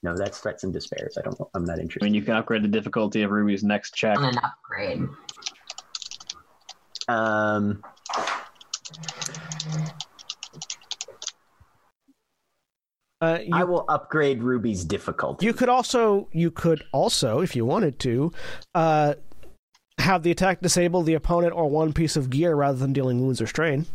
[0.02, 1.18] No, that's threats and despairs.
[1.18, 1.38] I don't.
[1.38, 1.50] know.
[1.54, 1.82] I'm not interested.
[1.82, 2.04] I interested.
[2.06, 4.18] mean, you can upgrade the difficulty of Ruby's next check.
[4.18, 5.02] On an upgrade.
[7.10, 7.84] Um,
[13.20, 15.46] uh, you, I will upgrade Ruby's difficulty.
[15.46, 18.32] you could also, you could also, if you wanted to,
[18.74, 19.16] uh,
[20.00, 23.42] have the attack disable the opponent or one piece of gear rather than dealing wounds
[23.42, 23.86] or strain.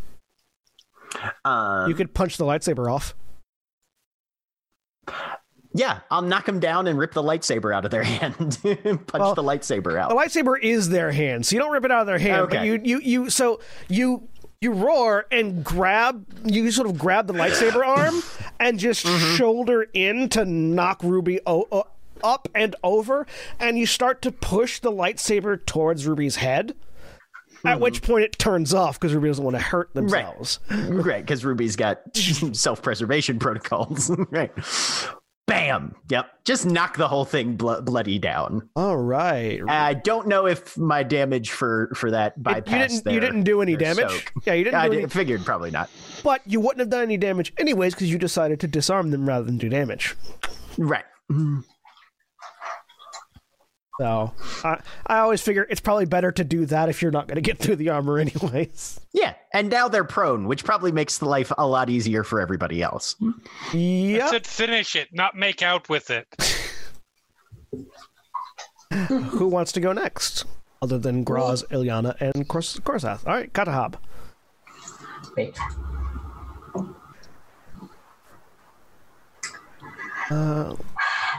[1.44, 3.14] Um, You could punch the lightsaber off.
[5.74, 8.58] yeah, I'll knock them down and rip the lightsaber out of their hand.
[8.62, 10.08] Punch Well, the lightsaber out.
[10.10, 12.48] The lightsaber is their hand, so you don't rip it out of their hand.
[12.48, 12.66] But Okay.
[12.66, 14.28] you, you, you, so you,
[14.60, 18.22] you roar and grab, you sort of grab the lightsaber arm
[18.60, 19.36] and just Mm-hmm.
[19.36, 21.86] shoulder in to knock Ruby o- o-
[22.22, 23.26] up and over,
[23.58, 26.74] and you start to push the lightsaber towards Ruby's head.
[27.66, 27.82] At hmm.
[27.82, 30.60] which point it turns off because Ruby doesn't want to hurt themselves.
[30.70, 34.10] Right, because Ruby's got self-preservation protocols.
[34.30, 34.52] right.
[35.46, 35.94] Bam.
[36.08, 36.26] Yep.
[36.44, 38.68] Just knock the whole thing blo- bloody down.
[38.76, 39.60] All right.
[39.68, 42.66] I don't know if my damage for for that bypass.
[42.66, 43.04] you didn't.
[43.04, 44.10] their- You didn't do any damage.
[44.10, 44.32] soak.
[44.46, 45.08] Yeah, you didn't I did, any.
[45.08, 45.90] figured probably not.
[46.22, 49.44] But you wouldn't have done any damage anyways because you decided to disarm them rather
[49.44, 50.14] than do damage.
[50.78, 51.04] Right.
[51.30, 51.60] Mm-hmm.
[53.98, 54.32] So
[54.64, 57.40] I, I always figure it's probably better to do that if you're not going to
[57.40, 59.00] get through the armor anyways.
[59.12, 62.82] Yeah, and now they're prone, which probably makes the life a lot easier for everybody
[62.82, 63.14] else.
[63.72, 64.16] Yeah.
[64.16, 64.30] Yep.
[64.30, 66.26] said finish it, not make out with it.
[69.08, 70.44] Who wants to go next?
[70.82, 73.26] Other than Groz, Ilyana, and Kors- Korsath.
[73.26, 73.94] All right, Katahab.
[75.36, 75.56] Wait.
[80.30, 80.74] Uh,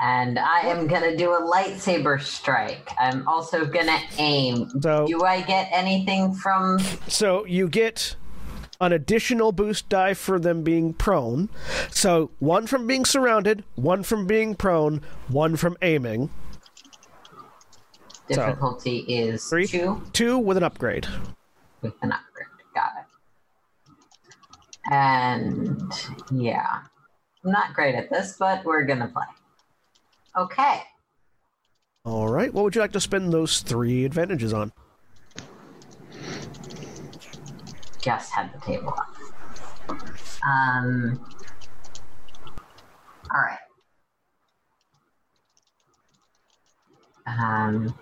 [0.01, 2.89] And I am gonna do a lightsaber strike.
[2.99, 4.69] I'm also gonna aim.
[4.81, 8.15] So- do I get anything from so you get
[8.81, 11.49] an additional boost die for them being prone.
[11.89, 16.29] So one from being surrounded, one from being prone, one from aiming.
[18.31, 19.67] So- difficulty is Three?
[19.67, 21.07] two Two with an upgrade.
[21.81, 22.47] with an upgrade.
[22.73, 24.91] Got it.
[24.91, 25.91] And
[26.31, 26.79] yeah.
[27.43, 29.23] I'm not great at this, but we're gonna play.
[30.37, 30.81] Okay.
[32.03, 32.53] All right.
[32.53, 34.71] What would you like to spend those three advantages on?
[38.01, 39.15] Just had the table up.
[40.45, 41.25] Um.
[43.33, 43.57] All right.
[47.25, 47.95] Um.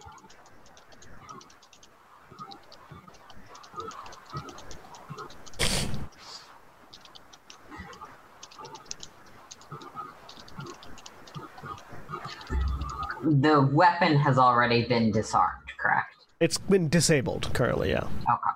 [13.23, 16.15] The weapon has already been disarmed, correct?
[16.41, 18.03] It's been disabled currently, yeah.
[18.03, 18.51] Okay.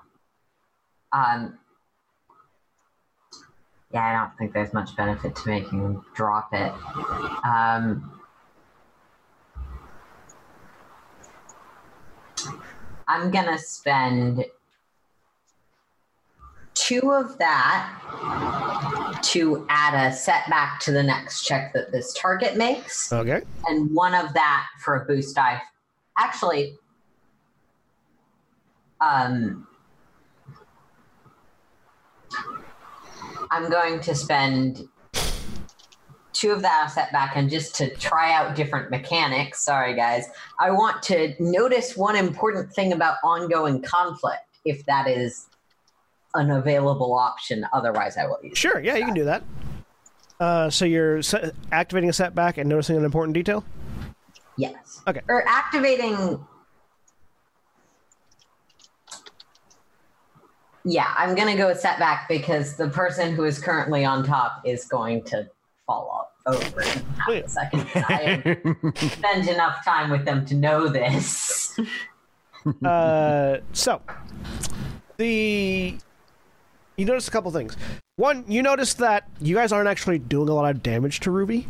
[1.13, 1.57] Um.
[3.93, 6.73] Yeah, I don't think there's much benefit to making him drop it.
[7.45, 8.11] Um.
[13.07, 14.43] I'm gonna spend
[16.79, 23.11] two of that to add a setback to the next check that this target makes
[23.11, 23.41] Okay.
[23.67, 25.61] and one of that for a boost die.
[26.17, 26.75] Actually,
[29.01, 29.67] um,
[33.51, 34.87] I'm going to spend
[36.33, 39.63] two of that setback and just to try out different mechanics.
[39.63, 40.25] Sorry, guys.
[40.59, 45.47] I want to notice one important thing about ongoing conflict, if that is
[46.33, 47.65] an available option.
[47.73, 48.57] Otherwise, I will use.
[48.57, 49.43] Sure, yeah, you can do that.
[50.39, 53.63] Uh, so you're se- activating a setback and noticing an important detail?
[54.57, 55.01] Yes.
[55.07, 55.21] Okay.
[55.27, 56.45] Or activating.
[60.83, 64.61] Yeah, I'm going to go with setback because the person who is currently on top
[64.63, 65.49] is going to
[65.85, 67.87] fall off over in half a second.
[67.95, 68.57] I
[69.07, 71.77] spend enough time with them to know this.
[72.85, 74.01] uh, so
[75.17, 75.97] the
[76.97, 77.77] you notice a couple things.
[78.17, 81.67] One, you notice that you guys aren't actually doing a lot of damage to Ruby.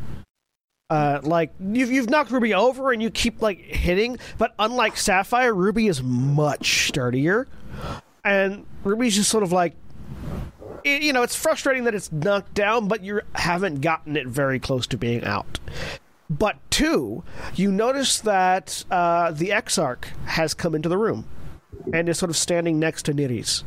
[0.89, 5.53] Uh, like you've you've knocked Ruby over and you keep like hitting, but unlike Sapphire,
[5.53, 7.45] Ruby is much sturdier,
[8.23, 9.75] and Ruby's just sort of like,
[10.85, 14.59] it, you know, it's frustrating that it's knocked down, but you haven't gotten it very
[14.59, 15.59] close to being out.
[16.29, 17.23] But two,
[17.55, 21.27] you notice that uh, the Exarch has come into the room
[21.93, 23.63] and is sort of standing next to Niriz,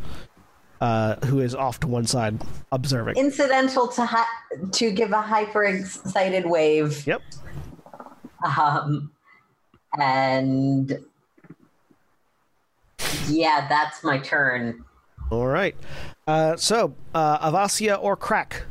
[0.81, 2.41] uh, who is off to one side
[2.73, 3.17] observing.
[3.17, 4.27] Incidental to hi-
[4.73, 7.07] to give a hyper excited wave.
[7.07, 7.23] Yep.
[8.59, 9.11] Um,
[9.99, 10.99] and
[13.29, 14.85] yeah, that's my turn.
[15.31, 15.77] All right.
[16.27, 18.63] Uh, so, uh, Avasia or Krak?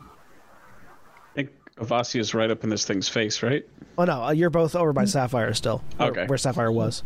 [0.00, 3.64] I think Avasia's right up in this thing's face, right?
[3.98, 5.82] Oh no, uh, you're both over by Sapphire still.
[6.00, 6.26] Okay.
[6.26, 7.02] Where Sapphire was.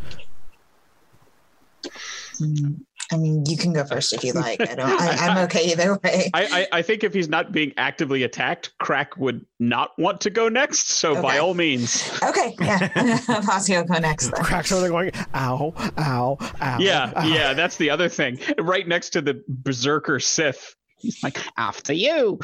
[3.11, 4.61] I mean, you can go first if you like.
[4.61, 4.89] I don't.
[4.89, 6.29] I, I'm okay either way.
[6.33, 10.29] I, I, I think if he's not being actively attacked, Krak would not want to
[10.29, 10.89] go next.
[10.91, 12.87] So by all means, Okay, yeah.
[13.41, 14.29] Vasio go next.
[14.31, 14.43] Then.
[14.43, 16.79] Krak's over there going, ow, ow, ow.
[16.79, 18.39] yeah, ow." yeah, that's the other thing.
[18.57, 22.39] Right next to the Berserker Sith, he's like, after you.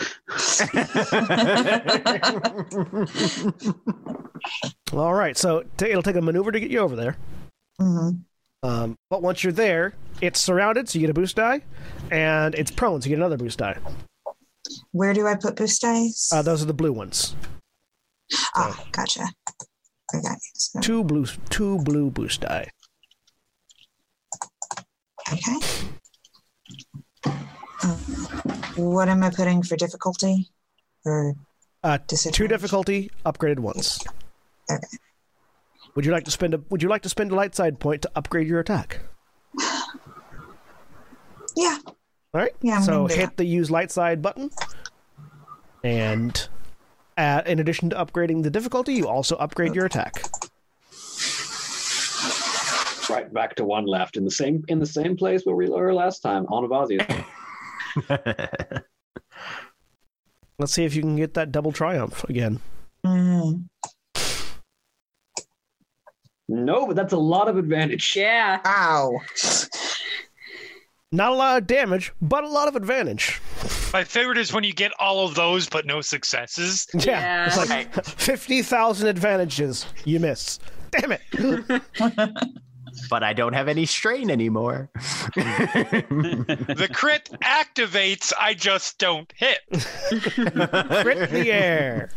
[4.94, 7.15] All right, so t- it'll take a maneuver to get you over there.
[7.80, 8.10] hmm
[8.68, 11.61] Um, but once you're there, it's surrounded, so you get a boost die,
[12.11, 13.77] and it's prone, so you get another boost die.
[14.91, 16.30] Where do I put boost dice?
[16.34, 17.34] Uh, those are the blue ones.
[18.56, 19.23] ah, gotcha.
[20.14, 20.35] Okay.
[20.56, 22.69] So, Two blue, two blue boost die.
[25.31, 25.60] okay.
[27.84, 27.95] Uh,
[28.76, 30.49] what am I putting for difficulty?
[31.06, 31.35] Or
[31.84, 33.99] Uh, two difficulty, upgraded once.
[34.69, 34.81] Okay.
[35.98, 38.03] Would you like to spend a Would you like to spend a light side point
[38.03, 38.99] to upgrade your attack?
[41.56, 41.80] Yeah.
[41.88, 42.52] All right.
[42.61, 44.52] Yeah, I'm so gonna do hit the use light side button,
[45.84, 46.48] and
[47.18, 50.22] uh, in addition to upgrading the difficulty, you also upgrade your attack.
[53.10, 55.95] Right back to one left in the same in the same place where we were
[55.95, 57.26] last time on Avasia.
[60.60, 62.60] Let's see if you can get that double triumph again.
[63.03, 63.64] Mm.
[66.48, 68.15] No, but that's a lot of advantage.
[68.15, 68.60] Yeah.
[68.65, 69.19] Ow.
[71.11, 73.40] Not a lot of damage, but a lot of advantage.
[73.94, 76.86] My favorite is when you get all of those but no successes.
[76.94, 77.45] Yeah, Yeah.
[77.48, 79.86] it's like fifty thousand advantages.
[80.03, 80.60] You miss.
[80.91, 81.22] Damn it!
[83.10, 84.90] but I don't have any strain anymore.
[85.36, 89.60] The crit activates, I just don't hit.
[89.69, 92.10] Crit the air.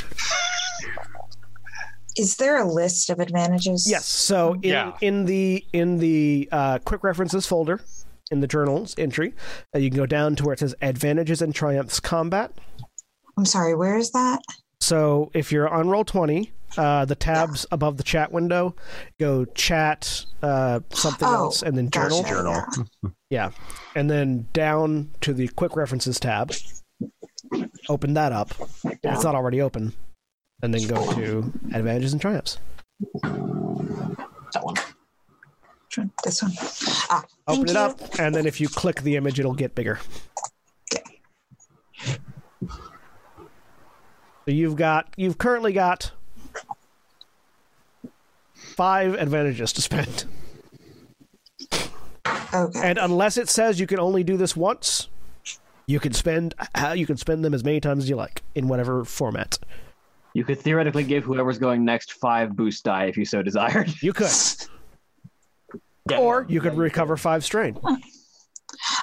[2.20, 3.88] Is there a list of advantages?
[3.90, 4.04] Yes.
[4.06, 4.92] So in Yeah.
[5.00, 7.80] in the in the uh, quick references folder
[8.30, 9.34] in the journals entry,
[9.74, 12.52] uh, you can go down to where it says advantages and triumphs combat.
[13.38, 13.74] I'm sorry.
[13.74, 14.40] Where is that?
[14.80, 18.74] So if you're on roll twenty, uh, the tabs above the chat window
[19.18, 22.24] go chat uh, something Oh, else and then Gotcha, journal.
[22.24, 22.64] Journal.
[23.02, 23.10] yeah.
[23.30, 23.50] Yeah,
[23.94, 26.52] and then down to the quick references tab.
[27.88, 28.50] open that up.
[28.84, 29.92] If it's not already open.
[30.62, 32.58] And then go to advantages and triumphs.
[33.22, 34.74] That one.
[36.24, 36.52] This one.
[37.10, 37.78] Ah, Open it you.
[37.78, 39.98] up, and then if you click the image, it'll get bigger.
[44.44, 46.12] So you've got you've currently got
[48.54, 50.24] five advantages to spend.
[52.52, 52.80] Okay.
[52.82, 55.08] And unless it says you can only do this once,
[55.86, 58.68] you can spend uh, you can spend them as many times as you like in
[58.68, 59.58] whatever format.
[60.34, 63.90] You could theoretically give whoever's going next five boost die if you so desired.
[64.02, 64.30] You could,
[66.18, 67.78] or you could recover five strain.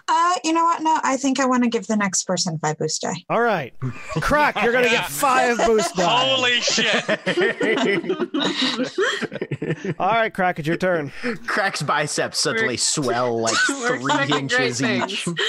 [0.08, 0.82] Uh, you know what?
[0.82, 3.16] No, I think I want to give the next person five boost die.
[3.30, 3.74] All right,
[4.16, 4.64] Krak.
[4.64, 6.26] You're gonna get five boost die.
[6.26, 7.10] Holy shit!
[10.00, 10.60] All right, Krak.
[10.60, 11.12] It's your turn.
[11.46, 15.24] Krak's biceps suddenly swell like We're three expecting great inches each.
[15.26, 15.40] things.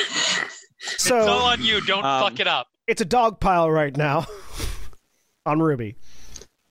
[0.80, 1.80] It's all So on you.
[1.82, 2.66] Don't Um, fuck it up.
[2.86, 4.26] it's a dog pile right now
[5.48, 5.96] on Ruby.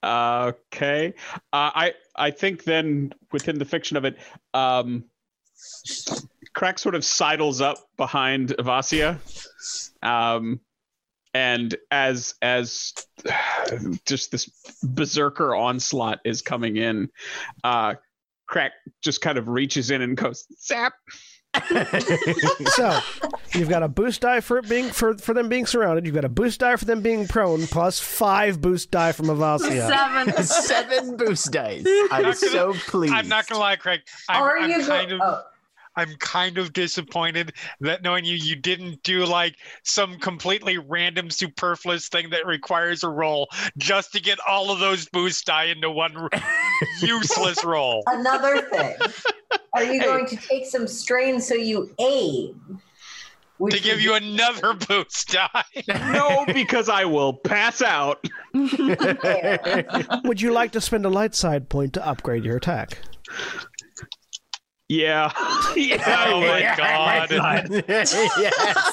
[0.03, 1.13] Okay.
[1.51, 4.17] Uh, I I think then within the fiction of it,
[4.53, 5.03] um,
[6.55, 9.17] Krak sort of sidles up behind Avasia,
[10.03, 10.59] um,
[11.33, 12.93] and as as
[14.05, 14.49] just this
[14.83, 17.09] berserker onslaught is coming in,
[17.63, 17.95] uh,
[18.49, 18.71] Krak
[19.03, 20.93] just kind of reaches in and goes zap.
[22.75, 22.99] So
[23.53, 26.05] you've got a boost die for it being for for them being surrounded.
[26.05, 29.88] You've got a boost die for them being prone, plus five boost die from Avasia.
[29.88, 30.43] Seven.
[30.43, 31.85] Seven boost dice.
[31.88, 33.13] I'm not gonna- so pleased.
[33.13, 34.01] I'm not gonna lie, Craig.
[34.29, 35.21] I'm, Are I'm you go- kind of.
[35.23, 35.41] oh,
[35.98, 42.07] I'm kind of disappointed that knowing you, you didn't do like some completely random, superfluous
[42.07, 46.30] thing that requires a roll just to get all of those boost die into one
[47.02, 48.03] useless roll.
[48.07, 48.95] another thing.
[49.74, 52.56] Are you going to take some strain so you aid?
[53.57, 55.64] Which To give would you another boost die.
[55.88, 58.24] No, because I will pass out.
[58.53, 62.99] Would you like to spend a light side point to upgrade your attack?
[64.89, 65.31] Yeah.
[65.76, 66.26] yeah.
[66.30, 67.84] Oh my god.
[67.89, 68.15] yes,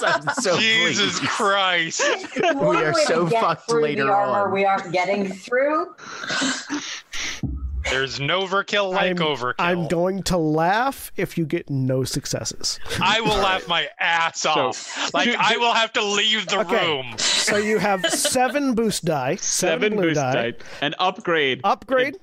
[0.03, 1.31] I'm so Jesus pleased.
[1.31, 2.03] Christ.
[2.37, 4.53] we are so get fucked through later the armor on.
[4.53, 5.95] we aren't getting through.
[7.91, 9.55] There's no overkill like I'm, overkill.
[9.59, 12.81] I'm going to laugh if you get no successes.
[13.01, 15.13] I will laugh my ass off.
[15.13, 16.87] Like do- I will have to leave the Okay.
[16.89, 17.15] room.
[17.19, 20.51] So you have seven boost die, seven, Seven boost die.
[20.53, 20.57] die.
[20.81, 21.61] An upgrade.
[21.63, 22.17] Upgrade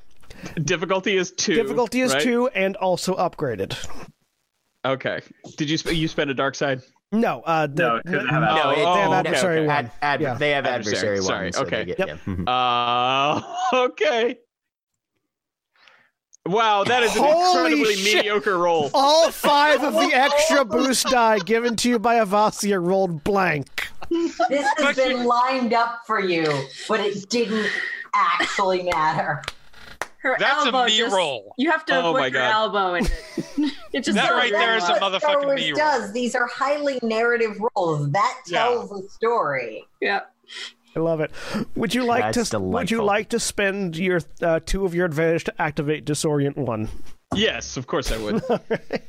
[0.63, 1.55] Difficulty is two.
[1.55, 2.21] difficulty is right?
[2.23, 3.75] two, and also upgraded.
[4.85, 5.21] Okay.
[5.57, 6.81] Did you sp- you spend a dark side?
[7.11, 9.75] No, uh, the, No, 'cause they no, No, they have oh, adversary okay, one.
[9.75, 10.33] Ad, ad, Yeah.
[10.35, 11.51] They have Adversary, adversary, sorry.
[11.51, 11.85] So okay.
[11.85, 12.07] Get, Yep.
[12.07, 12.15] yeah.
[12.25, 12.43] Mhm.
[12.47, 13.41] Uh
[13.85, 14.37] okay.
[16.47, 18.15] Wow, that is an Holy incredibly shit.
[18.15, 18.89] mediocre roll.
[18.95, 23.89] All five of the extra boost die given to you by Avasia rolled blank.
[24.09, 26.45] This has But been you- lined up for you,
[26.89, 27.69] but it didn't
[28.15, 29.43] actually matter.
[30.21, 31.53] Her That's a elbow me just, roll.
[31.57, 32.51] You have to Oh put my your God.
[32.51, 33.11] elbow in it.
[33.93, 34.99] It just That right there is a wrong.
[34.99, 35.77] That's what Star motherfucking Wars me roll.
[35.77, 36.13] does.
[36.13, 38.09] These are highly narrative roles.
[38.11, 38.59] That Yeah.
[38.63, 39.85] tells a story.
[39.99, 40.21] Yeah.
[40.95, 41.31] I love it.
[41.75, 42.59] Would you like That's to?
[42.59, 46.89] Would you like to spend your uh, two of your advantage to activate disorient one,
[47.33, 48.43] Yes, of course I would.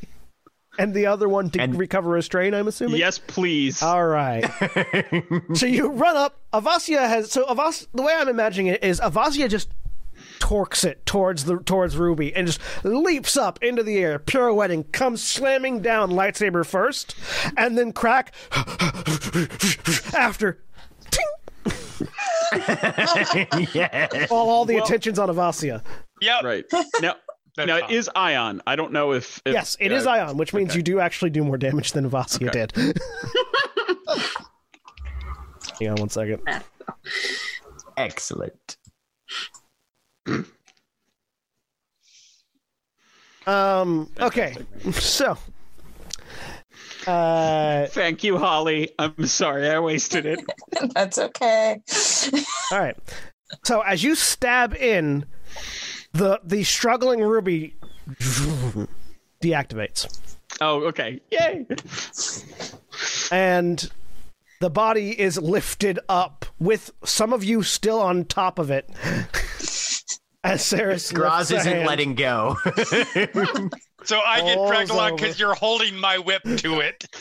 [0.78, 2.54] and the other one to And- recover a strain?
[2.54, 2.98] I'm assuming.
[2.98, 3.82] yes, please.
[3.82, 4.44] All right.
[5.54, 6.40] so you run up.
[6.52, 7.86] Avasia has so Avas.
[7.94, 9.68] The way I'm imagining it is Avasia just
[10.42, 15.22] torques it towards the towards Ruby and just leaps up into the air, pirouetting, comes
[15.22, 17.14] slamming down lightsaber first,
[17.56, 18.30] and then Krak
[20.14, 20.58] after.
[21.12, 21.24] Ting!
[23.72, 24.26] yeah.
[24.32, 25.80] All, all the Well- attention's on Avasia.
[26.20, 26.42] Yep.
[26.42, 26.64] right.
[27.00, 27.14] Now
[27.56, 27.90] That's now it fine.
[27.92, 28.62] is ion.
[28.66, 30.78] I don't know if, if yes, it is uh, Ion, which means okay.
[30.78, 32.66] you do actually do more damage than Avasia Okay.
[32.66, 32.98] did.
[35.78, 36.42] Hang on one second.
[37.96, 38.76] Excellent.
[43.46, 44.08] Um.
[44.20, 44.54] Okay.
[44.92, 45.36] So.
[47.06, 47.86] Uh.
[47.86, 48.92] Thank you, Holly.
[48.98, 50.40] I'm sorry I wasted it.
[50.94, 51.80] That's okay.
[52.70, 52.96] All right.
[53.64, 55.24] So as you stab in,
[56.12, 57.74] the the struggling ruby
[59.42, 60.20] deactivates,
[60.60, 61.20] Oh, okay.
[61.32, 61.66] Yay.
[63.32, 63.90] and
[64.60, 68.88] the body is lifted up with some of you still on top of it.
[70.44, 72.56] As Sarah Groz isn't letting go.
[74.04, 77.06] So I get All's dragged along because you're holding my whip to it.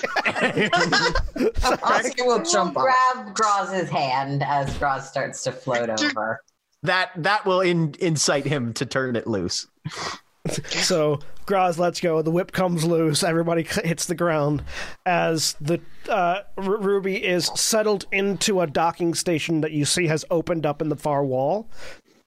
[1.62, 2.84] Avasia will jump off.
[2.84, 6.42] Grab Groz's hand as Groz starts to float over.
[6.84, 9.68] that that will in, incite him to turn it loose.
[10.48, 12.24] So Groz lets go.
[12.24, 13.22] The whip comes loose.
[13.24, 14.64] Everybody hits the ground
[15.06, 15.80] as the
[16.10, 20.82] uh, R- Ruby is settled into a docking station that you see has opened up
[20.82, 21.70] in the far wall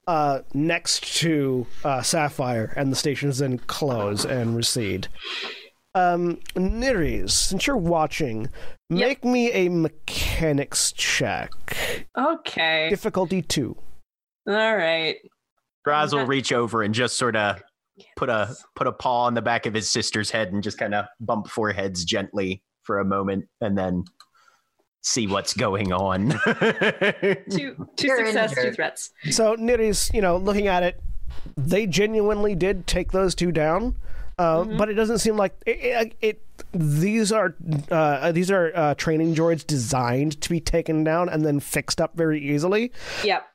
[0.06, 5.09] uh, next to uh, Sapphire, and the stations then close and recede.
[5.94, 8.48] Um, Niriz, since you're watching,
[8.90, 11.52] make me a mechanics check.
[12.18, 12.89] Okay.
[12.90, 13.76] Difficulty two.
[14.48, 15.16] All right.
[15.85, 17.62] Groz will reach over and just sort of
[18.16, 20.94] put a put a paw on the back of his sister's head and just kind
[20.94, 24.05] of bump foreheads gently for a moment, and then
[25.05, 26.31] see what's going on.
[27.51, 29.10] Two two You're success, two threats.
[29.31, 31.01] So Niriz, you know, looking at it,
[31.56, 33.97] they genuinely did take those two down,
[34.39, 35.78] uh, but it doesn't seem like it.
[35.81, 36.40] it, it
[36.72, 37.55] these are
[37.90, 42.16] uh, these are uh, training droids designed to be taken down and then fixed up
[42.16, 42.90] very easily.
[43.24, 43.48] Yep.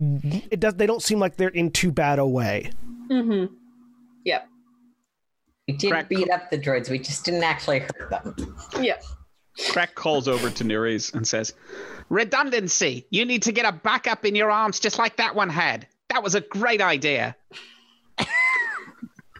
[0.52, 0.76] It does.
[0.76, 2.72] They don't seem like they're in too bad a way.
[3.10, 3.54] Mm-hmm.
[4.26, 4.48] Yep.
[5.68, 6.90] We did Krak- beat up the droids.
[6.90, 8.56] We just didn't actually hurt them.
[8.82, 9.04] Yep.
[9.68, 11.54] Krak calls over to Niriz and says,
[12.10, 13.06] Redundancy.
[13.10, 15.88] You need to get a backup in your arms just like that one had.
[16.10, 17.36] That was a great idea.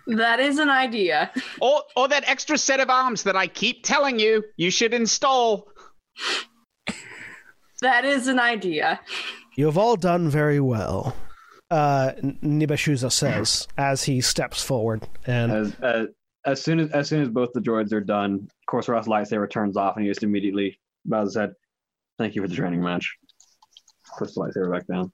[0.08, 1.32] That is an idea.
[1.62, 5.68] Or, or that extra set of arms that I keep telling you you should install.
[7.82, 9.00] That is an idea.
[9.56, 11.16] You have all done very well.
[11.70, 12.14] Uh,
[12.44, 16.08] Nibashuza says as he steps forward, and As, as
[16.46, 19.50] as soon as as soon as both the droids are done, of course Ross lightsaber
[19.50, 21.54] turns off, and he just immediately bows his head.
[22.18, 23.16] Thank you for the training match.
[24.18, 25.12] Puts the lightsaber back down.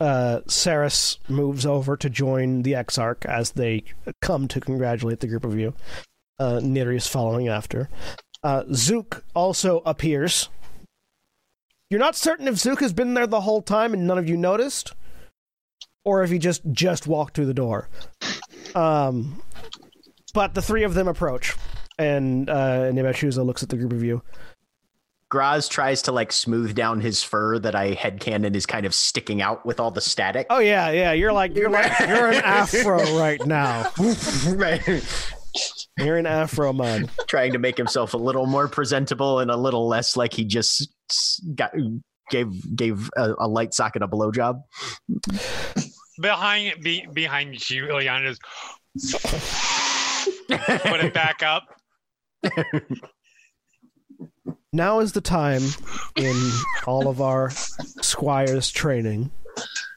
[0.00, 3.84] uh, Saris moves over to join the Exarch as they
[4.20, 5.74] come to congratulate the group of you.
[6.38, 7.88] Uh, Niriz is following after.
[8.42, 10.48] Uh, Zook also appears.
[11.90, 14.36] You're not certain if Zook has been there the whole time and none of you
[14.36, 14.92] noticed,
[16.04, 17.88] or if he just just walked through the door.
[18.74, 19.40] Um,
[20.36, 21.56] but the three of them approach,
[21.98, 24.20] and uh, Nebashuza looks at the group of you.
[25.30, 29.40] Groz tries to like smooth down his fur that I headcanon is kind of sticking
[29.40, 30.46] out with all the static.
[30.50, 31.12] Oh yeah, yeah.
[31.12, 33.90] You're like you're like you're an afro right now.
[35.98, 37.08] You're in afro mode.
[37.26, 40.86] trying to make himself a little more presentable and a little less like he just
[41.54, 41.72] got
[42.30, 44.60] gave gave a, a light socket a blowjob.
[46.20, 48.38] Behind be, behind you, Ilyana's
[50.48, 51.64] put it back up.
[54.72, 55.62] Now is the time
[56.16, 56.36] in
[56.86, 59.30] all of our squires training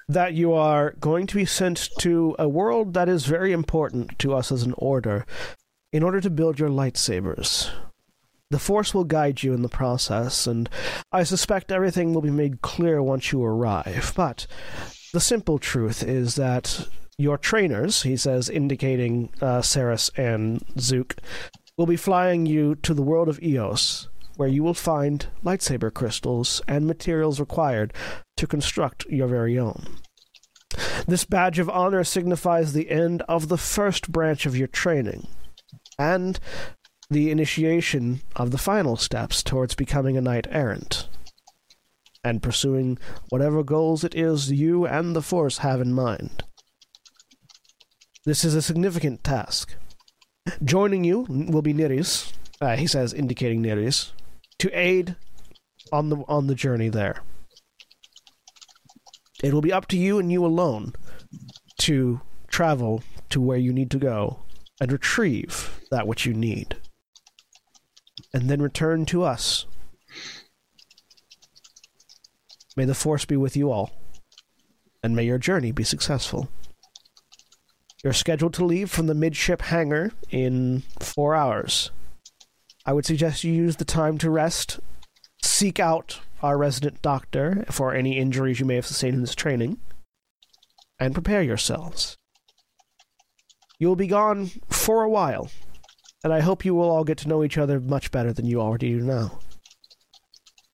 [0.07, 4.33] that you are going to be sent to a world that is very important to
[4.33, 5.25] us as an order
[5.91, 7.69] in order to build your lightsabers.
[8.51, 10.67] The Force will guide you in the process, and
[11.11, 14.13] I suspect everything will be made clear once you arrive.
[14.15, 14.47] But
[15.13, 16.87] the simple truth is that
[17.19, 21.17] your trainers, he says, indicating uh, Saris and Zook,
[21.77, 26.61] will be flying you to the world of Eos, where you will find lightsaber crystals
[26.65, 27.93] and materials required
[28.37, 29.97] to construct your very own.
[31.07, 35.27] This badge of honor signifies the end of the first branch of your training
[35.97, 36.39] and
[37.09, 41.09] the initiation of the final steps towards becoming a knight errant
[42.23, 42.97] and pursuing
[43.27, 46.43] whatever goals it is you and the Force have in mind.
[48.25, 49.75] This is a significant task.
[50.63, 54.11] Joining you will be Niriz, uh, he says, indicating Niriz,
[54.59, 55.15] to aid
[55.91, 57.23] on the on the journey there.
[59.41, 60.93] It will be up to you and you alone
[61.79, 62.19] to
[62.49, 64.39] travel to where you need to go
[64.81, 66.77] and retrieve that which you need,
[68.33, 69.65] and then return to us.
[72.75, 73.91] May the Force be with you all,
[75.01, 76.49] and may your journey be successful.
[78.03, 81.91] You're scheduled to leave from the midship hangar in four hours.
[82.85, 84.79] I would suggest you use the time to rest,
[85.43, 89.77] seek out our resident doctor for any injuries you may have sustained in this training,
[90.97, 92.15] and prepare yourselves.
[93.79, 95.49] You will be gone for a while,
[96.23, 98.61] and I hope you will all get to know each other much better than you
[98.61, 99.39] already do now.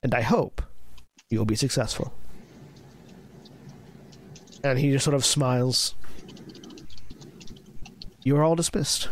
[0.03, 0.61] And I hope
[1.31, 2.14] you will be successful.
[4.64, 5.95] And he just sort of smiles.
[8.26, 9.07] You are all dismissed.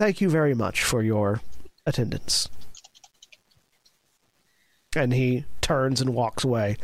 [0.00, 1.40] Thank you very much for your
[1.86, 2.48] attendance.
[4.96, 6.76] And he turns and walks away.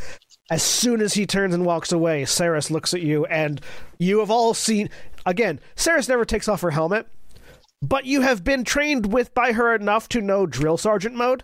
[0.48, 3.60] As soon as he turns and walks away, Saris looks at you, and
[3.98, 4.88] you have all seen.
[5.26, 7.08] Again, Saris never takes off her helmet,
[7.82, 11.42] but you have been trained with by her enough to know drill sergeant mode.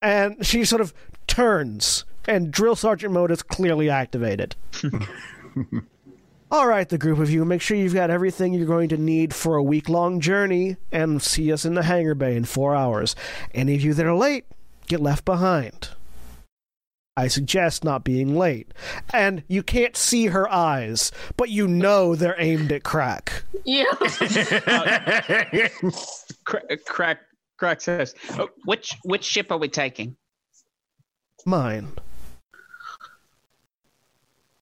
[0.00, 0.94] And she sort of
[1.26, 4.54] turns, and drill sergeant mode is clearly activated.
[6.54, 9.34] All right, the group of you, make sure you've got everything you're going to need
[9.34, 13.16] for a week long journey and see us in the hangar bay in four hours.
[13.52, 14.44] Any of you that are late,
[14.86, 15.88] get left behind.
[17.16, 18.72] I suggest not being late.
[19.12, 23.42] And you can't see her eyes, but you know they're aimed at Krak.
[23.64, 23.86] Yeah.
[26.44, 27.16] Cra- Krak,
[27.60, 30.14] Krak says, Oh, which which ship are we taking?
[31.44, 31.88] Mine.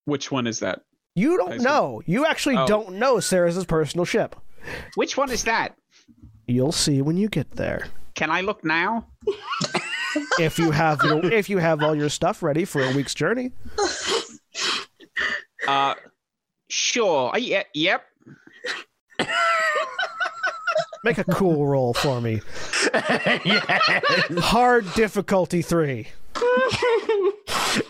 [0.07, 0.81] which one is that?
[1.15, 1.65] You don't see.
[1.65, 2.03] know.
[2.07, 2.67] You actually Oh.
[2.67, 4.37] don't know Sarah's personal ship.
[4.95, 5.75] Which one is that?
[6.47, 7.87] You'll see when you get there.
[8.15, 9.07] Can I look now?
[10.39, 13.53] If you have your, if you have all your stuff ready for a week's journey.
[15.67, 15.95] Uh,
[16.69, 17.35] sure.
[17.35, 18.03] Uh, yeah, yep.
[21.03, 22.43] Make a cool roll for me.
[24.43, 26.09] Hard difficulty three.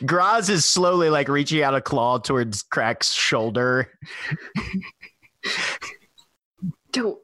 [0.04, 3.90] Groz is slowly like reaching out a claw towards Krak's shoulder.
[6.92, 7.18] Don't.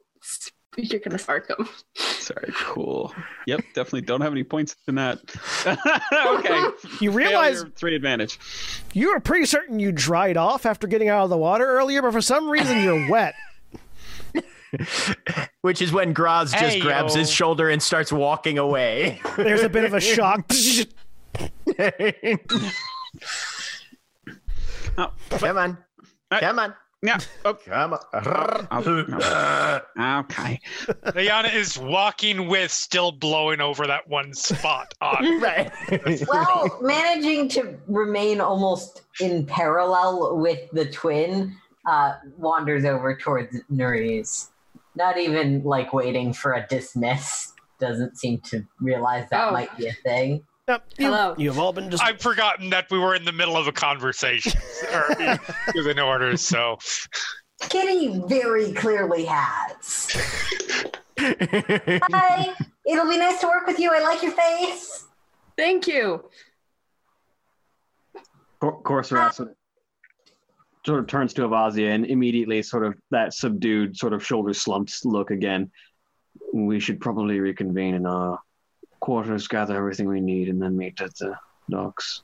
[0.77, 1.67] You're gonna spark him.
[1.95, 3.13] Sorry, cool.
[3.47, 5.19] Yep, definitely don't have any points in that.
[6.39, 6.65] okay.
[7.01, 8.39] You realize Failure, three advantage.
[8.93, 12.13] you were pretty certain you dried off after getting out of the water earlier, but
[12.13, 13.35] for some reason you're wet.
[15.61, 17.21] Which is when Groz just Hey, grabs yo.
[17.21, 19.19] his shoulder and starts walking away.
[19.35, 20.49] There's a bit of a shock.
[24.97, 25.77] Oh, Come on.
[26.31, 26.39] Hey.
[26.41, 26.73] Come on.
[27.01, 27.17] Yeah.
[27.45, 27.99] Oh, Come on.
[30.25, 30.59] okay.
[31.05, 35.39] Ilyana is walking with, still blowing over that one spot on.
[35.41, 35.71] right.
[36.27, 41.55] Well, managing to remain almost in parallel with the twin
[41.87, 44.49] uh, wanders over towards Niriz.
[44.95, 47.53] Not even like waiting for a dismiss.
[47.79, 49.51] Doesn't seem to realize that Oh.
[49.51, 50.43] might be a thing.
[50.69, 51.33] Yep, you, Hello.
[51.35, 52.03] You've all been just.
[52.03, 54.51] I've forgotten that we were in the middle of a conversation
[54.93, 55.39] or
[55.73, 56.41] giving orders.
[56.41, 56.77] So
[57.69, 60.11] Kitty very clearly has.
[61.17, 62.53] Hi,
[62.85, 63.91] it'll be nice to work with you.
[63.91, 65.07] I like your face.
[65.57, 66.29] Thank you.
[68.61, 69.55] Cor- Corsair sort of,
[70.85, 75.03] sort of turns to Avasia and immediately sort of that subdued, sort of shoulder slumped
[75.03, 75.71] look again.
[76.53, 78.39] We should probably reconvene in our
[78.99, 81.35] quarters, gather everything we need, and then meet at the
[81.69, 82.23] docks.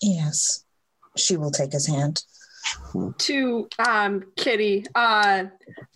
[0.00, 0.64] Yes.
[1.16, 2.22] She will take his hand.
[3.18, 5.44] To um, Kitty, uh,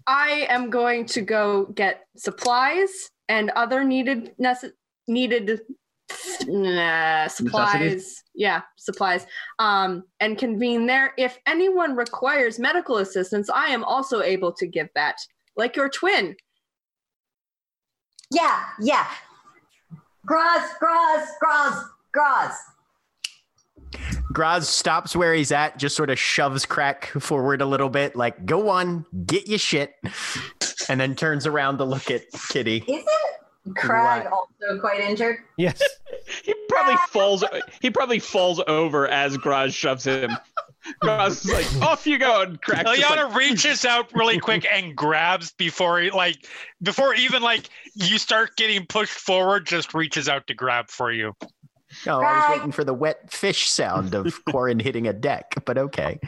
[0.06, 4.72] I am going to go get supplies and other needed nece-
[5.06, 5.60] needed
[6.46, 7.74] nah, supplies.
[7.74, 8.24] Necessities?
[8.34, 9.26] Yeah, supplies.
[9.58, 11.12] Um, and convene there.
[11.18, 15.16] If anyone requires medical assistance, I am also able to give that,
[15.56, 16.36] like your twin.
[18.30, 19.08] Yeah, yeah.
[20.26, 22.52] Groz, Groz, Groz, Groz.
[24.32, 28.46] Groz stops where he's at, just sort of shoves Krak forward a little bit, like,
[28.46, 29.94] go on, get your shit.
[30.88, 32.82] And then turns around to look at Kitty.
[32.88, 33.06] Isn't
[33.76, 34.26] Krak Right.
[34.26, 35.38] also quite injured?
[35.56, 35.82] yes.
[36.44, 37.44] He probably falls.
[37.82, 40.30] He probably falls over as Groz shoves him.
[41.00, 42.84] Groz is like, "Off you go!" And cracks.
[42.84, 46.46] just Ilyana like, reaches out really quick and grabs before he like
[46.82, 51.34] before even like you start getting pushed forward, just reaches out to grab for you.
[52.06, 55.76] Oh, I was waiting for the wet fish sound of Corin hitting a deck, but
[55.76, 56.18] okay.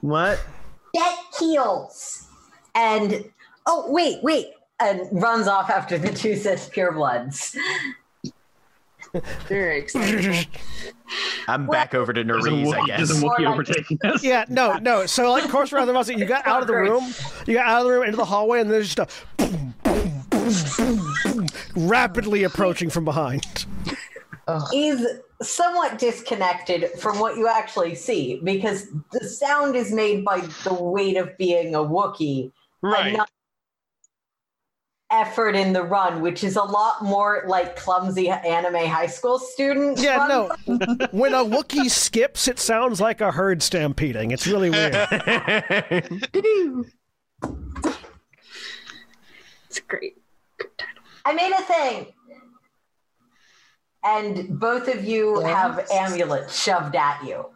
[0.00, 0.40] what?
[0.94, 2.28] Get heals.
[2.74, 3.30] And
[3.66, 4.46] oh wait, wait.
[4.80, 7.56] And runs off after the two Sith purebloods.
[9.48, 10.46] Very excited.
[11.46, 12.96] I'm back over to There's Niriz, I guess.
[13.08, 14.24] there's a Wookiee like- overtaking us.
[14.24, 15.04] Yeah, no, no.
[15.06, 17.12] So like course around the mouse, you got out of the room,
[17.46, 20.24] you got out of the room into the hallway, and there's just a boom, boom,
[20.30, 23.66] boom, boom, boom, rapidly approaching from behind.
[24.74, 25.06] Is
[25.42, 31.16] somewhat disconnected from what you actually see because the sound is made by the weight
[31.16, 32.50] of being a Wookiee
[32.82, 33.08] Right.
[33.08, 33.30] and not
[35.12, 40.00] effort in the run, which is a lot more like clumsy anime high school student.
[40.00, 40.28] Yeah, run.
[40.28, 41.06] no.
[41.12, 44.30] When a Wookiee skips, it sounds like a herd stampeding.
[44.30, 44.94] It's really weird.
[49.68, 50.16] It's great.
[50.58, 52.06] title I made a thing.
[54.04, 55.50] And both of you Yes.
[55.54, 57.46] have amulets shoved at you.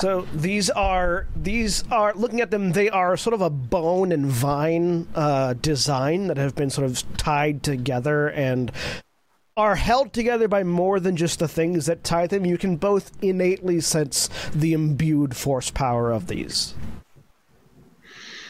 [0.00, 2.72] So these are these are looking at them.
[2.72, 7.16] They are sort of a bone and vine uh, design that have been sort of
[7.16, 8.70] tied together and
[9.56, 12.46] are held together by more than just the things that tie them.
[12.46, 16.74] You can both innately sense the imbued force power of these.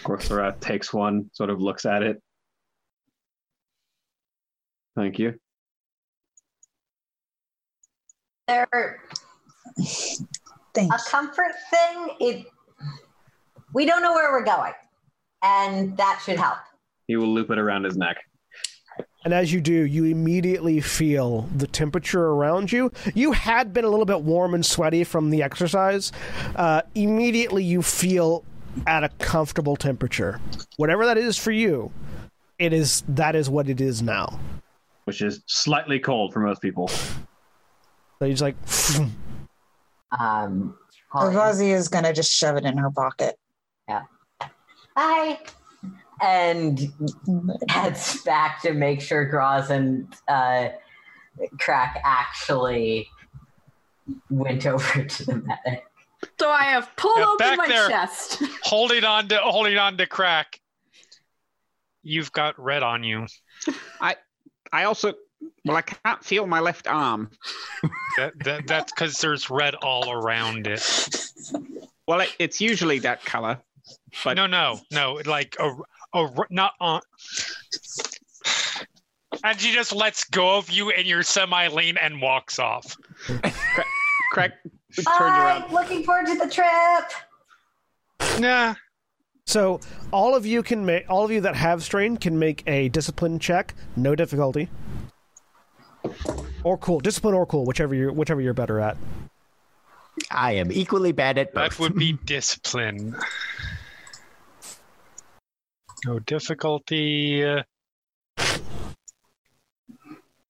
[0.04, 2.22] Corsair takes one, sort of looks at it.
[4.96, 5.38] Thank you.
[8.46, 9.00] They're
[10.78, 12.08] Thank a comfort thing.
[12.20, 12.46] It.
[13.74, 14.72] We don't know where we're going,
[15.42, 16.58] and that should help.
[17.06, 18.16] He will loop it around his neck.
[19.24, 22.92] And as you do, you immediately feel the temperature around you.
[23.14, 26.12] You had been a little bit warm and sweaty from the exercise.
[26.54, 28.44] Uh, immediately, you feel
[28.86, 30.40] at a comfortable temperature.
[30.76, 31.90] Whatever that is for you,
[32.58, 34.38] it is that is what it is now.
[35.04, 36.86] which is slightly cold for most people.
[36.88, 38.56] So he's like,
[40.18, 40.76] Um.
[41.10, 43.36] calling- Razi is gonna just shove it in her pocket.
[43.88, 44.02] Yeah.
[44.94, 45.38] Bye.
[46.20, 46.92] And
[47.68, 50.70] heads back to make sure Groz and uh,
[51.58, 53.08] Krak actually
[54.28, 55.84] went over to the medic.
[56.40, 57.88] So I have pulled Yeah, open back my there.
[57.88, 58.42] chest.
[58.62, 60.46] holding on to holding on to Krak.
[62.02, 63.26] You've got red on you.
[64.00, 64.16] I
[64.72, 65.14] I also,
[65.64, 67.30] well, I can't feel my left arm.
[68.16, 70.82] That, that that's because there's red all around it.
[72.06, 73.58] Well, it, it's usually that color.
[74.24, 75.20] But- no, no, no.
[75.24, 75.74] Like a,
[76.14, 77.00] a not on.
[79.44, 82.96] And she just lets go of you in your semi lean and walks off.
[84.32, 84.52] Craig
[84.94, 85.60] turns Bye.
[85.60, 85.72] around.
[85.72, 88.40] Looking forward to the trip.
[88.40, 88.74] Nah.
[89.46, 89.80] so
[90.12, 93.38] all of you can make all of you that have strain can make a discipline
[93.38, 94.68] check, no difficulty,
[96.64, 98.96] or cool, discipline or cool, whichever you're whichever you're better at.
[100.30, 101.70] I am equally bad at both.
[101.72, 103.16] That would be discipline.
[106.06, 107.44] No difficulty.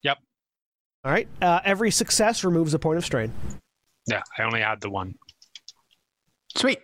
[0.02, 0.18] Yep.
[1.04, 3.32] All right, uh, every success removes a point of strain.
[4.06, 5.14] Yeah, I only add the one.
[6.54, 6.80] Sweet.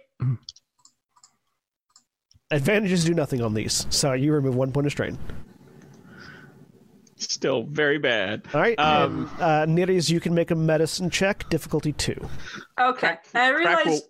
[2.50, 5.18] Advantages do nothing on these, so you remove one point of strain.
[7.30, 8.42] Still very bad.
[8.54, 12.16] All right, Um, and, uh, Niriz, you can make a medicine check, difficulty two.
[12.80, 13.06] Okay.
[13.08, 13.86] Krak- I Krak realized.
[13.86, 14.00] will-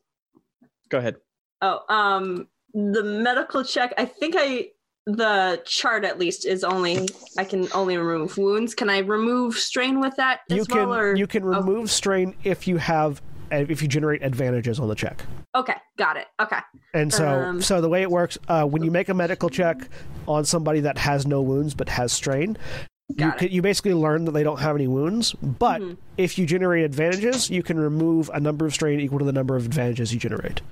[0.90, 1.16] Go ahead.
[1.62, 3.94] Oh, um, the medical check.
[3.96, 4.68] I think I
[5.06, 7.06] the chart at least is only
[7.38, 8.74] I can only remove wounds.
[8.74, 10.98] Can I remove strain with that as you can well?
[10.98, 13.20] Or you can oh, remove strain if you have
[13.52, 15.22] uh, if you generate advantages on the check.
[15.54, 16.26] okay, got it.
[16.40, 16.58] Okay,
[16.94, 19.76] And so, Um, so the way it works, uh, when you make a medical check
[20.26, 22.56] on somebody that has no wounds but has strain,
[23.08, 25.32] you can, you basically learn that they don't have any wounds.
[25.34, 25.96] But Mhm.
[26.16, 29.56] if you generate advantages, you can remove a number of strain equal to the number
[29.56, 30.62] of advantages you generate.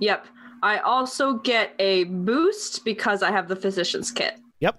[0.00, 0.26] yep.
[0.62, 4.34] I also get a boost because I have the physician's kit.
[4.60, 4.78] Yep.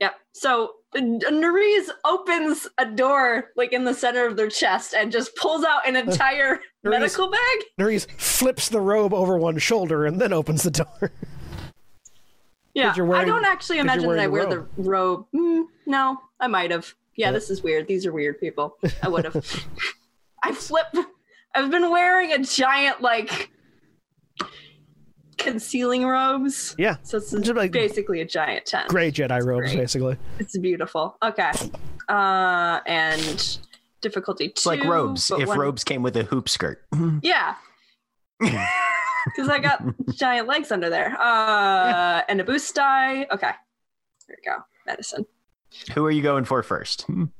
[0.00, 0.14] Yep.
[0.34, 5.64] So Niriz opens a door like in the center of their chest and just pulls
[5.64, 7.58] out an entire medical bag.
[7.78, 11.10] Niriz flips the robe over one shoulder and then opens the door.
[12.72, 15.26] Yeah, wearing- I don't actually imagine that I wear wearing the robe.
[15.34, 16.94] Mm, no, I might have.
[17.16, 17.32] Yeah, Yeah.
[17.32, 17.86] this is weird.
[17.86, 18.76] These are weird people.
[19.02, 19.34] I would have.
[20.42, 20.86] I flip.
[21.54, 23.50] I've been wearing a giant like
[25.38, 26.74] concealing robes.
[26.78, 26.96] Yeah.
[27.02, 28.88] So it's Just like basically a giant tent.
[28.88, 29.78] gray Jedi robes, great.
[29.78, 30.16] basically.
[30.38, 31.16] It's beautiful.
[31.22, 31.50] Okay.
[32.08, 33.58] Uh, and
[34.00, 34.52] difficulty two.
[34.52, 35.30] It's like robes.
[35.30, 36.82] If one- robes came with a hoop skirt.
[37.22, 37.54] Yeah.
[38.40, 39.82] Because I got
[40.14, 41.14] giant legs under there.
[41.20, 43.26] Uh, and a boost die.
[43.30, 43.50] Okay.
[44.28, 44.56] There we go.
[44.86, 45.26] Medicine.
[45.94, 47.06] Who are you going for first?
[47.08, 47.32] Um,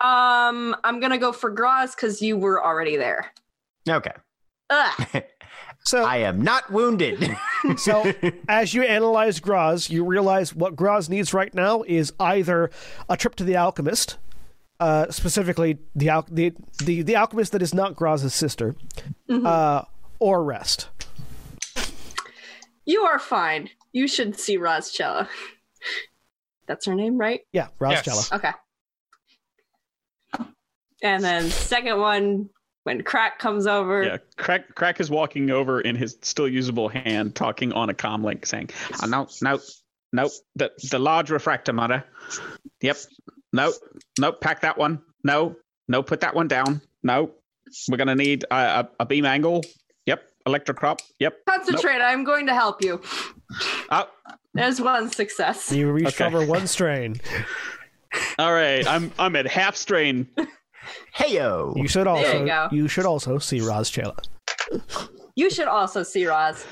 [0.00, 3.32] I'm gonna go for Groz because you were already there.
[3.88, 4.12] Okay.
[4.70, 5.22] Ugh.
[5.84, 7.36] So, I am not wounded.
[7.76, 8.12] so
[8.48, 12.70] as you analyze Groz, you realize what Groz needs right now is either
[13.08, 14.16] a trip to the alchemist,
[14.80, 18.74] uh, specifically the, al- the the the alchemist that is not Groz's sister,
[19.30, 19.82] uh,
[20.18, 20.88] or rest.
[22.84, 23.70] You are fine.
[23.92, 25.28] You should see Rozchella.
[26.66, 27.40] That's her name, right?
[27.52, 28.02] Yeah, Yes.
[28.06, 28.36] Razcella.
[28.36, 28.50] Okay.
[31.02, 32.48] And then second one,
[32.84, 34.02] when Krak comes over.
[34.02, 38.24] Yeah, Krak Krak is walking over in his still usable hand, talking on a comm
[38.24, 38.70] link, saying,
[39.02, 39.58] Oh, no, no,
[40.12, 40.30] no.
[40.54, 42.04] The the large refractor mother.
[42.80, 42.96] Yep.
[43.52, 43.72] No,
[44.18, 44.32] no.
[44.32, 45.02] Pack that one.
[45.24, 45.56] No,
[45.88, 46.02] no.
[46.02, 46.80] Put that one down.
[47.02, 47.32] No.
[47.90, 49.62] We're gonna need a, a, a beam angle.
[50.06, 50.22] Yep.
[50.46, 51.00] Electrocrop.
[51.18, 51.38] Yep.
[51.48, 52.00] Concentrate.
[52.00, 53.02] I'm going to help you.
[53.90, 54.08] Oh,
[54.56, 55.70] There's one success.
[55.72, 56.04] You Okay.
[56.06, 57.16] recover one strain.
[58.38, 60.28] "All right, I'm I'm at half strain."
[61.16, 61.76] Heyo.
[61.76, 64.16] You should also you you should also see Roz Chela.
[65.34, 66.64] You should also see Roz.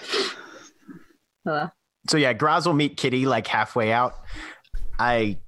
[1.48, 1.69] Uh,
[2.09, 4.15] So yeah, Groz will meet Kitty like halfway out.
[4.98, 5.39] I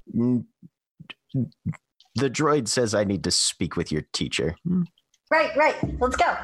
[2.14, 4.56] the droid says I need to speak with your teacher.
[5.30, 5.76] Right, right.
[6.00, 6.34] Let's go.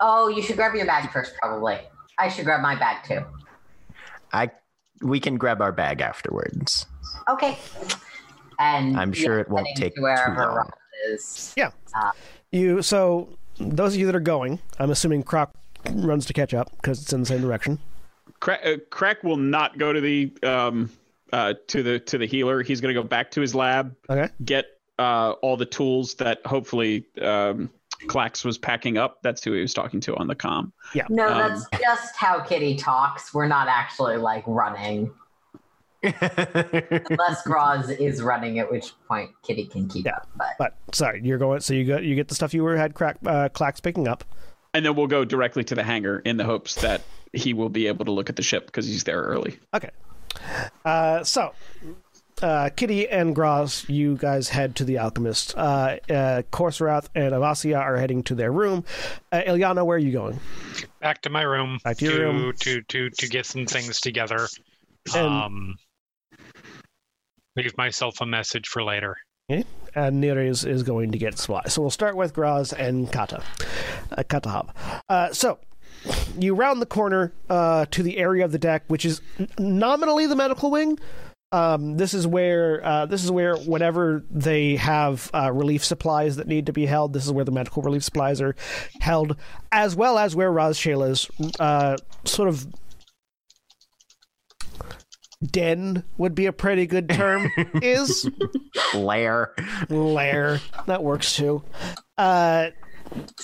[0.00, 1.78] Oh, you should grab your bag first, probably.
[2.18, 3.24] I should grab my bag too.
[4.32, 4.50] I
[5.02, 6.86] we can grab our bag afterwards.
[7.28, 7.58] Okay.
[8.58, 10.56] And I'm sure yeah, it won't take to wherever too long.
[10.56, 10.68] Roz
[11.10, 11.54] is.
[12.50, 15.50] You so those of you that are going, I'm assuming Krak
[15.92, 17.78] runs to catch up because it's in the same direction.
[18.40, 20.90] Krak, uh, Krak will not go to the um
[21.32, 22.62] uh to the to the healer.
[22.62, 24.28] He's going to go back to his lab, Okay.
[24.44, 24.66] get
[24.98, 27.70] uh all the tools that hopefully um
[28.06, 29.18] Clax was packing up.
[29.22, 30.72] That's who he was talking to on the com.
[30.94, 31.06] Yeah.
[31.08, 33.34] No, Um, that's just how Kitty talks.
[33.34, 35.12] We're not actually like running.
[36.02, 40.16] Unless Groz is running, at which point Kitty can keep Yeah.
[40.16, 40.28] up.
[40.36, 41.60] But But sorry, you're going.
[41.60, 44.24] So you got you get the stuff you were had Krak uh, Clax picking up.
[44.74, 47.00] And then we'll go directly to the hangar in the hopes that
[47.32, 49.58] he will be able to look at the ship because he's there early.
[49.74, 49.90] Okay.
[50.84, 51.52] Uh, so,
[52.42, 55.56] uh, Kitty and Groz, you guys head to the Alchemist.
[55.56, 56.42] Uh, uh,
[57.14, 58.84] and Avasia are heading to their room.
[59.32, 60.38] Uh, Ilyana, where are you going?
[61.00, 61.78] Back to my room.
[61.84, 62.52] Back to your to, room.
[62.60, 64.48] to to to get some things together.
[65.14, 65.76] And- um,
[67.56, 69.16] leave myself a message for later.
[69.48, 71.62] And Niriz, is going to get supply.
[71.68, 73.42] So we'll start with Groz and Kata.
[74.12, 74.68] Uh, Katahab.
[75.08, 75.58] Uh, so,
[76.38, 79.22] you round the corner uh, to the area of the deck, which is
[79.58, 80.98] nominally the medical wing.
[81.50, 86.46] Um, this is where uh, this is where whenever they have uh, relief supplies that
[86.46, 88.54] need to be held, this is where the medical relief supplies are
[89.00, 89.36] held,
[89.72, 92.66] as well as where Raz Shayla's uh, sort of
[95.44, 97.50] den would be a pretty good term
[97.82, 98.28] is
[98.92, 99.54] Lair.
[99.88, 101.62] lair that works too
[102.16, 102.68] uh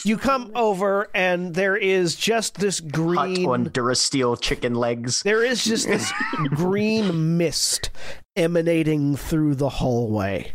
[0.05, 5.23] you come over and there is just this Hot green on Durasteel chicken legs.
[5.23, 6.13] there is just this
[6.51, 7.91] green mist
[8.37, 10.53] emanating through the hallway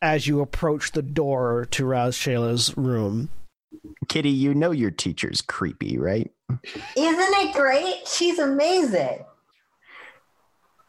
[0.00, 3.28] as you approach the door to Raz Shayla's room.
[4.08, 6.30] Kitty, you know your teacher's creepy, right?
[6.96, 8.06] isn't it great?
[8.06, 9.24] She's amazing.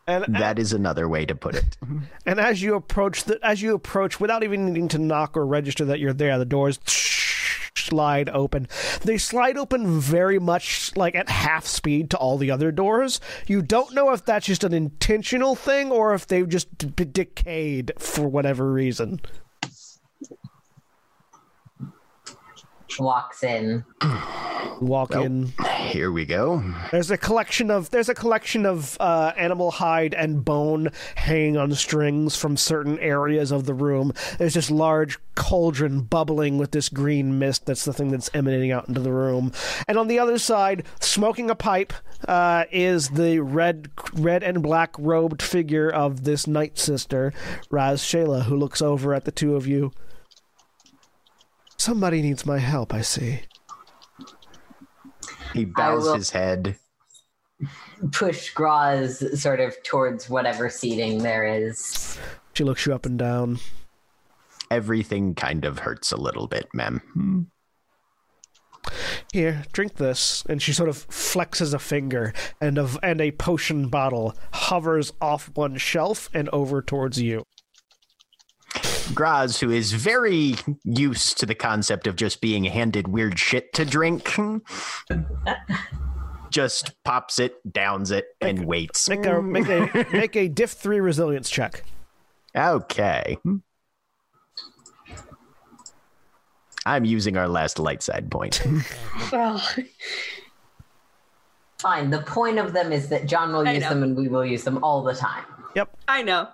[0.07, 1.77] And That is another way to put it.
[2.25, 5.85] and as you approach the as you approach without even needing to knock or register
[5.85, 6.79] that you're there, the doors
[7.77, 8.67] slide open.
[9.01, 13.21] They slide open very much like at half speed to all the other doors.
[13.47, 17.93] You don't know if that's just an intentional thing or if they've just d- decayed
[17.97, 19.21] for whatever reason.
[22.99, 23.83] Walks in.
[24.81, 25.23] Walk Well.
[25.23, 25.53] in.
[25.79, 26.63] Here we go.
[26.91, 31.73] There's a collection of there's a collection of uh, animal hide and bone hanging on
[31.75, 34.13] strings from certain areas of the room.
[34.37, 37.65] There's this large cauldron bubbling with this green mist.
[37.65, 39.51] That's the thing that's emanating out into the room.
[39.87, 41.93] And on the other side, smoking a pipe,
[42.27, 47.33] uh, is the red red and black robed figure of this night sister,
[47.69, 49.91] Raz Shayla, who looks over at the two of you.
[51.83, 52.93] Somebody needs my help.
[52.93, 53.41] I see.
[55.51, 56.77] He bows his head.
[58.13, 62.17] Push Groz sort of towards whatever seating there is.
[62.53, 63.59] She looks you up and down.
[64.71, 67.01] Everything kind of hurts a little bit, ma'am.
[67.11, 67.41] Hmm.
[69.33, 70.45] Here, drink this.
[70.47, 72.31] And she sort of flexes a finger,
[72.61, 77.43] and a, and a potion bottle hovers off one shelf and over towards you.
[79.13, 83.85] Groz, who is very used to the concept of just being handed weird shit to
[83.85, 84.35] drink,
[86.49, 89.09] just pops it, downs it, and waits.
[89.09, 91.83] Make a make a make a diff three resilience check.
[92.55, 93.37] Okay.
[96.85, 98.55] I'm using our last light side point.
[101.79, 102.09] Fine.
[102.09, 103.89] The point of them is that John will I use know.
[103.89, 105.45] them and we will use them all the time.
[105.75, 105.97] Yep.
[106.07, 106.49] I know.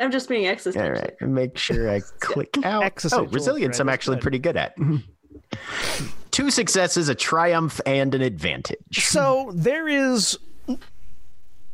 [0.00, 0.82] I'm just being existential.
[0.96, 3.04] All right, make sure I click out.
[3.12, 4.22] Oh, resilience I'm actually good.
[4.22, 4.74] pretty good at.
[6.30, 8.78] Two successes, a triumph, and an advantage.
[9.06, 10.38] So there is.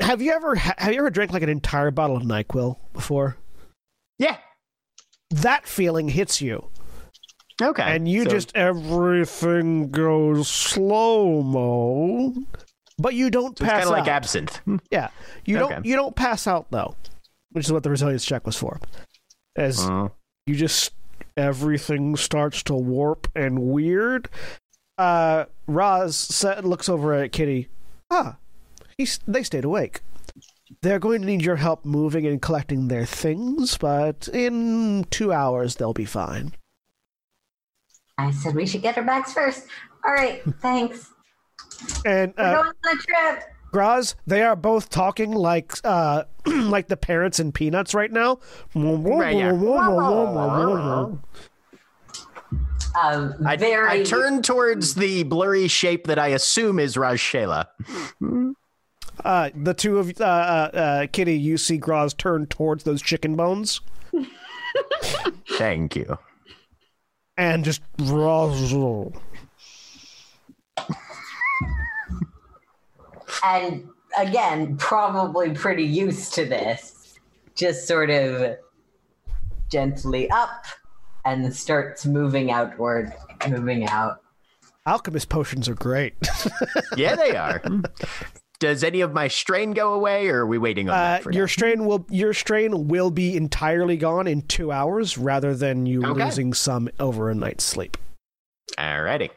[0.00, 3.36] Have you ever have you ever drank like an entire bottle of Nyquil before?
[4.18, 4.36] Yeah.
[5.30, 6.68] That feeling hits you,
[7.60, 7.82] Okay.
[7.82, 12.32] and you so- just everything goes slow mo,
[12.98, 14.60] but you don't so pass kind of like absinthe.
[14.90, 15.08] Yeah,
[15.44, 16.94] you don't you don't pass out though,
[17.56, 18.78] which is what the resilience check was for.
[19.56, 20.10] As Uh,
[20.46, 20.92] you just
[21.38, 24.28] everything starts to warp and weird.
[24.98, 27.68] Uh, Roz sa- looks over at Kitty.
[28.10, 28.36] Ah,
[28.98, 30.02] he's, they stayed awake.
[30.82, 35.76] They're going to need your help moving and collecting their things, but in two hours
[35.76, 36.52] they'll be fine.
[38.18, 39.66] I said we should get our bags first.
[40.06, 40.42] All right.
[40.60, 41.10] Thanks.
[42.04, 43.44] And We're uh, going on a trip.
[43.72, 48.38] Groz, they are both talking like uh, like the parents in Peanuts right now.
[48.74, 49.52] Right, yeah.
[52.98, 54.00] Um, I, very.
[54.00, 57.66] I turn towards the blurry shape that I assume is Rajshela.
[59.24, 63.36] Uh, the two of uh, uh, uh, Kitty, you see Groz turn towards those chicken
[63.36, 63.80] bones.
[65.58, 66.18] Thank you.
[67.36, 67.82] and just
[73.44, 73.88] and
[74.18, 77.18] again, probably pretty used to this.
[77.54, 78.56] Just sort of
[79.70, 80.64] gently up
[81.24, 83.12] and starts moving outward,
[83.48, 84.20] moving out.
[84.86, 86.14] alchemist potions are great.
[86.96, 87.60] Yeah, they are.
[88.58, 91.30] Does any of my strain go away, or are we waiting on Uh, that for
[91.32, 91.46] your now?
[91.48, 96.24] strain will your strain will be entirely gone in two hours, rather than you Okay.
[96.24, 97.98] losing some over a night's sleep.
[98.78, 99.30] Alrighty.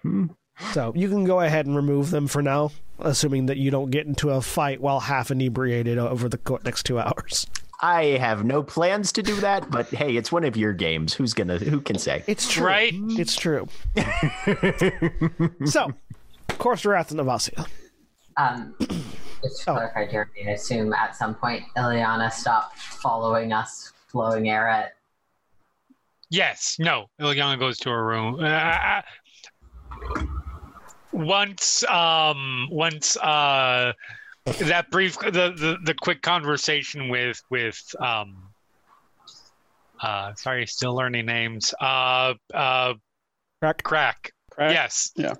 [0.72, 2.72] So you can go ahead and remove them for now,
[3.02, 7.00] assuming that you don't get into a fight while half inebriated over the next two
[7.00, 7.48] hours.
[7.82, 11.14] I have no plans to do that, but hey, it's one of your games.
[11.14, 11.58] Who's gonna?
[11.58, 12.24] Who can say?
[12.28, 12.66] It's true.
[12.66, 12.94] Right?
[12.94, 13.68] It's true.
[15.66, 17.68] so, of Korrsarath and Avasia.
[18.36, 18.76] Um,
[19.42, 19.74] just to Oh.
[19.76, 24.94] clarify, Jeremy, I assume at some point Ilyana stopped following us, flowing air at.
[26.30, 27.10] Yes, no.
[27.22, 28.44] Ilyana goes to her room.
[28.44, 29.02] Uh,
[31.12, 33.94] once, um, once, uh,
[34.46, 38.44] that brief, the, the, the quick conversation with, with, um,
[40.02, 41.74] uh, sorry, still learning names.
[41.80, 42.94] Uh, uh,
[43.62, 43.82] Krak.
[43.84, 44.32] Krak.
[44.52, 44.72] Krak?
[44.72, 45.12] Yes.
[45.16, 45.34] Yeah.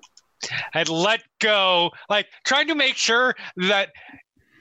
[0.72, 3.90] Had let go, like trying to make sure that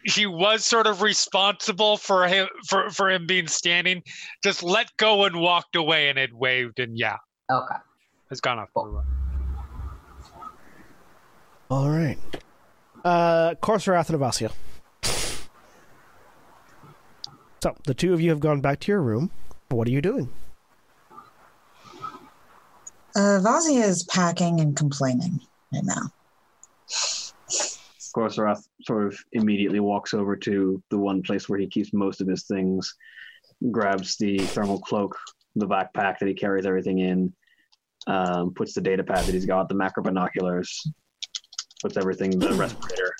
[0.06, 4.02] she was sort of responsible for him for, for him being standing.
[4.42, 7.16] Just let go and walked away and had waved and yeah,
[7.50, 7.76] Okay.
[8.30, 8.70] has gone off.
[8.74, 9.04] for a run.
[11.70, 12.18] All right.
[13.04, 14.52] Uh, Korrsarath and Avasia.
[17.62, 19.30] So the two of you have gone back to your room.
[19.68, 20.30] What are you doing?
[23.14, 25.40] Uh, Vazia is packing and complaining
[25.72, 26.12] right now.
[28.16, 32.28] Korrsarath sort of immediately walks over to the one place where he keeps most of
[32.28, 32.94] his things,
[33.70, 35.18] grabs the thermal cloak,
[35.56, 37.32] the backpack that he carries everything in,
[38.06, 40.88] um, puts the data pad that he's got, the macro binoculars,
[41.80, 43.14] puts everything, the respirator.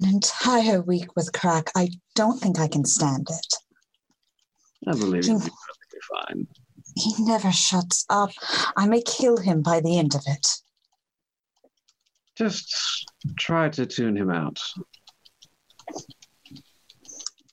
[0.00, 1.68] An entire week with Krak.
[1.76, 3.54] I don't think I can stand it.
[4.86, 6.46] I believe he'll be perfectly fine.
[6.96, 8.30] He never shuts up.
[8.76, 10.46] I may kill him by the end of it.
[12.36, 12.74] Just
[13.38, 14.60] try to tune him out.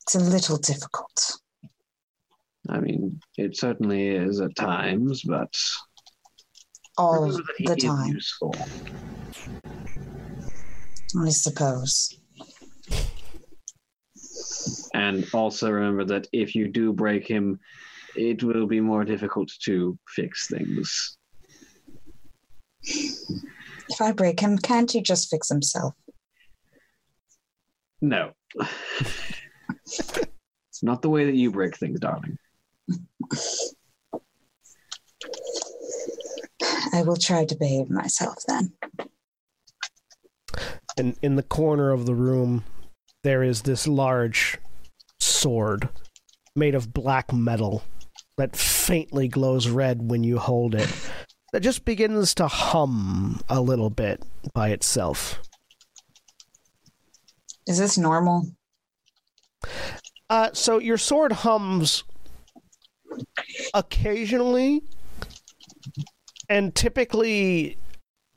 [0.02, 1.38] It's a little difficult.
[2.70, 5.56] I mean, it certainly is at times, but
[7.02, 8.54] All remember that he the time, useful.
[11.20, 12.16] I suppose.
[14.94, 17.60] And also remember that if you do break him,
[18.16, 21.18] it will be more difficult to fix things.
[22.84, 25.96] If I break him, can't he just fix himself?
[28.00, 28.34] No.
[29.88, 32.38] it's not the way that you break things, darling.
[36.94, 38.74] I will try to behave myself then.
[40.98, 42.64] And in the corner of the room,
[43.24, 44.58] there is this large
[45.20, 45.90] sword
[46.56, 47.84] made of black metal
[48.38, 50.90] that faintly glows red when you hold it.
[51.54, 55.40] That just begins to hum a little bit by itself.
[57.68, 58.48] Is this normal?
[60.30, 62.04] Uh, so your sword hums
[63.74, 64.82] occasionally,
[66.50, 67.78] and typically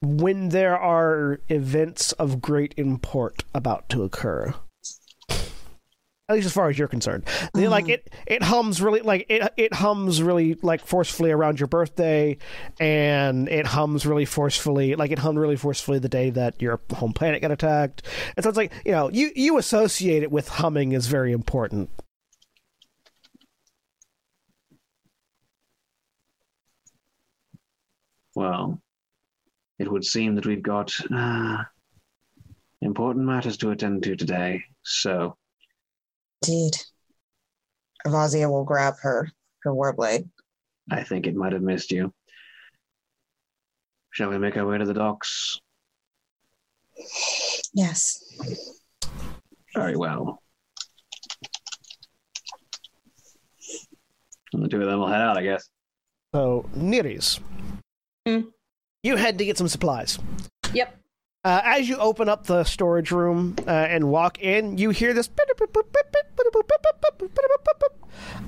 [0.01, 4.55] when there are events of great import about to occur.
[6.27, 7.71] At least as far as you're concerned, The- mm-hmm.
[7.71, 9.53] like it, it hums really like it.
[9.59, 12.39] It hums really like forcefully around your birthday,
[12.81, 17.13] and it hums really forcefully, like it hummed really forcefully the day that your home
[17.13, 18.07] planet got attacked.
[18.39, 21.91] And so it's like you know, you you associate it with humming is very important.
[28.35, 28.81] Well,
[29.79, 31.63] it would seem that we've got uh,
[32.81, 34.63] important matters to attend to today.
[34.83, 35.37] So,
[36.47, 36.77] Indeed.
[38.07, 39.31] Vazia will grab her
[39.63, 40.29] her warblade.
[40.91, 42.13] I think it might have missed you.
[44.11, 45.59] Shall we make our way to the docks?
[47.73, 48.23] Yes.
[49.75, 50.41] Very well.
[54.53, 55.69] And the two of them will head out, I guess.
[56.33, 57.41] So, Niriz,
[58.27, 58.41] Hmm.
[59.03, 60.19] you head to get some supplies.
[60.73, 60.97] Yep.
[61.45, 65.29] Uh, as you open up the storage room uh, and walk in, you hear this.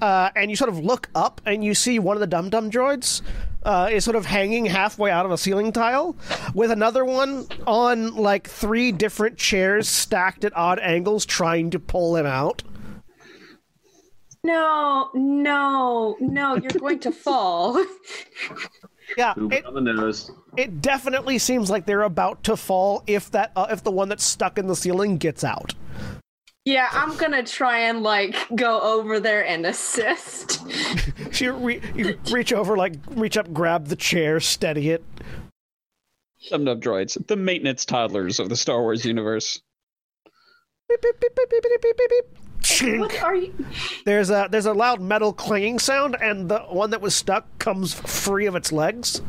[0.01, 2.71] Uh, and you sort of look up and you see one of the dum dum
[2.71, 3.21] droids
[3.65, 6.17] uh, is sort of hanging halfway out of a ceiling tile,
[6.55, 12.17] with another one on like three different chairs stacked at odd angles, trying to pull
[12.17, 12.63] him out.
[14.45, 17.85] No, no, no, you're going to fall.
[19.17, 20.31] Yeah, it, on the nose.
[20.57, 24.25] it definitely seems like they're about to fall if that uh, if the one that's
[24.25, 25.75] stuck in the ceiling gets out.
[26.65, 30.61] yeah, I'm gonna try and like go over there and assist.
[31.33, 35.05] So you, re- you reach over, like reach up, grab the chair, steady it.
[36.49, 39.61] Dum Dum droids, the maintenance toddlers of the Star Wars universe.
[40.89, 42.39] Beep, beep, beep,
[42.99, 43.55] What are you?
[44.05, 47.95] There's a there's a loud metal clanging sound, and the one that was stuck comes
[47.95, 49.23] free of its legs.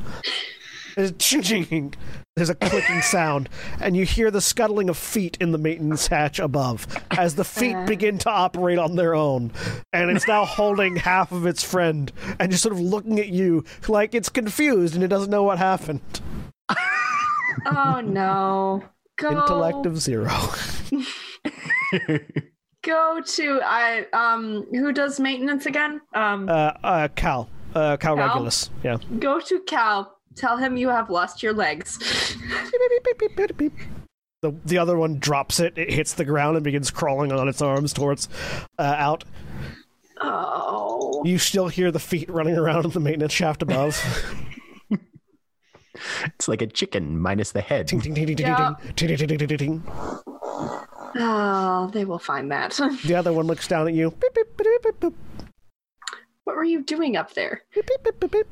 [0.95, 1.93] There's, ching.
[2.35, 3.49] There's a clicking sound,
[3.79, 7.75] and you hear the scuttling of feet in the maintenance hatch above as the feet
[7.75, 7.85] Uh.
[7.85, 9.51] begin to operate on their own.
[9.93, 13.63] And it's now holding half of its friend and just sort of looking at you
[13.87, 16.01] like it's confused and it doesn't know what happened.
[17.65, 18.83] Oh no.
[19.17, 20.31] Go Intellect of zero.
[22.87, 26.01] go to I um who does maintenance again?
[26.13, 27.49] Um Uh, uh, Cal.
[27.75, 28.27] Uh, Cal, Cal?
[28.27, 28.69] Regulus.
[28.83, 28.97] Yeah.
[29.19, 30.17] go to Cal.
[30.35, 31.99] Tell him you have lost your legs.
[34.43, 37.59] The, the other one drops it, it hits the ground and begins crawling on its
[37.59, 38.29] arms towards
[38.77, 39.23] uh, out.
[40.21, 41.23] Oh.
[41.25, 43.99] You still hear the feet running around in the maintenance shaft above.
[46.25, 47.91] It's like a chicken minus the head.
[47.91, 48.75] Yeah.
[51.19, 52.79] Oh, they will find that.
[53.05, 54.11] The other one looks down at you.
[54.11, 55.13] Beep, beep, beep, beep, beep,
[56.43, 57.63] what were you doing up there?
[57.75, 58.47] beep, beep, beep, beep, beep.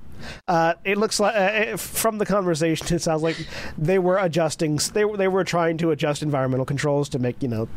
[0.47, 3.37] Uh, it looks like uh, from the conversation, it sounds like
[3.77, 4.79] they were adjusting.
[4.93, 7.69] They were they were trying to adjust environmental controls to make you know,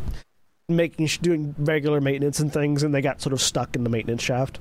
[0.69, 4.23] making doing regular maintenance and things, and they got sort of stuck in the maintenance
[4.23, 4.59] shaft.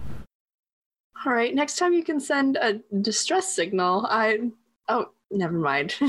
[1.25, 4.05] All right, next time you can send a distress signal.
[4.09, 4.51] I
[4.87, 5.95] oh, never mind.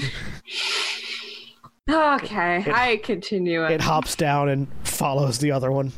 [1.90, 3.64] okay, It- I continue.
[3.64, 5.92] It hops down and follows the other one.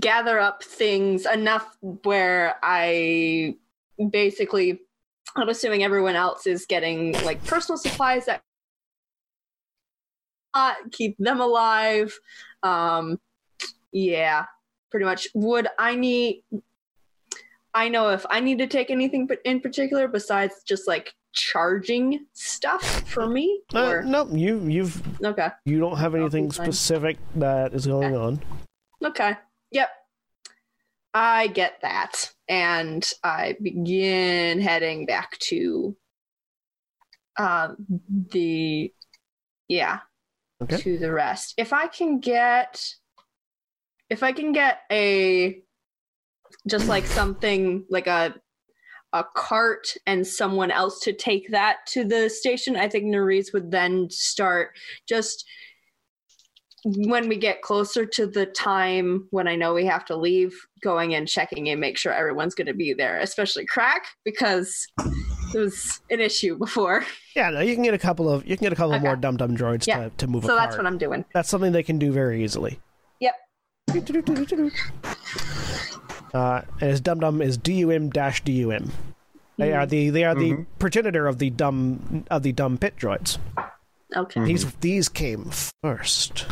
[0.00, 3.56] gather up things enough where I
[4.10, 4.80] basically
[5.34, 8.42] I'm assuming everyone else is getting like personal supplies that
[10.54, 12.16] uh, keep them alive.
[12.62, 13.18] Um
[13.90, 14.44] yeah,
[14.90, 15.28] pretty much.
[15.34, 16.44] Would I need
[17.78, 22.82] I know if I need to take anything in particular besides just like charging stuff
[23.08, 25.50] for me Uh, or no, you you've okay.
[25.64, 28.42] you don't have anything specific that is going on.
[29.04, 29.36] Okay.
[29.70, 29.90] Yep.
[31.14, 32.32] I get that.
[32.48, 35.96] And I begin heading back to
[37.36, 37.76] um
[38.32, 38.92] the
[39.68, 40.00] yeah.
[40.60, 40.78] Okay.
[40.78, 41.54] To the rest.
[41.56, 42.92] If I can get
[44.10, 45.62] if I can get a
[46.68, 48.34] just like something like a
[49.14, 53.70] a cart and someone else to take that to the station, I think Niriz would
[53.70, 54.76] then start
[55.08, 55.46] just
[56.84, 61.14] when we get closer to the time when I know we have to leave, going
[61.14, 64.86] and checking and make sure everyone's going to be there, especially Krak because
[65.54, 67.04] it was an issue before.
[67.34, 69.04] Yeah, no, you can get a couple of you can get a couple Okay.
[69.04, 70.04] more dum dum droids Yeah.
[70.04, 71.24] to, to move so that's what I'm doing.
[71.32, 72.78] That's something they can do very easily.
[73.20, 73.34] Yep.
[76.34, 78.92] Uh, and his dum dum is dum dash dum.
[79.56, 83.38] They are the they are the progenitor of the dumb of the dumb pit droids.
[84.16, 84.44] Okay.
[84.44, 85.50] These these came
[85.82, 86.46] first,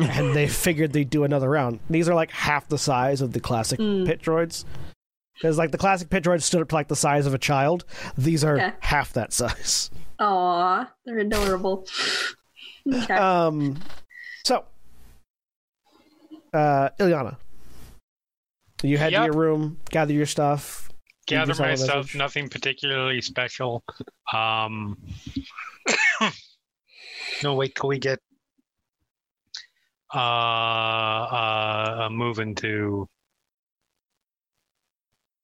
[0.00, 1.80] and they figured they'd do another round.
[1.88, 4.06] These are like half the size of the classic Mm.
[4.06, 4.64] pit droids.
[5.34, 7.84] Because like the classic pit droids stood up to like the size of a child.
[8.18, 8.72] These are Okay.
[8.80, 9.90] half that size.
[10.18, 11.86] Aw, they're adorable.
[12.92, 13.14] Okay.
[13.14, 13.78] Um,
[14.44, 14.64] so,
[16.52, 17.36] uh, Ilyana,
[18.82, 20.88] you head to your room, gather your stuff.
[21.26, 22.14] Gather my stuff.
[22.14, 23.84] Nothing particularly special.
[24.32, 24.98] Um,
[27.42, 28.18] no, wait till we get
[30.14, 33.08] uh, uh, moving to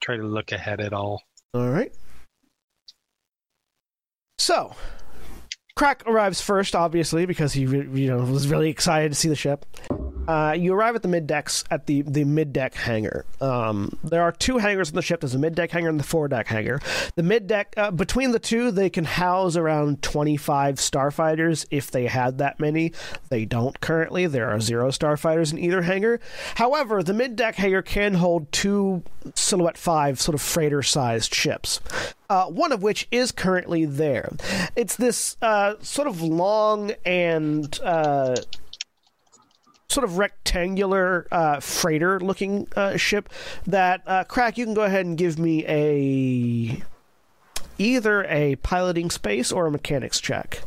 [0.01, 1.23] try to look ahead at all.
[1.55, 1.93] All right.
[4.39, 4.75] So,
[5.79, 9.67] Krak arrives first, obviously, because he you know was really excited to see the ship.
[10.29, 13.25] Uh, you arrive at the mid decks at the the mid deck hangar.
[13.41, 15.21] Um, there are two hangars on the ship.
[15.21, 16.81] There's a mid deck hangar and the fore deck hangar.
[17.15, 22.07] The mid deck uh, between the two, they can house around 25 starfighters if they
[22.07, 22.93] had that many.
[23.29, 24.27] They don't currently.
[24.27, 26.21] There are zero starfighters in either hangar.
[26.57, 29.03] However, the mid deck hangar can hold two
[29.35, 31.81] Silhouette 5 sort of freighter sized ships.
[32.29, 34.33] Uh, one of which is currently there.
[34.75, 38.37] It's this uh, sort of long and uh,
[39.97, 43.31] sort of rectangular uh, freighter looking uh, ship
[43.66, 46.83] that uh, Krak you can go ahead and give me a
[47.78, 50.60] either a piloting space or a mechanics check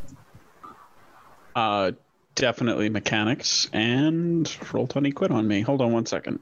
[1.55, 1.91] Uh,
[2.33, 5.61] definitely mechanics and roll 20 quit on me.
[5.61, 6.39] Hold on one second.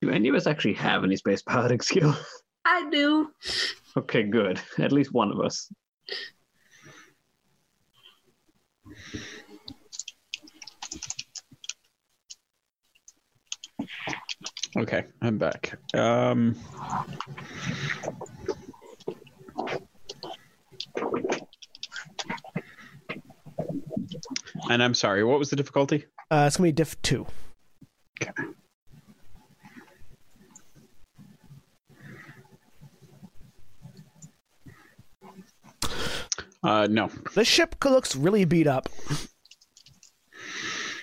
[0.00, 2.16] Do any of us actually have any space piloting skill?
[2.64, 3.30] I do.
[3.98, 4.60] okay, good.
[4.78, 5.70] At least one of us.
[14.76, 15.78] Okay, I'm back.
[15.94, 16.54] Um,
[24.70, 26.04] and I'm sorry, what was the difficulty?
[26.30, 27.26] Uh, it's gonna be diff two.
[28.22, 28.32] Okay.
[36.62, 37.08] Uh, no.
[37.34, 38.88] The ship looks really beat up.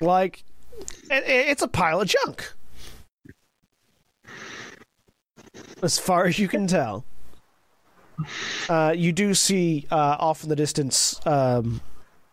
[0.02, 0.44] Like,
[1.10, 2.54] it, it's a pile of junk.
[5.86, 7.06] As far as you can tell.
[8.68, 11.80] Uh, you do see uh, off in the distance, um,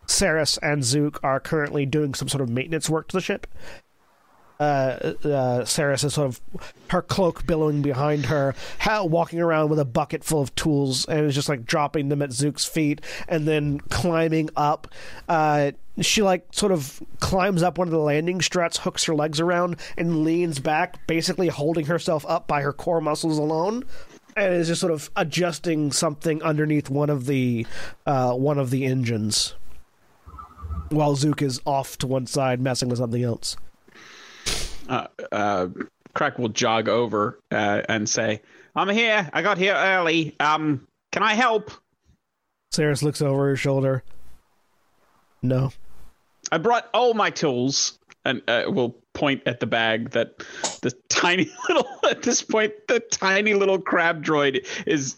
[0.07, 3.47] Saris and Zook are currently doing some sort of maintenance work to the ship.
[4.63, 6.41] Uh, uh, Saris is sort of
[6.87, 11.27] her cloak billowing behind her, ha- walking around with a bucket full of tools, and
[11.27, 14.87] is just like dropping them at Zook's feet, and then climbing up.
[15.29, 19.41] Uh, she like sort of climbs up one of the landing struts, hooks her legs
[19.41, 23.83] around, and leans back, basically holding herself up by her core muscles alone,
[24.37, 27.67] and is just sort of adjusting something underneath one of the
[28.07, 29.57] uh, one of the engines,
[30.91, 33.57] while Zook is off to one side messing with something else.
[34.89, 35.69] Uh, uh,
[36.15, 38.43] Krak will jog over uh, and say,
[38.75, 39.29] "I'm here.
[39.33, 40.37] I got here early.
[40.41, 41.71] Um, can I help?
[42.73, 44.03] Saris looks over her shoulder.
[45.43, 45.73] No.
[46.51, 50.39] I brought all my tools." And uh, will point at the bag that
[50.83, 55.17] the tiny little at this point the tiny little crab droid is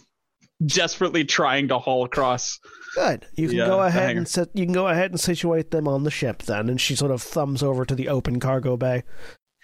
[0.64, 2.60] desperately trying to haul across.
[2.94, 3.26] Good.
[3.34, 6.04] You can Yeah, go ahead and sit, you can go ahead and situate them on
[6.04, 6.68] the ship then.
[6.68, 9.02] And she sort of thumbs over to the open cargo bay,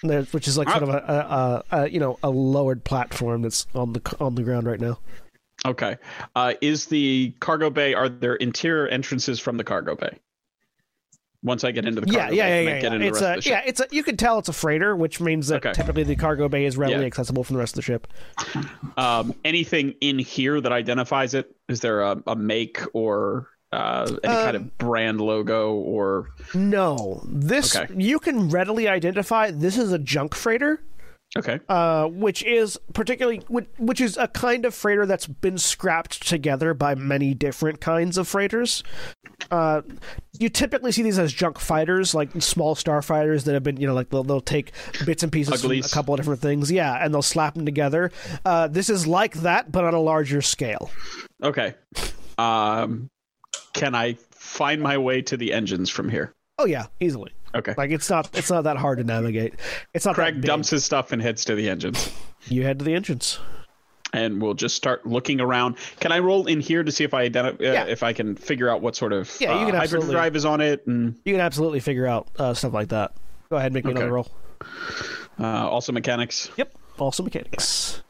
[0.03, 3.93] which is like sort of a, a, a, you know a lowered platform that's on
[3.93, 4.99] the on the ground right now.
[5.67, 5.97] Okay.
[6.35, 7.93] Uh, is the cargo bay?
[7.95, 10.19] Are there interior entrances from the cargo bay?
[11.43, 12.81] Once I get into the Yeah, cargo yeah, bay, yeah, yeah.
[12.81, 12.95] get yeah.
[12.97, 13.51] into It's a of the ship?
[13.51, 15.73] yeah, it's a you can tell it's a freighter, which means that Okay.
[15.73, 17.07] typically the cargo bay is readily Yeah.
[17.07, 18.07] accessible from the rest of the ship.
[18.97, 21.55] Um, anything in here that identifies it?
[21.69, 26.31] Is there a, a make or uh, any kind Um, of brand logo or?
[26.55, 27.93] No, this Okay.
[27.97, 29.51] you can readily identify.
[29.51, 30.81] This is a junk freighter.
[31.39, 31.61] Okay.
[31.69, 36.97] uh, which is particularly which, is a kind of freighter that's been scrapped together by
[36.97, 38.83] many different kinds of freighters.
[39.49, 39.83] Uh,
[40.41, 43.95] you typically see these as junk fighters, like small starfighters that have been, you know,
[43.95, 44.73] like they'll, they'll take
[45.07, 48.11] bits and pieces from a couple of different things, yeah, and they'll slap them together.
[48.45, 50.91] Uh, this is like that, but on a larger scale.
[51.45, 51.75] Okay.
[52.39, 53.09] Um,
[53.73, 56.35] can I find my way to the engines from here?
[56.59, 57.33] Oh yeah, easily.
[57.55, 57.75] Okay.
[57.77, 59.55] Like it's not it's not that hard to navigate.
[59.95, 62.11] It's not Craig dumps his stuff and heads to the engines.
[62.49, 63.39] You head to the engines.
[64.15, 65.77] and we'll just start looking around.
[66.01, 67.83] Can I roll in here to see if I identify Yeah.
[67.83, 70.13] uh, if I can figure out what sort of Yeah, you uh, can hybrid absolutely-
[70.15, 73.13] drive is on it, and You can absolutely figure out uh, stuff like that.
[73.51, 74.01] Go ahead, and make me Okay.
[74.01, 74.29] another roll.
[75.39, 76.73] uh, also mechanics, Yep.
[76.99, 78.03] Also mechanics.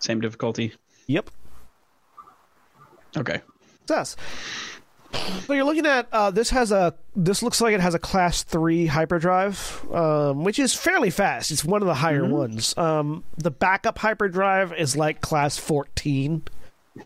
[0.00, 0.74] same difficulty.
[1.06, 1.30] Yep.
[3.16, 3.40] Okay,
[3.86, 4.16] Success.
[5.46, 8.42] So you're looking at uh, this has a this looks like it has a class
[8.42, 11.50] three hyperdrive, um, which is fairly fast.
[11.50, 12.76] It's one of the higher ones.
[12.78, 16.42] Um, the backup hyperdrive is like class fourteen.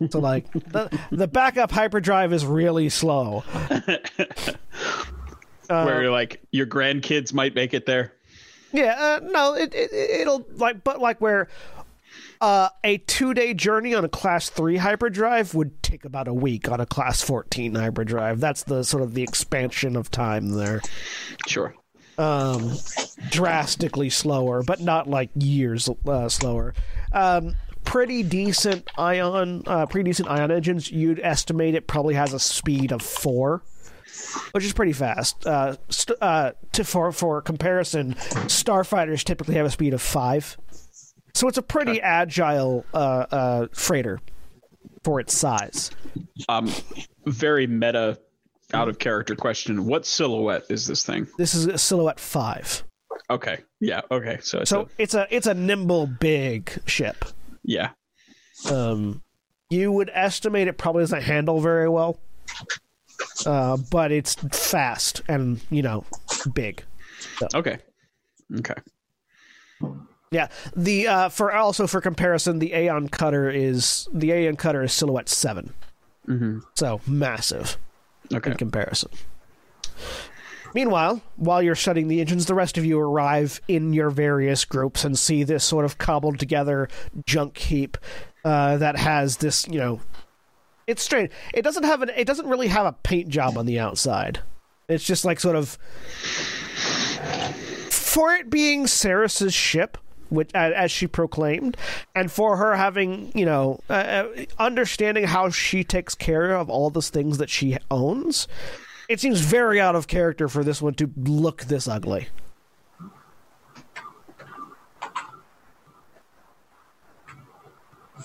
[0.09, 3.43] So like the the backup hyperdrive is really slow.
[5.67, 8.13] Where like your grandkids might make it there.
[8.71, 11.47] Yeah, uh, no, it, it it'll like, but like where
[12.41, 16.69] uh, a two day journey on a class three hyperdrive would take about a week
[16.69, 18.39] on a class fourteen hyperdrive.
[18.39, 20.81] That's the sort of the expansion of time there.
[21.47, 21.75] Sure.
[22.17, 22.73] Um,
[23.29, 26.73] drastically slower, but not like years uh, slower.
[27.13, 30.91] Um, pretty decent ion, uh, pretty decent ion engines.
[30.91, 33.61] You'd estimate it probably has a speed of four
[34.51, 35.45] which is pretty fast.
[35.45, 38.13] Uh, st- uh, to, for for comparison,
[38.47, 40.57] starfighters typically have a speed of five,
[41.37, 44.19] so it's a pretty agile uh, uh, freighter
[45.03, 45.91] for its size.
[46.49, 46.71] Um,
[47.25, 48.19] very meta,
[48.73, 49.85] out of character question.
[49.85, 51.27] What silhouette is this thing?
[51.37, 52.83] This is a silhouette five,
[53.29, 57.25] Okay, yeah, okay, so it's so a, it's a it's a nimble, big ship.
[57.63, 57.91] yeah,
[58.69, 59.21] Um,
[59.69, 62.19] you would estimate it probably doesn't handle very well,
[63.45, 66.05] uh, but it's fast and you know
[66.53, 66.83] big.
[67.53, 67.77] okay,
[68.59, 68.75] okay,
[70.31, 74.93] Yeah, the uh, for also for comparison, the Aeon Cutter is the Aeon Cutter is
[74.93, 75.73] silhouette 7
[76.25, 77.77] hmm so massive
[78.33, 78.51] okay.
[78.51, 79.09] in comparison.
[80.73, 85.05] Meanwhile, while you're shutting the engines, the rest of you arrive in your various groups
[85.05, 86.89] and see this sort of cobbled together
[87.25, 87.97] junk heap
[88.43, 90.01] uh, that has this, you know,
[90.87, 91.31] it's strange.
[91.53, 92.11] It doesn't have an.
[92.15, 94.39] It doesn't really have a paint job on the outside.
[94.87, 95.77] It's just like sort of
[97.89, 99.97] for it being Ceres's ship,
[100.29, 101.77] which as she proclaimed,
[102.15, 106.89] and for her having you know uh, uh, understanding how she takes care of all
[106.89, 108.47] those things that she owns.
[109.09, 112.27] It seems very out of character for this one to look this ugly.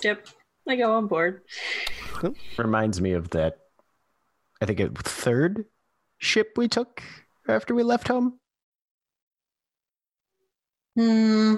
[0.02, 0.26] Yep.
[0.68, 1.42] I go on board.
[2.56, 3.58] Reminds me of that.
[4.60, 5.64] I think it third
[6.18, 7.02] ship we took
[7.48, 8.38] after we left home.
[10.96, 11.54] Hmm.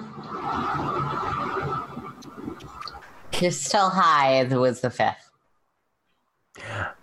[3.33, 5.31] Crystal High was the fifth.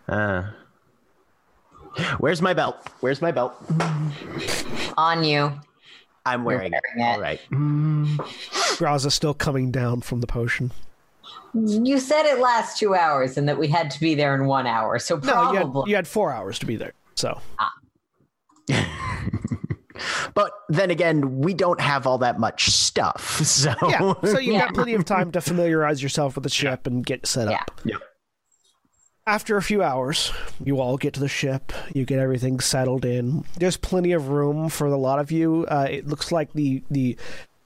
[0.08, 0.43] Uh,
[2.19, 2.77] where's my belt?
[3.01, 3.53] Where's my belt?
[4.98, 5.51] On you.
[6.26, 6.82] I'm wearing, it.
[6.95, 7.16] wearing it.
[7.16, 7.40] All right.
[8.77, 10.72] Graza's still coming down from the potion.
[11.53, 14.68] You said it lasts two hours and that we had to be there in one
[14.68, 15.00] hour.
[15.00, 15.60] So probably.
[15.60, 16.93] No, you had, you had four hours to be there.
[17.16, 17.42] So
[20.34, 23.40] But then again, we don't have all that much stuff.
[23.45, 24.66] So yeah, so you've Yeah.
[24.66, 27.80] got plenty of time to familiarize yourself with the ship and get set up.
[27.84, 27.98] Yeah.
[29.27, 30.32] After a few hours,
[30.64, 31.72] you all get to the ship.
[31.93, 33.43] You get everything settled in.
[33.58, 35.66] There's plenty of room for a lot of you.
[35.69, 37.18] Uh, it looks like the the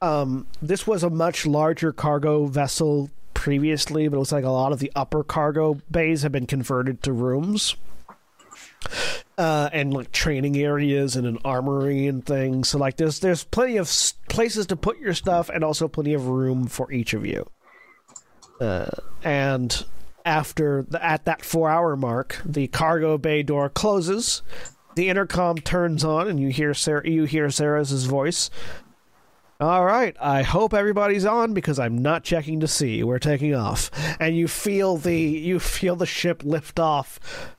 [0.02, 4.74] um, this was a much larger cargo vessel previously, but it looks like a lot
[4.74, 7.76] of the upper cargo bays have been converted to rooms.
[9.38, 12.70] Uh, and like training areas and an armory and things.
[12.70, 13.92] So like there's there's plenty of
[14.30, 17.46] places to put your stuff and also plenty of room for each of you.
[18.62, 18.90] Uh,
[19.24, 19.86] and
[20.26, 24.42] after the, at that four hour mark, the cargo bay door closes.
[24.96, 27.08] The intercom turns on, and you hear Sarah.
[27.08, 28.50] You hear Sarah's voice.
[29.60, 33.04] All right, I hope everybody's on because I'm not checking to see.
[33.04, 33.90] We're taking off,
[34.20, 37.55] and you feel the you feel the ship lift off,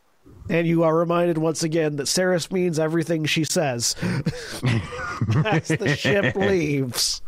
[0.49, 3.97] and you are reminded once again that Saris means everything she says
[5.45, 7.23] as the ship leaves.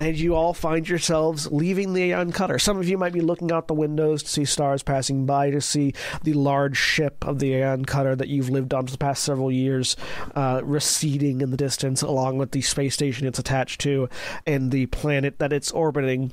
[0.00, 2.58] And you all find yourselves leaving the Aeon Cutter.
[2.58, 5.60] Some of you might be looking out the windows to see stars passing by, to
[5.60, 5.92] see
[6.22, 9.52] the large ship of the Aeon Cutter that you've lived on for the past several
[9.52, 9.96] years
[10.34, 14.08] uh, receding in the distance, along with the space station it's attached to
[14.46, 16.32] and the planet that it's orbiting.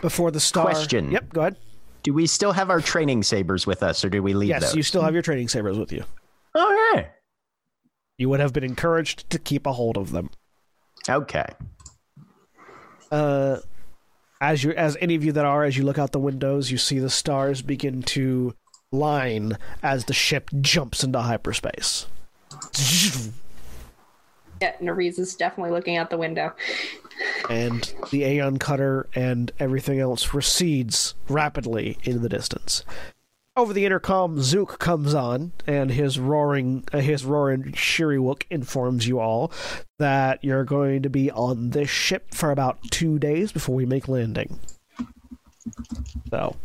[0.00, 0.66] Before the star.
[0.66, 1.10] Question.
[1.10, 1.56] Yep, go ahead.
[2.04, 4.76] Do we still have our training sabers with us, or do we leave Yes, those?
[4.76, 6.04] you still have your training sabers with you.
[6.54, 7.08] Okay.
[8.18, 10.30] You would have been encouraged to keep a hold of them.
[11.08, 11.46] Okay.
[13.10, 13.56] uh,
[14.40, 16.76] as you as any of you that are as you look out the windows you
[16.78, 18.52] see the stars begin to
[18.90, 22.06] line as the ship jumps into hyperspace
[24.62, 26.52] Yeah, Niriz is definitely looking out the window.
[27.50, 32.84] And the aeon cutter and everything else recedes rapidly in the distance.
[33.56, 39.20] Over the intercom zook comes on and his roaring uh, his roaring Shyriiwook informs you
[39.20, 39.52] all
[40.00, 44.08] that you're going to be on this ship for about two days before we make
[44.08, 44.58] landing.
[46.30, 46.56] So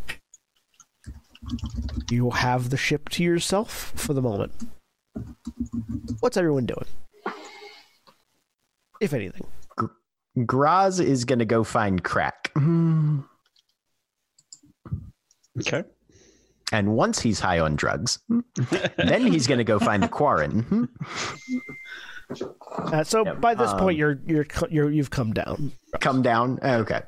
[2.09, 4.53] you have the ship to yourself for the moment.
[6.21, 6.85] What's everyone doing?
[8.99, 9.45] If anything
[10.37, 12.49] Groz is gonna go find Krak,
[15.59, 15.83] Okay.
[16.71, 18.19] and once he's high on drugs,
[18.97, 20.87] then he's gonna go find the Quarren.
[22.69, 25.71] Uh, so Yep, by this um, point, you're you're you're you've come down.
[25.99, 26.59] Come down.
[26.63, 27.01] Okay.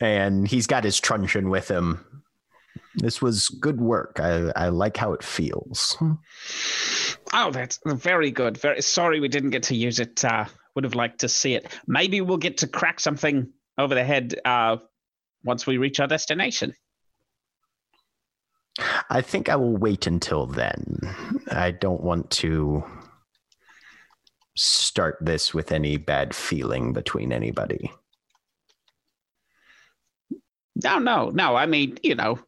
[0.00, 2.04] And he's got his truncheon with him.
[2.94, 4.20] This was good work.
[4.20, 5.96] I, I like how it feels.
[7.32, 8.58] Oh, that's very good.
[8.58, 10.24] Very sorry we didn't get to use it.
[10.24, 10.44] Uh,
[10.78, 11.66] would have liked to see it.
[11.88, 14.76] Maybe we'll get to crack something over the head uh,
[15.42, 16.72] once we reach our destination.
[19.10, 21.00] I think I will wait until then.
[21.50, 22.84] I don't want to
[24.56, 27.90] start this with any bad feeling between anybody.
[30.84, 31.56] No, no, no.
[31.56, 32.38] I mean, you know,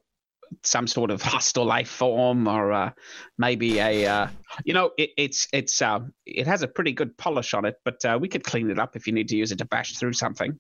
[0.63, 2.91] some sort of hostile life form, or uh,
[3.39, 4.27] maybe a, uh,
[4.65, 8.05] you know, it, it's it's uh, it has a pretty good polish on it, but
[8.05, 10.13] uh, we could clean it up if you need to use it to bash through
[10.13, 10.59] something.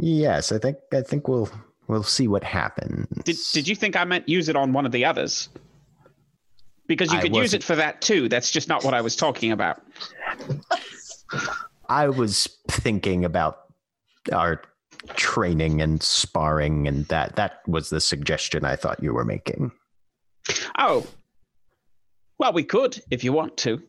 [0.00, 1.50] Yes, I think I think we'll
[1.88, 3.06] we'll see what happens.
[3.24, 5.48] Did Did you think I meant use it on one of the others?
[6.86, 8.28] Because you could use it for that too.
[8.28, 9.80] That's just not what I was talking about.
[11.88, 13.60] I was thinking about
[14.32, 14.62] our
[15.14, 19.72] training and sparring and that that was the suggestion I thought you were making.
[20.78, 21.06] Oh,
[22.38, 23.82] well, we could if you want to.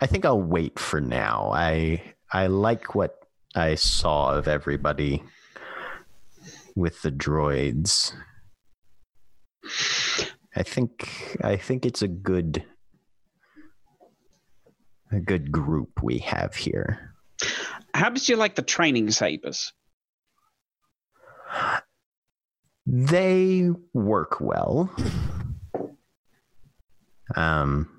[0.00, 1.50] I think I'll wait for now.
[1.52, 5.22] I I like what I saw of everybody
[6.74, 8.12] with the droids.
[10.56, 12.64] I think I think it's a good
[15.12, 17.13] a good group we have here.
[17.94, 19.72] How did you like the training sabers?
[22.86, 24.94] They work well.
[27.36, 27.90] Um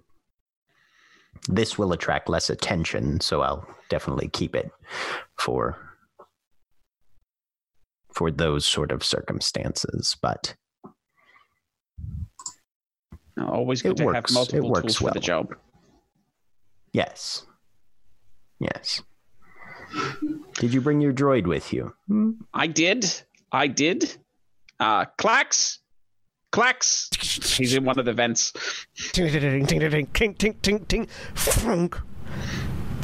[1.47, 4.71] this will attract less attention, so I'll definitely keep it
[5.37, 5.77] for
[8.13, 10.55] for those sort of circumstances, but
[13.37, 15.53] Always good It to works- have it multiple works tools for the job.
[16.93, 17.45] yes.
[18.59, 19.01] Yes.
[20.55, 21.93] Did you bring your droid with you?
[22.07, 22.31] Hmm?
[22.53, 23.09] I did.
[23.51, 24.15] I did.
[24.79, 25.79] Uh, Clax.
[26.51, 27.57] Clax.
[27.57, 28.53] He's in one of the vents.
[29.11, 31.07] Ting, ting, ting, ting, ting, ting, ting,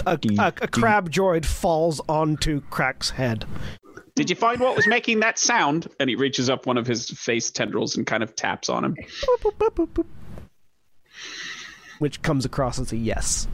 [0.06, 3.46] A, a, a crab droid falls onto Krak's head.
[4.16, 5.88] Did you find what was making that sound?
[6.00, 8.96] And he reaches up one of his face tendrils and kind of taps on him.
[8.96, 10.06] Boop, boop, boop, boop.
[12.00, 13.48] Which comes across as a yes.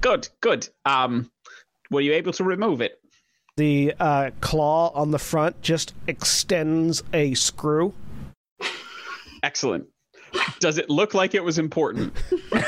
[0.00, 0.68] Good, good.
[0.84, 1.30] Um,
[1.94, 3.00] were you able to remove it?
[3.56, 7.92] The uh, claw on the front just extends a screw.
[9.42, 9.86] Excellent.
[10.58, 12.12] Does it look like it was important?
[12.52, 12.62] Make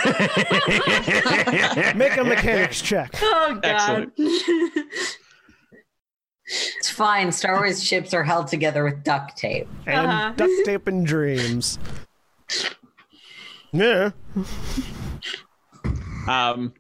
[2.17, 3.11] a mechanics check.
[3.21, 3.65] Oh god.
[3.65, 4.13] Excellent.
[6.79, 7.33] It's fine.
[7.33, 9.67] Star Wars ships are held together with duct tape.
[9.85, 10.33] And Uh-huh.
[10.37, 11.81] duct tape and dreams.
[13.73, 14.11] Yeah.
[16.29, 16.73] Um,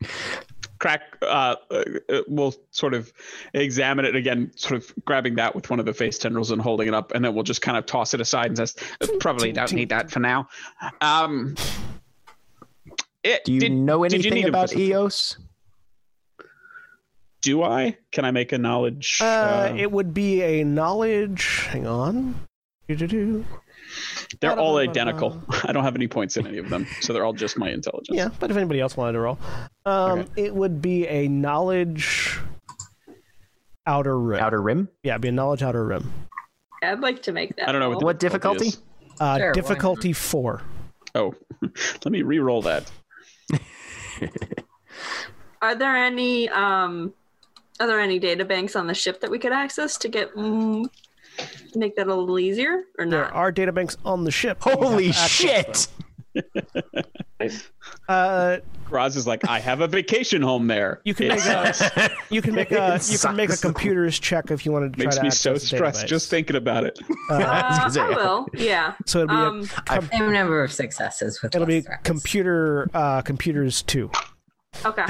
[0.78, 1.00] Krak.
[1.22, 3.12] Uh, uh, uh, we'll sort of
[3.54, 6.88] examine it again, sort of grabbing that with one of the face tendrils and holding
[6.88, 8.74] it up, and then we'll just kind of toss it aside and says,
[9.20, 10.48] "Probably don't need that for now."
[11.00, 11.54] Um,
[13.24, 14.76] it, Do you did- know did you anything need about?
[14.76, 15.36] EOS?
[17.42, 17.96] Do I?
[18.12, 19.18] Can I make a knowledge?
[19.20, 21.66] Uh, it would be a knowledge.
[21.70, 22.34] Hang on.
[22.88, 23.44] Do-do-do.
[24.40, 25.40] They're all identical.
[25.64, 28.16] I don't have any points in any of them, so they're all just my intelligence.
[28.16, 29.38] Yeah, but if anybody else wanted to roll,
[29.84, 30.30] um, Okay.
[30.36, 32.38] it would be a knowledge
[33.86, 34.40] outer rim.
[34.42, 34.88] Outer Rim?
[35.02, 36.12] Yeah, it'd be a knowledge outer rim.
[36.82, 37.68] I'd like to make that.
[37.68, 38.04] I don't know what, roll.
[38.04, 38.68] What difficulty?
[38.68, 38.82] is.
[39.18, 40.62] Uh, Sure, difficulty four.
[41.14, 41.32] Oh,
[41.62, 42.90] let me re-roll that.
[45.62, 47.14] Are there any um
[47.80, 50.86] are there any data banks on the ship that we could access to get mm,
[51.74, 53.32] make that a little easier or There not?
[53.32, 54.58] are databanks on the ship.
[54.64, 55.88] but you have Holy shit!
[57.38, 57.50] them.
[58.08, 58.58] Uh,
[58.90, 61.00] Roz is like, I have a vacation home there.
[61.04, 64.50] you can It make a you can make a you can make a computer's check
[64.50, 66.98] if you wanted to try makes to me so stressed just thinking about it.
[67.30, 68.46] Uh, Uh, I will.
[68.54, 68.94] Yeah.
[69.06, 72.02] so it'll be Um, a com- Same number of successes with it'll be threats.
[72.04, 74.10] computer uh, computers two.
[74.84, 75.06] Okay.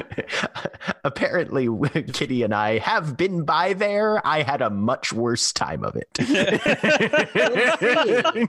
[1.05, 1.69] Apparently,
[2.13, 4.25] Kitty and I have been by there.
[4.27, 6.09] I had a much worse time of it.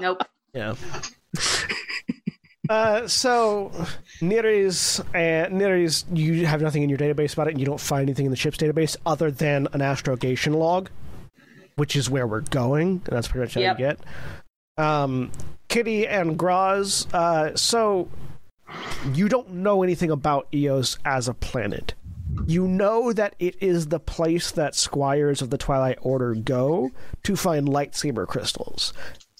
[0.00, 0.22] Nope.
[0.54, 0.74] Yeah.
[2.68, 3.70] Uh, so
[4.20, 8.08] Niriz and Niriz, you have nothing in your database about it, and you don't find
[8.08, 10.88] anything in the ship's database other than an astrogation log,
[11.76, 13.78] which is where we're going, and that's pretty much all Yep.
[13.78, 13.98] you get.
[14.82, 15.30] Um,
[15.68, 18.08] Kitty and Groz, uh, so
[19.12, 21.94] you don't know anything about Eos as a planet.
[22.46, 26.90] You know that it is the place that squires of the Twilight Order go
[27.24, 28.92] to find lightsaber crystals.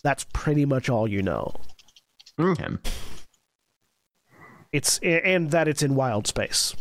[0.02, 1.54] That's pretty much all you know.
[2.38, 2.68] Okay.
[4.72, 6.74] It's and that it's in wild space.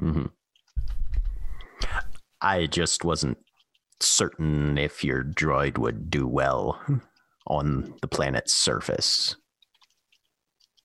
[0.00, 0.30] Mhm.
[2.40, 3.38] I just wasn't
[4.00, 6.80] certain if your droid would do well
[7.46, 9.36] on the planet's surface.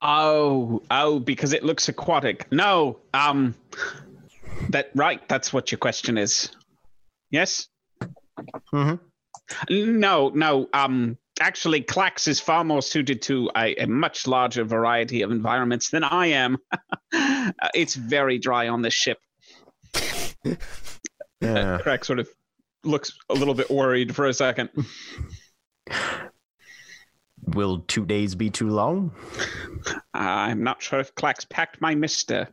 [0.01, 2.51] Oh, oh, because it looks aquatic.
[2.51, 3.55] No, um,
[4.69, 5.27] that right.
[5.27, 6.51] That's what your question is.
[7.31, 7.67] Yes.
[8.73, 8.99] Mhm.
[9.69, 10.67] No, no.
[10.73, 15.89] Um, actually, Clax is far more suited to a, a much larger variety of environments
[15.89, 16.57] than I am.
[17.13, 19.17] Uh, it's very dry on this ship.
[20.43, 21.79] Yeah.
[21.81, 22.27] Krak sort of
[22.83, 24.69] looks a little bit worried for a second.
[27.47, 29.11] Will two days be too long?
[30.13, 32.47] I'm not sure if Clax packed my mister.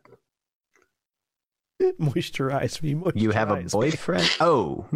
[1.99, 2.95] moisturize me.
[2.95, 3.63] Moisturize You have a me.
[3.69, 4.29] boyfriend?
[4.39, 4.85] Oh.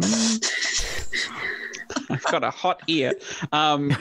[2.08, 3.12] I've got a hot ear.
[3.52, 3.90] Um,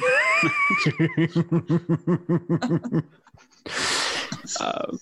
[4.60, 4.98] uh,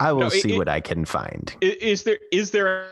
[0.00, 1.54] I will No, see it- what I can find.
[1.60, 2.88] Is there is there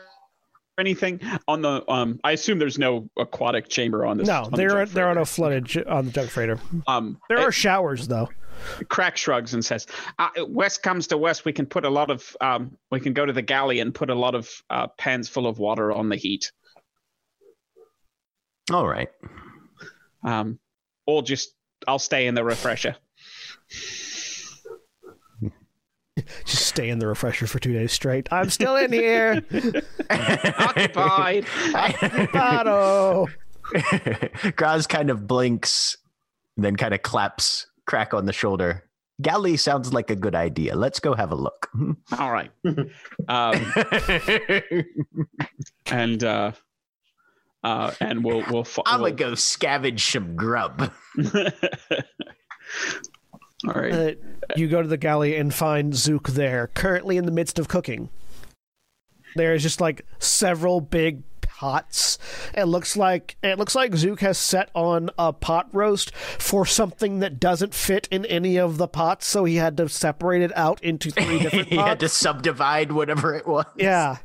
[0.78, 2.20] anything on the um?
[2.24, 4.28] I assume there's no aquatic chamber on this.
[4.28, 5.66] No, on the there are junk there are no freighter.
[5.66, 6.60] flooded on the junk freighter.
[6.86, 8.28] Um, There are showers though.
[8.84, 9.86] Krak shrugs and says,
[10.18, 11.44] uh, "West comes to west.
[11.44, 12.76] We can put a lot of um.
[12.90, 15.58] We can go to the galley and put a lot of uh, pans full of
[15.58, 16.52] water on the heat.
[18.72, 19.08] All right.
[20.24, 20.58] Um,
[21.06, 21.54] or just
[21.86, 22.96] I'll stay in the refresher.
[26.44, 28.28] Just stay in the refresher for two days straight.
[28.32, 29.42] I'm still in here.
[30.10, 31.46] Occupied.
[32.34, 33.26] Otto.
[34.56, 35.96] Groz kind of blinks,
[36.56, 38.84] then kind of claps Krak on the shoulder.
[39.22, 40.76] Galley sounds like a good idea.
[40.76, 41.68] Let's go have a look.
[42.18, 42.50] All right.
[43.28, 43.72] Um,
[45.86, 46.52] and uh,
[47.64, 48.64] uh, and we'll we'll.
[48.64, 50.92] Fo- I'm we'll gonna go scavenge some grub.
[53.66, 53.92] All right.
[53.92, 57.68] Uh, you go to the galley and find Zook there, currently in the midst of
[57.68, 58.08] cooking.
[59.34, 62.18] There's just like several big pots.
[62.54, 67.20] It looks like it looks like Zook has set on a pot roast for something
[67.20, 70.82] that doesn't fit in any of the pots, so he had to separate it out
[70.82, 73.66] into three different he had to subdivide whatever it was.
[73.76, 74.18] Yeah.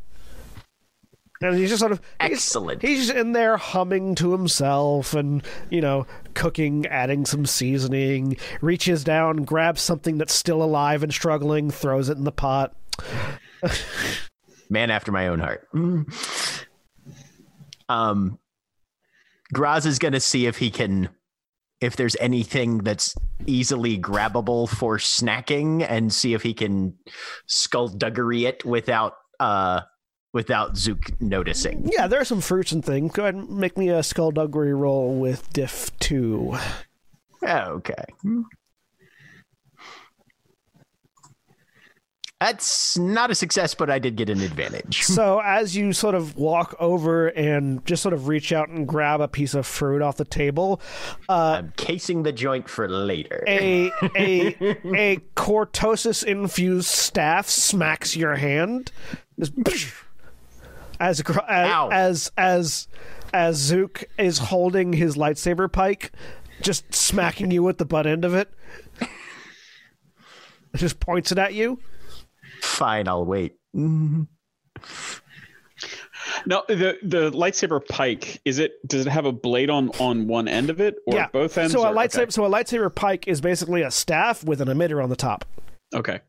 [1.41, 2.81] And he's just sort of he's- Excellent.
[2.81, 6.05] He's in there humming to himself and, you know,
[6.35, 12.17] cooking, adding some seasoning, reaches down, grabs something that's still alive and struggling, throws it
[12.17, 12.75] in the pot.
[14.69, 15.67] Man after my own heart.
[17.89, 18.39] Um,
[19.53, 21.09] Groz is going to see if he can,
[21.81, 23.13] if there's anything that's
[23.45, 26.93] easily grabbable for snacking, and see if he can
[27.47, 29.81] skullduggery it without, uh,
[30.33, 31.89] without Zook noticing.
[31.91, 33.11] Yeah, there are some fruits and things.
[33.13, 36.55] Go ahead and make me a skullduggery roll with diff 2.
[37.43, 38.05] Okay.
[42.39, 45.03] That's not a success, but I did get an advantage.
[45.03, 49.21] so as you sort of walk over and just sort of reach out and grab
[49.21, 50.81] a piece of fruit off the table,
[51.29, 53.43] uh, I'm casing the joint for later.
[53.47, 54.55] a a
[54.95, 58.91] a cortosis infused staff smacks your hand
[59.39, 59.53] Just
[61.01, 61.89] as as Ow.
[61.91, 62.87] as as
[63.33, 66.11] as Zook is holding his lightsaber pike,
[66.61, 68.49] just smacking you with the butt end of it.
[70.75, 71.79] Just points it at you.
[72.61, 73.55] Fine, I'll wait.
[76.45, 78.73] No, the the lightsaber pike is it?
[78.87, 81.73] Does it have a blade on on one end of it or yeah, both ends?
[81.73, 82.31] So a or- lightsaber, okay.
[82.31, 85.45] so a lightsaber pike is basically a staff with an emitter on the top,
[85.93, 86.19] Okay.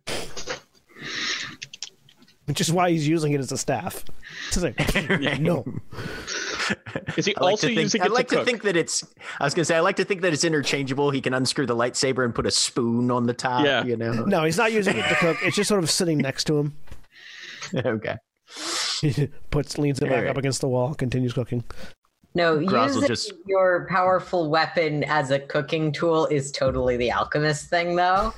[2.47, 4.05] Which is why he's using it as a staff.
[4.51, 4.75] To say,
[5.39, 5.65] no,
[7.17, 8.47] Is he I like also to think, using I it like to to cook?
[8.47, 9.05] think that it's.
[9.39, 11.11] I was gonna say I like to think that it's interchangeable.
[11.11, 13.65] He can unscrew the lightsaber and put a spoon on the top.
[13.65, 13.85] Yeah.
[13.85, 14.25] you know.
[14.25, 15.37] no, he's not using it to cook.
[15.43, 16.77] It's just sort of sitting next to him.
[17.77, 18.17] okay.
[19.01, 20.31] He puts leans it back Alright.
[20.31, 21.63] up against the wall, continues cooking.
[22.35, 27.69] No, Groz using just- your powerful weapon as a cooking tool is totally the alchemist
[27.71, 28.33] thing, though.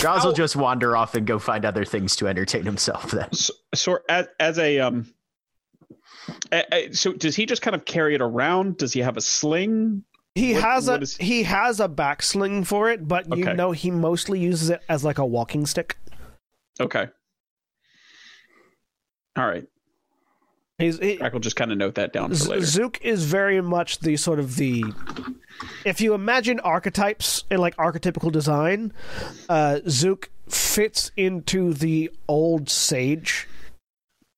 [0.00, 3.10] Groz will just wander off and go find other things to entertain himself.
[3.10, 3.32] Then.
[3.32, 5.12] So, so as as a um.
[6.52, 8.76] a- a- so does he just kind of carry it around?
[8.78, 10.04] Does he have a sling?
[10.34, 13.44] He What- has a what is- he has a back sling for it, but you
[13.54, 15.96] know he mostly uses it as like a walking stick.
[16.80, 17.08] Okay.
[19.36, 19.64] All right.
[20.82, 22.64] He's he, I will just kind of note that down for later.
[22.64, 24.84] Zook is very much the sort of the
[25.84, 28.92] if you imagine archetypes in like archetypical design,
[29.48, 33.46] uh, Zook fits into the old sage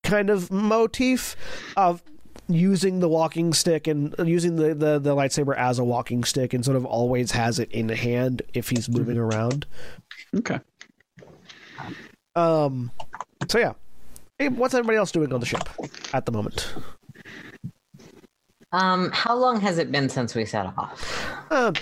[0.03, 1.35] kind of motif
[1.79, 2.03] of
[2.47, 6.63] using the walking stick and using the, the, the lightsaber as a walking stick and
[6.63, 9.65] sort of always has it in hand if he's moving around.
[10.37, 10.61] Okay.
[12.37, 12.91] Um
[13.49, 13.73] so yeah.
[14.45, 15.67] Hey, what's everybody else doing on the ship
[16.13, 16.75] at the moment?
[18.73, 21.47] Um, how long has it been since we set off?
[21.51, 21.73] Uh,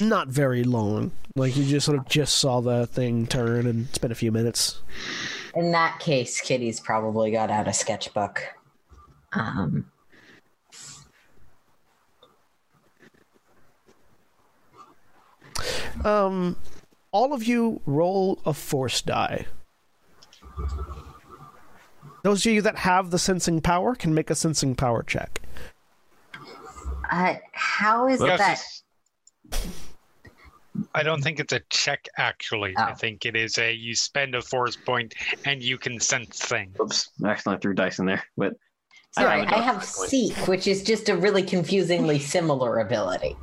[0.00, 1.12] not very long.
[1.36, 4.32] Like you just sort of just saw the thing turn, and it's been a few
[4.32, 4.80] minutes.
[5.54, 8.42] In that case, Kitty's probably got out a sketchbook.
[9.32, 9.86] Um,
[16.04, 16.56] Um,
[17.12, 19.46] all of you roll a force die.
[22.22, 25.40] Those of you that have the sensing power can make a sensing power check.
[27.10, 28.82] uh, how is Yes,
[29.50, 29.66] that?
[30.94, 32.76] I don't think it's a check actually.
[32.76, 32.94] I Oh.
[32.94, 36.76] think it is a you spend a force point and you can sense things.
[36.80, 38.22] Oops, I accidentally threw dice in there.
[38.36, 38.54] But
[39.16, 39.84] I Sorry, have I a have point.
[40.10, 43.36] seek, which is just a really confusingly similar ability.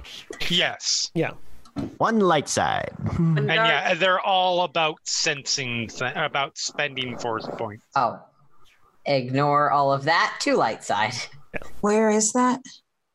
[0.49, 1.11] Yes.
[1.13, 1.31] Yeah.
[1.97, 2.91] One light side.
[3.17, 7.83] And yeah, they're all about sensing, th- about spending force points.
[7.95, 8.19] Oh,
[9.07, 10.37] ignore all of that.
[10.39, 11.13] Two light side.
[11.81, 12.61] Where is that?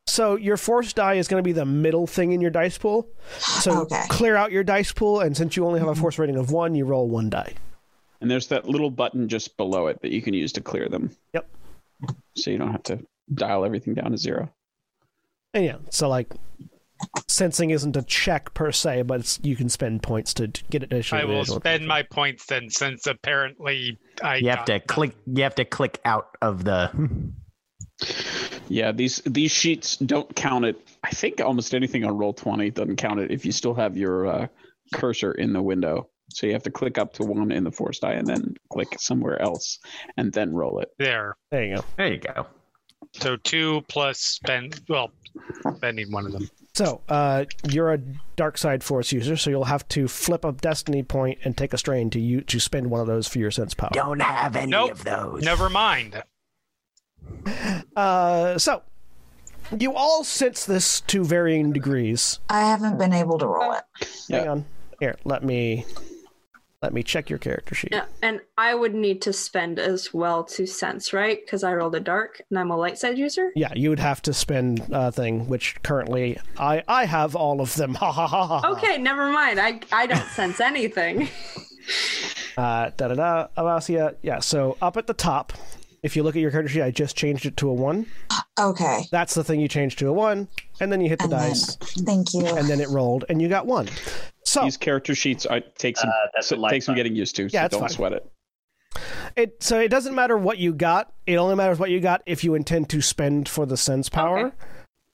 [0.05, 3.07] So your force die is going to be the middle thing in your dice pool.
[3.39, 4.01] So Okay.
[4.09, 6.75] clear out your dice pool, and since you only have a force rating of one,
[6.75, 7.53] you roll one die.
[8.19, 11.11] And there's that little button just below it that you can use to clear them.
[11.33, 11.47] Yep.
[12.35, 12.99] So you don't have to
[13.33, 14.49] dial everything down to zero.
[15.53, 16.27] And yeah, so like
[17.27, 20.83] sensing isn't a check per se, but it's, you can spend points to to get
[20.83, 21.21] additional.
[21.21, 24.81] I will additional- spend my points then, since apparently I You have to none.
[24.87, 25.15] click.
[25.25, 26.91] You have to click out of the.
[28.69, 30.75] Yeah, these these sheets don't count it.
[31.03, 34.25] I think almost anything on roll twenty doesn't count it if you still have your
[34.27, 34.47] uh,
[34.93, 36.09] cursor in the window.
[36.29, 38.99] So you have to click up to one in the force die and then click
[38.99, 39.77] somewhere else
[40.17, 40.89] and then roll it.
[40.97, 41.35] there.
[41.51, 41.85] There you go.
[41.97, 42.47] There you go.
[43.13, 44.81] So two plus spend.
[44.89, 45.11] Well,
[45.75, 46.49] spending one of them.
[46.75, 47.99] So uh, you're a
[48.35, 51.77] dark side force user, so you'll have to flip a destiny point and take a
[51.77, 53.91] strain to you to spend one of those for your sense power.
[53.93, 54.91] Don't have any Nope.
[54.91, 55.43] of those.
[55.43, 56.21] Never mind.
[57.95, 58.81] Uh, so
[59.77, 62.39] you all sense this to varying degrees.
[62.49, 63.83] I haven't been able to roll it.
[64.29, 64.51] Hang Yeah.
[64.51, 64.65] on.
[64.99, 65.85] Here, let me
[66.83, 67.91] let me check your character sheet.
[67.93, 71.39] Yeah, and I would need to spend as well to sense, right?
[71.43, 73.51] Because I rolled a dark and I'm a light side user.
[73.55, 77.73] Yeah, you would have to spend a thing, which currently I I have all of
[77.75, 77.93] them.
[78.03, 78.59] Ha ha ha ha.
[78.59, 78.71] ha.
[78.73, 79.61] Okay, never mind.
[79.61, 81.29] I I don't sense anything.
[82.55, 83.47] Uh, da da da.
[83.57, 84.15] Avasia.
[84.21, 84.39] Yeah.
[84.39, 85.53] So up at the top,
[86.03, 88.05] if you look at your character sheet, I just changed it to a one.
[88.59, 89.05] Okay.
[89.11, 90.47] That's the thing you changed to a one,
[90.79, 91.75] and then you hit the And then, dice,
[92.05, 92.45] thank you.
[92.45, 93.87] and then it rolled, and you got one.
[94.43, 97.15] So These character sheets I take some Uh, that's so, a light take some getting
[97.15, 97.49] used to.
[97.49, 97.89] So Yeah, it's don't fine.
[97.89, 98.29] sweat it.
[99.35, 101.11] it so it doesn't matter what you got.
[101.25, 104.51] It only matters what you got if you intend to spend for the sense power.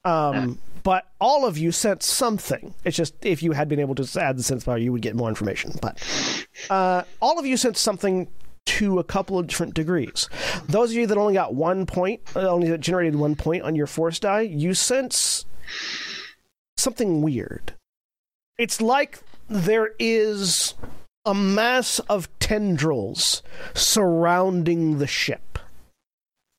[0.06, 2.74] Um, but all of you sense something.
[2.84, 5.16] It's just if you had been able to add the sense power, you would get
[5.16, 5.74] more information.
[5.82, 6.02] But
[6.70, 8.28] uh, all of you sense something
[8.70, 10.30] to a couple of different degrees.
[10.68, 13.88] Those of you that only got one point, uh, only generated one point on your
[13.88, 15.46] force die, you sense
[16.78, 17.74] something weird.
[18.60, 20.76] It's like there is
[21.26, 23.42] a mass of tendrils
[23.74, 25.58] surrounding the ship,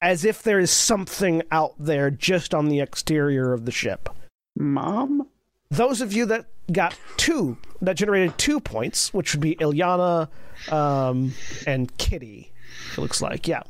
[0.03, 4.09] as if there is something out there just on the exterior of the ship.
[4.57, 5.29] Mom?
[5.71, 10.29] Those of you that got two, that generated two points, which would be Ilyana
[10.71, 11.33] um,
[11.67, 12.51] and Kitty,
[12.93, 13.63] it looks like, yeah.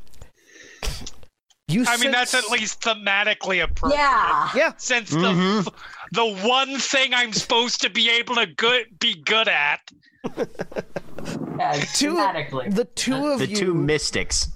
[1.67, 3.97] You I mean, that's at least thematically appropriate.
[3.99, 4.49] Yeah.
[4.55, 4.71] yeah.
[4.77, 5.63] Since Mhm.
[5.63, 5.71] the
[6.11, 9.79] the one thing I'm supposed to be able to good be good at.
[10.25, 10.43] Yeah,
[11.93, 12.75] Two, thematically.
[12.75, 14.49] the two of The you, two mystics.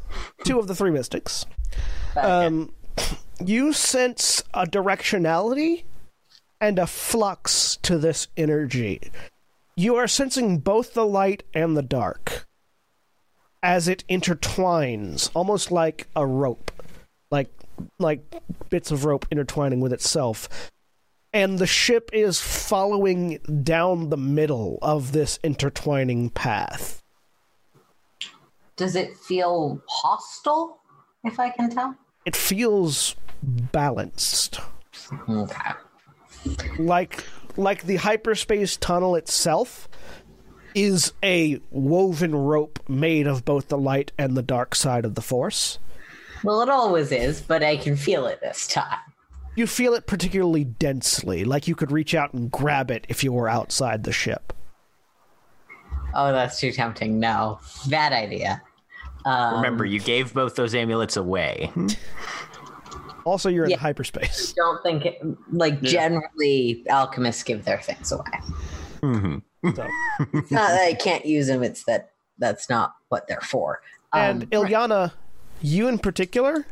[0.43, 1.45] two of the three mystics.
[2.17, 2.74] Um,
[3.40, 5.83] you sense a directionality
[6.66, 9.00] and a flux to this energy.
[9.76, 12.48] You are sensing both the light and the dark
[13.61, 16.72] as it intertwines, almost like a rope,
[17.30, 17.52] like
[18.00, 18.22] like
[18.69, 20.72] bits of rope intertwining with itself.
[21.32, 27.03] And the ship is following down the middle of this intertwining path.
[28.76, 30.80] Does it feel hostile,
[31.24, 31.95] if I can tell?
[32.26, 34.60] It feels balanced.
[35.30, 35.72] Okay.
[36.77, 37.24] Like
[37.57, 39.88] like the hyperspace tunnel itself
[40.74, 45.22] is a woven rope made of both the light and the dark side of the
[45.22, 45.80] force.
[46.43, 48.99] Well, it always is, but I can feel it this time.
[49.56, 53.32] You feel it particularly densely, like you could reach out and grab it if you
[53.32, 54.51] were outside the ship.
[56.14, 57.19] Oh, that's too tempting.
[57.19, 57.59] No,
[57.90, 58.61] bad idea.
[59.25, 61.72] Um, Remember, you gave both those amulets away.
[63.26, 63.74] Also, you're Yeah.
[63.74, 64.52] in hyperspace.
[64.52, 65.22] I don't think it,
[65.52, 68.24] like generally alchemists give their things away.
[69.02, 69.38] hmm
[69.76, 69.88] So.
[70.34, 73.82] It's not that I can't use them; it's that that's not what they're for.
[74.14, 75.12] Um, And Ilyana,
[75.62, 76.66] you in particular,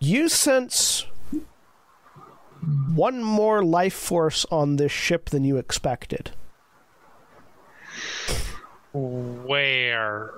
[0.00, 1.06] you sense
[2.94, 6.32] one more life force on this ship than you expected.
[8.92, 10.30] Where?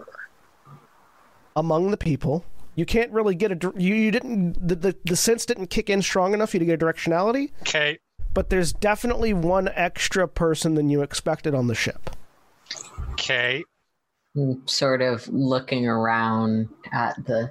[1.57, 2.45] among the people.
[2.77, 6.03] You can't really get a you, you didn't the, the the sense didn't kick in
[6.03, 7.99] strong enough for you to get a directionality, Okay.
[8.33, 12.11] but there's definitely one extra person than you expected on the ship.
[13.12, 13.62] Okay.
[14.67, 17.51] Sort of looking around at the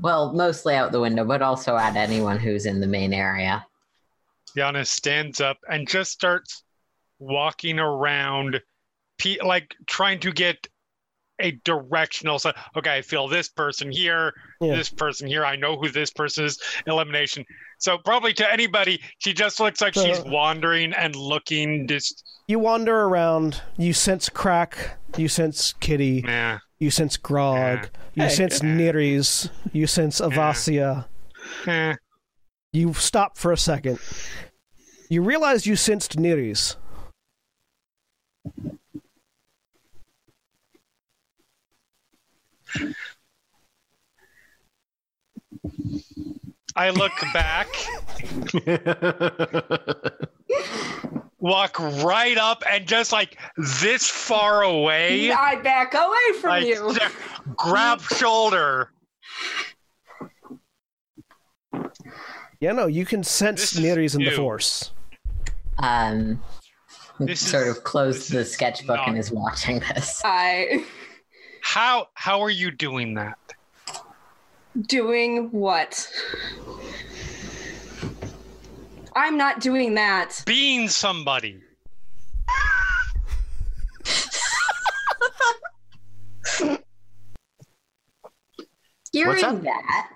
[0.00, 3.64] well, mostly out the window, but also at anyone who's in the main area.
[4.56, 6.64] Yana stands up and just starts
[7.18, 8.60] walking around,
[9.44, 10.66] like trying to get
[11.42, 12.38] a directional.
[12.38, 14.74] So okay, I feel this person here, Yeah.
[14.76, 15.44] this person here.
[15.44, 16.58] I know who this person is.
[16.86, 17.44] Elimination.
[17.78, 21.86] So probably to anybody, she just looks like she's wandering and looking.
[21.88, 23.60] Just You wander around.
[23.76, 24.92] You sense Krak.
[25.16, 26.22] You sense Kitty.
[26.26, 26.58] yeah.
[26.78, 27.88] You sense Grog.
[28.14, 28.28] You Hey.
[28.30, 29.50] sense Niriz.
[29.72, 31.06] You sense Avasia.
[31.66, 31.94] Eh.
[32.72, 33.98] You stop for a second.
[35.10, 36.76] You realize you sensed Niriz.
[46.74, 47.68] I look back,
[51.38, 53.38] walk right up, and just like
[53.82, 56.94] this far away, I back away from like, you.
[56.98, 57.14] just
[57.56, 58.90] grab shoulder.
[62.60, 64.30] Yeah, no, you can sense This is Niriz in the.
[64.30, 64.92] Force.
[65.78, 66.42] Um,
[67.20, 70.22] This sort is- of closed the is sketchbook and is watching this.
[70.24, 70.84] I
[71.62, 73.38] How how are you doing that?
[74.86, 76.10] doing what?
[79.14, 80.42] I'm not doing that.
[80.46, 81.60] Being somebody.
[89.12, 90.08] Hearing that,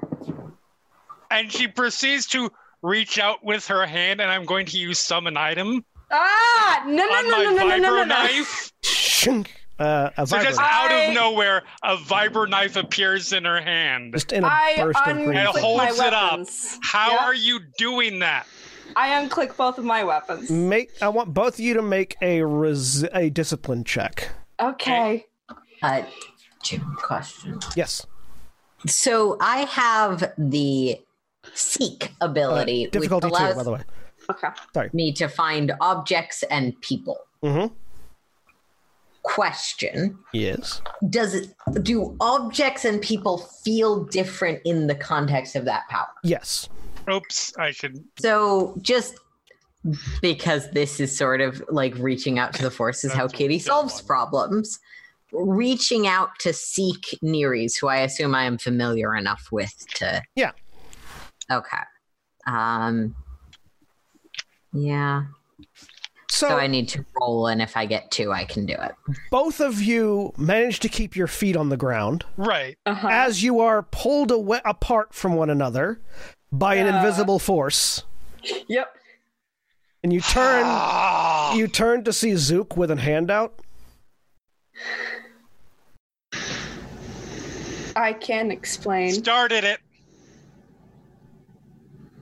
[1.30, 2.50] And she proceeds to
[2.82, 7.02] reach out with her hand, and I'm going to use summon item Ah, no, no,
[7.04, 8.04] on no, my no, no, no, vibro no, no, no.
[8.04, 8.72] knife.
[8.82, 9.48] Shink.
[9.78, 14.14] Uh, a So just out I- of nowhere, a vibro knife appears in her hand.
[14.14, 15.36] Just in a I burst of green.
[15.36, 16.40] And holds it up.
[16.82, 17.24] How Yeah.
[17.24, 18.46] are you doing that?
[18.94, 20.48] I unclick both of my weapons.
[20.50, 20.90] Make.
[21.02, 24.30] I want both of you to make a res- a discipline check.
[24.60, 25.26] Okay.
[25.82, 26.02] uh,
[26.62, 27.58] Jim, question.
[27.74, 28.06] Yes.
[28.86, 30.98] So I have the
[31.52, 33.82] seek Uh, ability, which difficulty two, by the way.
[34.30, 34.48] Okay.
[34.72, 34.90] Sorry.
[34.94, 37.18] Me to find objects and people.
[37.42, 37.74] Mm-hmm.
[39.26, 40.80] Question: Yes.
[41.10, 46.08] Does it do objects and people feel different in the context of that power?
[46.22, 46.68] Yes.
[47.10, 48.04] Oops, I should.
[48.20, 49.16] So just
[50.22, 53.94] because this is sort of like reaching out to the forces, how That's Kitty solves
[53.94, 54.06] want.
[54.06, 54.78] problems.
[55.32, 60.22] Reaching out to seek Niriz, who I assume I am familiar enough with to.
[60.36, 60.52] Yeah.
[61.50, 61.82] Okay.
[62.46, 63.14] Um.
[64.72, 65.24] Yeah.
[66.36, 68.94] So, So I need to roll, and if I get two, I can do it.
[69.30, 72.76] both of you manage to keep your feet on the ground Right.
[72.84, 73.08] Uh-huh.
[73.10, 75.98] as you are pulled away apart from one another
[76.52, 76.98] by an Yeah.
[76.98, 78.02] invisible force,
[78.68, 78.94] Yep.
[80.04, 80.64] and you turn.
[80.66, 83.58] Ah, you turn to see Zook with a handout.
[87.96, 89.10] I can explain.
[89.14, 89.80] started it.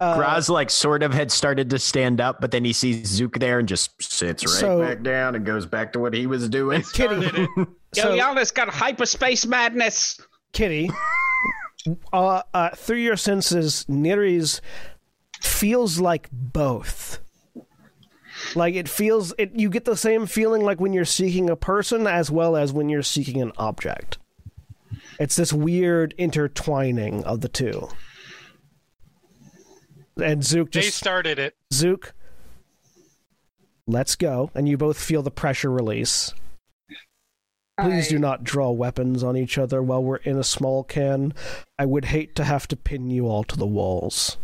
[0.00, 3.38] Uh, Groz like sort of had started to stand up, but then he sees Zook
[3.38, 6.48] there and just sits right So- back down and goes back to what he was
[6.48, 6.82] doing.
[6.92, 7.22] Kitty.
[7.28, 7.68] Started it.
[7.94, 10.20] So- Yo, y'all just got hyperspace madness.
[10.52, 10.90] Kitty,
[12.12, 14.60] uh, uh, through your senses, Niriz
[15.40, 17.20] feels like both.
[18.56, 19.52] Like it feels, it.
[19.54, 22.88] You get the same feeling like when you're seeking a person, as well as when
[22.88, 24.18] you're seeking an object.
[25.20, 27.88] It's this weird intertwining of the two.
[30.22, 31.56] And Zook just they just started it.
[31.72, 32.14] Zook,
[33.86, 36.32] let's go, and you both feel the pressure release.
[37.80, 41.34] Please I- do not draw weapons on each other while we're in a small can.
[41.78, 44.36] I would hate to have to pin you all to the walls.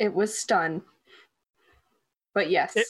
[0.00, 0.82] It was stun.
[2.34, 2.74] But yes.
[2.76, 2.86] It-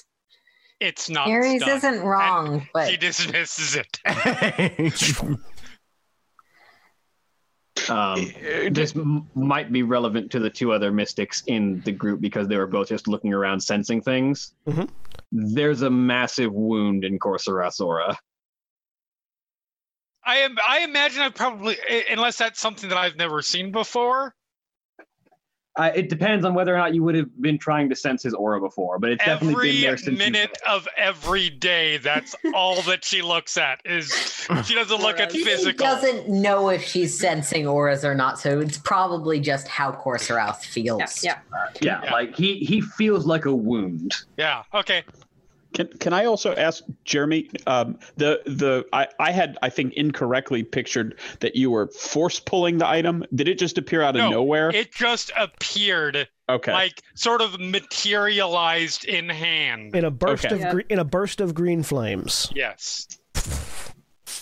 [0.80, 1.28] It's not.
[1.28, 1.76] Aries stunned.
[1.76, 3.98] isn't wrong, but he dismisses it.
[7.88, 8.32] Um,
[8.70, 12.56] this m- might be relevant to the two other mystics in the group because they
[12.56, 14.52] were both just looking around, sensing things.
[14.66, 14.88] Mhm.
[15.32, 18.18] There's a massive wound in Korrsarath's aura.
[20.24, 20.56] I am.
[20.66, 21.76] I imagine I probably,
[22.10, 24.34] unless that's something that I've never seen before.
[25.80, 28.34] Uh, it depends on whether or not you would have been trying to sense his
[28.34, 30.10] aura before, but it's definitely been Every there since.
[30.10, 33.80] you- minute of every day, that's all that she looks at.
[33.86, 34.12] Is
[34.66, 35.64] she doesn't look at physical.
[35.86, 38.38] she doesn't know if she's sensing auras or not.
[38.38, 41.24] So it's probably just how Korrsarath feels.
[41.24, 41.38] Yeah,
[41.80, 42.12] yeah, Yeah.
[42.12, 44.12] like he he feels like a wound.
[44.36, 44.64] Yeah.
[44.74, 45.02] Okay.
[45.72, 47.48] Can can I also ask Jeremy?
[47.66, 52.78] Um, the the I, I had I think incorrectly pictured that you were force pulling
[52.78, 53.24] the item.
[53.34, 54.70] Did it just appear out of No, nowhere?
[54.74, 56.72] It just appeared, okay.
[56.72, 59.94] like sort of materialized in hand.
[59.94, 60.54] In a burst Okay.
[60.56, 60.72] of Yeah.
[60.72, 62.50] gre- in a burst of green flames.
[62.54, 63.06] Yes.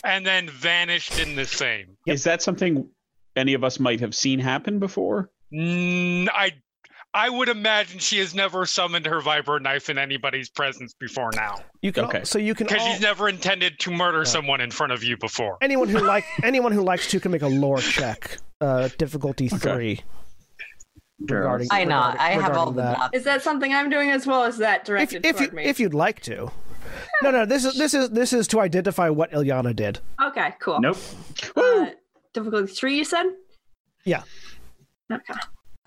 [0.05, 1.97] And then vanished in the same.
[2.07, 2.89] Is that something
[3.37, 5.31] any of us might have seen happen before?
[5.53, 6.53] Mm, I
[7.19, 11.57] I would imagine she has never summoned her vibro knife in anybody's presence before now,
[11.83, 12.23] You can Okay.
[12.25, 15.17] so you can because all, she's never intended to murder someone in front of you
[15.17, 15.59] before.
[15.61, 18.39] anyone who like anyone who likes to can make a lore check.
[18.61, 20.01] Uh, difficulty three.
[21.21, 21.97] Regarding, I know.
[21.97, 23.11] regarding- I have all regarding the that.
[23.15, 24.45] Is that something I'm doing as well?
[24.45, 25.65] Is that If, directed if you toward me?
[25.65, 26.53] if you'd like to.
[27.23, 27.45] No, no.
[27.45, 29.99] This is this is this is to identify what Ilyana did.
[30.23, 30.81] okay, cool.
[30.81, 30.97] Nope.
[31.57, 31.87] Uh,
[32.33, 33.27] difficulty three, you said?
[34.05, 34.23] Yeah.
[35.13, 35.35] Okay.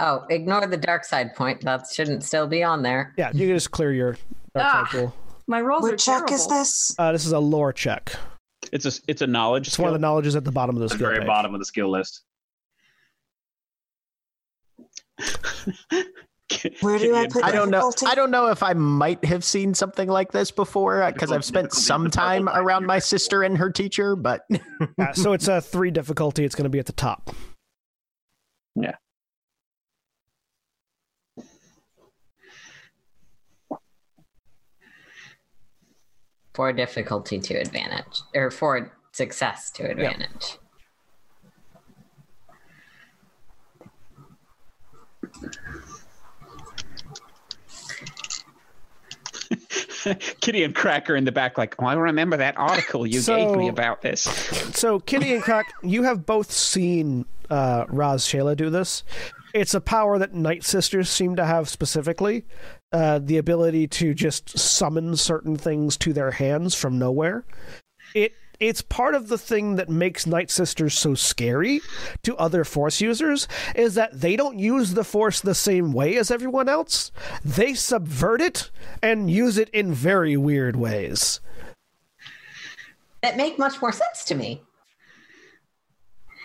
[0.01, 1.61] Oh, ignore the dark side point.
[1.61, 3.13] That shouldn't still be on there.
[3.17, 4.13] Yeah, you can just clear your
[4.55, 4.87] dark Ah.
[4.91, 5.15] side pool.
[5.47, 6.95] My rolls are What check is this?
[6.97, 8.13] Uh, this is a lore check.
[8.71, 9.67] It's a it's a knowledge.
[9.67, 11.27] It's one of the knowledges at the bottom of the The skill very page.
[11.27, 12.23] bottom of the skill list.
[16.81, 17.91] Where do I put I don't know.
[18.05, 21.71] I don't know if I might have seen something like this before because I've spent
[21.73, 24.41] some time around my sister and her teacher, but
[24.97, 26.43] Yeah, so it's a three difficulty.
[26.43, 27.29] It's going to be at the top.
[36.53, 40.57] For difficulty to advantage, or for success to advantage.
[50.41, 53.67] Kitty and Cracker in the back, like, oh, I remember that article you gave me
[53.67, 54.21] about this.
[54.73, 59.03] So, Kitty and Krak, you have both seen uh, Raz Shayla do this.
[59.53, 62.45] It's a power that Night Sisters seem to have specifically
[62.91, 67.45] uh, the ability to just summon certain things to their hands from nowhere.
[68.13, 71.81] It it's part of the thing that makes Night Sisters so scary
[72.21, 76.29] to other Force users is that they don't use the Force the same way as
[76.29, 77.11] everyone else.
[77.43, 78.69] They subvert it
[79.01, 81.39] and use it in very weird ways.
[83.23, 84.61] That make much more sense to me.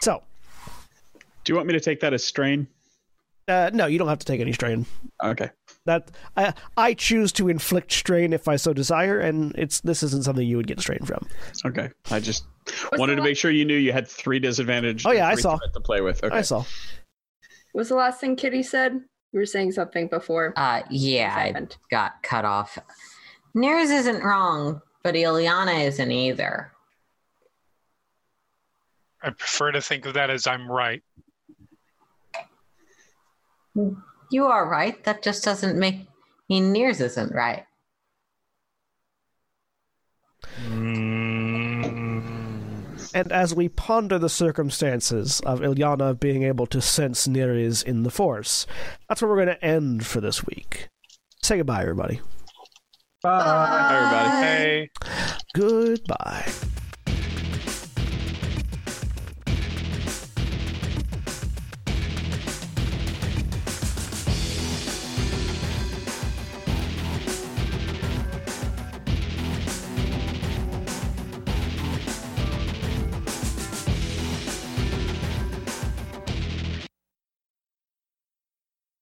[0.01, 0.23] So,
[1.45, 2.67] Do you want me to take that as strain?
[3.49, 4.87] uh, no, you don't have to take any strain.
[5.23, 5.51] Okay.
[5.87, 10.25] That I I choose to inflict strain if I so desire, and it's this isn't
[10.25, 11.27] something you would get strain from.
[11.65, 11.91] Okay.
[12.11, 15.07] I just What's wanted to la- make sure you knew you had three disadvantage.
[15.07, 15.57] Oh, yeah, I saw.
[15.57, 16.23] to play with.
[16.23, 16.37] Okay.
[16.37, 16.59] I saw.
[16.59, 19.01] What was the last thing Kitty said?
[19.33, 20.55] You were saying something before.
[20.57, 22.79] Uh, yeah, I got cut off.
[23.57, 26.73] Niriz isn't wrong, but Ilyana isn't either.
[29.23, 31.03] I prefer to think of that as I'm right.
[34.31, 35.03] You are right.
[35.05, 36.07] That just doesn't make
[36.49, 37.65] mean Niriz isn't right.
[40.65, 41.87] Mm.
[43.15, 48.11] And as we ponder the circumstances of Ilyana being able to sense Niriz in the
[48.11, 48.67] Force,
[49.09, 50.89] that's where we're going to end for this week.
[51.43, 52.21] Say goodbye, everybody.
[53.23, 54.47] Bye, everybody.
[54.47, 54.91] Hey.
[55.55, 56.53] Goodbye.